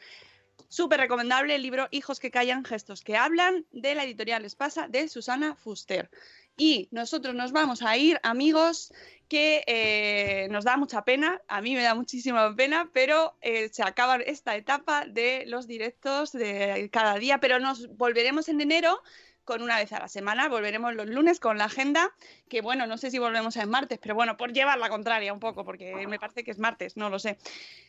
Súper 0.68 1.00
recomendable 1.00 1.54
el 1.54 1.62
libro 1.62 1.86
Hijos 1.90 2.18
que 2.18 2.30
callan, 2.30 2.64
gestos 2.64 3.02
que 3.02 3.16
hablan, 3.16 3.66
de 3.70 3.94
la 3.94 4.04
editorial 4.04 4.44
Espasa, 4.44 4.88
de 4.88 5.08
Susana 5.08 5.54
Fuster. 5.54 6.10
Y 6.56 6.88
nosotros 6.90 7.34
nos 7.34 7.52
vamos 7.52 7.82
a 7.82 7.96
ir, 7.96 8.18
amigos, 8.22 8.92
que 9.28 9.64
eh, 9.66 10.48
nos 10.50 10.64
da 10.64 10.76
mucha 10.76 11.04
pena, 11.04 11.42
a 11.48 11.60
mí 11.60 11.74
me 11.74 11.82
da 11.82 11.94
muchísima 11.94 12.54
pena, 12.54 12.88
pero 12.92 13.36
eh, 13.40 13.68
se 13.70 13.82
acaba 13.82 14.16
esta 14.16 14.56
etapa 14.56 15.04
de 15.06 15.44
los 15.46 15.66
directos 15.66 16.32
de 16.32 16.88
cada 16.92 17.16
día, 17.18 17.38
pero 17.38 17.58
nos 17.58 17.88
volveremos 17.96 18.48
en 18.48 18.60
enero 18.60 19.02
con 19.46 19.62
una 19.62 19.78
vez 19.78 19.92
a 19.92 20.00
la 20.00 20.08
semana. 20.08 20.48
Volveremos 20.48 20.94
los 20.94 21.06
lunes 21.06 21.40
con 21.40 21.56
la 21.56 21.64
agenda, 21.64 22.12
que 22.50 22.60
bueno, 22.60 22.86
no 22.86 22.98
sé 22.98 23.10
si 23.10 23.18
volvemos 23.18 23.56
en 23.56 23.70
martes, 23.70 23.98
pero 24.02 24.14
bueno, 24.14 24.36
por 24.36 24.52
llevar 24.52 24.76
la 24.76 24.90
contraria 24.90 25.32
un 25.32 25.40
poco, 25.40 25.64
porque 25.64 26.06
me 26.06 26.18
parece 26.18 26.44
que 26.44 26.50
es 26.50 26.58
martes, 26.58 26.98
no 26.98 27.08
lo 27.08 27.18
sé. 27.18 27.38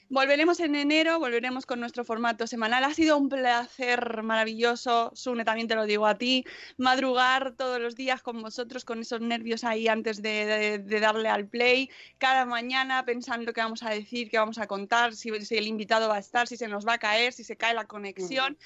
Volveremos 0.09 0.59
en 0.61 0.75
enero, 0.75 1.19
volveremos 1.19 1.65
con 1.65 1.81
nuestro 1.81 2.05
formato 2.05 2.47
semanal. 2.47 2.83
Ha 2.85 2.93
sido 2.93 3.17
un 3.17 3.27
placer 3.27 4.23
maravilloso, 4.23 5.11
Sune, 5.15 5.43
también 5.43 5.67
te 5.67 5.75
lo 5.75 5.85
digo 5.85 6.05
a 6.05 6.17
ti, 6.17 6.45
madrugar 6.77 7.53
todos 7.53 7.81
los 7.81 7.95
días 7.95 8.21
con 8.21 8.41
vosotros, 8.41 8.85
con 8.85 8.99
esos 9.01 9.19
nervios 9.19 9.63
ahí 9.63 9.87
antes 9.87 10.21
de, 10.21 10.79
darle 11.01 11.27
al 11.27 11.47
play, 11.47 11.89
cada 12.19 12.45
mañana 12.45 13.03
pensando 13.03 13.51
qué 13.51 13.61
vamos 13.61 13.81
a 13.81 13.89
decir, 13.89 14.29
qué 14.29 14.37
vamos 14.37 14.59
a 14.59 14.67
contar, 14.67 15.15
si, 15.15 15.29
el 15.29 15.67
invitado 15.67 16.07
va 16.07 16.17
a 16.17 16.19
estar, 16.19 16.47
si 16.47 16.55
se 16.55 16.67
nos 16.67 16.87
va 16.87 16.93
a 16.93 16.97
caer, 16.99 17.33
si 17.33 17.43
se 17.43 17.57
cae 17.57 17.73
la 17.73 17.85
conexión 17.85 18.57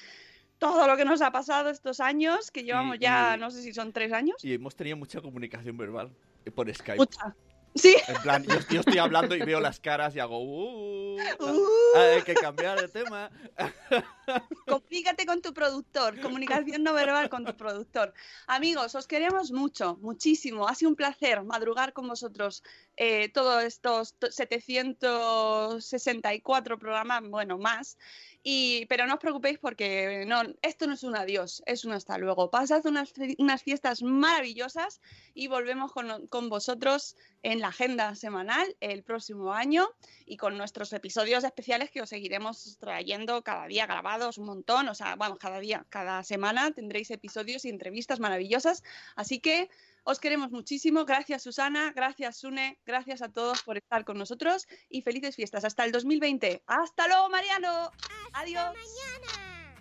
todo 0.62 0.86
lo 0.86 0.96
que 0.96 1.04
nos 1.04 1.20
ha 1.22 1.32
pasado 1.32 1.70
estos 1.70 1.98
años, 1.98 2.52
que 2.52 2.62
llevamos 2.62 2.96
ya, 3.00 3.36
no 3.36 3.50
sé 3.50 3.62
si 3.62 3.74
son 3.74 3.92
tres 3.92 4.12
años. 4.12 4.36
Y 4.44 4.54
hemos 4.54 4.76
tenido 4.76 4.96
mucha 4.96 5.20
comunicación 5.20 5.76
verbal 5.76 6.08
eh, 6.44 6.52
por 6.52 6.72
Skype. 6.72 6.98
Mucha. 6.98 7.34
Sí. 7.74 7.96
En 8.06 8.22
plan, 8.22 8.44
yo, 8.44 8.80
estoy 8.80 8.98
hablando 8.98 9.34
y 9.34 9.40
veo 9.40 9.58
las 9.60 9.80
caras 9.80 10.14
y 10.14 10.20
hago, 10.20 10.42
uh, 10.42 11.16
uh. 11.16 11.96
hay 11.96 12.20
que 12.22 12.34
cambiar 12.34 12.78
de 12.80 12.88
tema. 12.88 13.30
Comunícate 14.66 15.26
con 15.26 15.40
tu 15.40 15.54
productor, 15.54 16.20
comunicación 16.20 16.82
no 16.82 16.92
verbal 16.92 17.30
con 17.30 17.44
tu 17.44 17.56
productor. 17.56 18.12
Amigos, 18.46 18.94
os 18.94 19.06
queremos 19.06 19.52
mucho, 19.52 19.96
muchísimo. 20.02 20.68
Ha 20.68 20.74
sido 20.74 20.90
un 20.90 20.96
placer 20.96 21.42
madrugar 21.44 21.94
con 21.94 22.08
vosotros 22.08 22.62
eh, 22.96 23.30
todos 23.30 23.64
estos 23.64 24.14
764 24.30 26.78
programas, 26.78 27.22
bueno, 27.28 27.58
más. 27.58 27.96
Y, 28.44 28.86
pero 28.86 29.06
no 29.06 29.14
os 29.14 29.20
preocupéis 29.20 29.58
porque 29.58 30.24
no, 30.26 30.42
esto 30.62 30.88
no 30.88 30.94
es 30.94 31.04
un 31.04 31.16
adiós, 31.16 31.62
es 31.64 31.84
un 31.84 31.92
hasta 31.92 32.18
luego. 32.18 32.50
Pasad 32.50 32.84
unas, 32.86 33.12
unas 33.38 33.62
fiestas 33.62 34.02
maravillosas 34.02 35.00
y 35.32 35.46
volvemos 35.46 35.92
con, 35.92 36.26
con, 36.26 36.48
vosotros 36.48 37.16
en 37.42 37.60
la 37.60 37.68
agenda 37.68 38.14
semanal 38.14 38.76
el 38.80 39.02
próximo 39.02 39.52
año 39.52 39.88
y 40.26 40.36
con 40.36 40.56
nuestros 40.56 40.92
episodios 40.92 41.44
especiales 41.44 41.90
que 41.90 42.00
os 42.00 42.08
seguiremos 42.08 42.76
trayendo 42.78 43.42
cada 43.42 43.66
día 43.66 43.86
grabados 43.86 44.38
un 44.38 44.46
montón. 44.46 44.88
O 44.88 44.94
sea, 44.94 45.16
vamos, 45.16 45.38
cada 45.38 45.58
día, 45.58 45.84
cada 45.88 46.22
semana 46.22 46.70
tendréis 46.70 47.10
episodios 47.10 47.64
y 47.64 47.68
entrevistas 47.68 48.20
maravillosas. 48.20 48.82
Así 49.16 49.40
que 49.40 49.70
os 50.04 50.18
queremos 50.18 50.50
muchísimo. 50.50 51.04
Gracias, 51.04 51.42
Susana. 51.42 51.92
Gracias, 51.94 52.38
Sune. 52.38 52.78
Gracias 52.86 53.22
a 53.22 53.28
todos 53.28 53.62
por 53.62 53.76
estar 53.76 54.04
con 54.04 54.18
nosotros 54.18 54.66
y 54.88 55.02
felices 55.02 55.36
fiestas. 55.36 55.64
Hasta 55.64 55.84
el 55.84 55.92
2020. 55.92 56.62
Hasta 56.66 57.08
luego, 57.08 57.28
Mariano. 57.28 57.90
Hasta 57.90 58.40
Adiós. 58.40 58.72
mañana. 58.74 59.74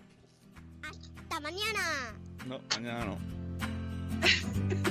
Hasta 0.83 1.39
mañana. 1.39 2.19
No, 2.45 2.59
mañana 2.75 3.05
no. 3.05 3.17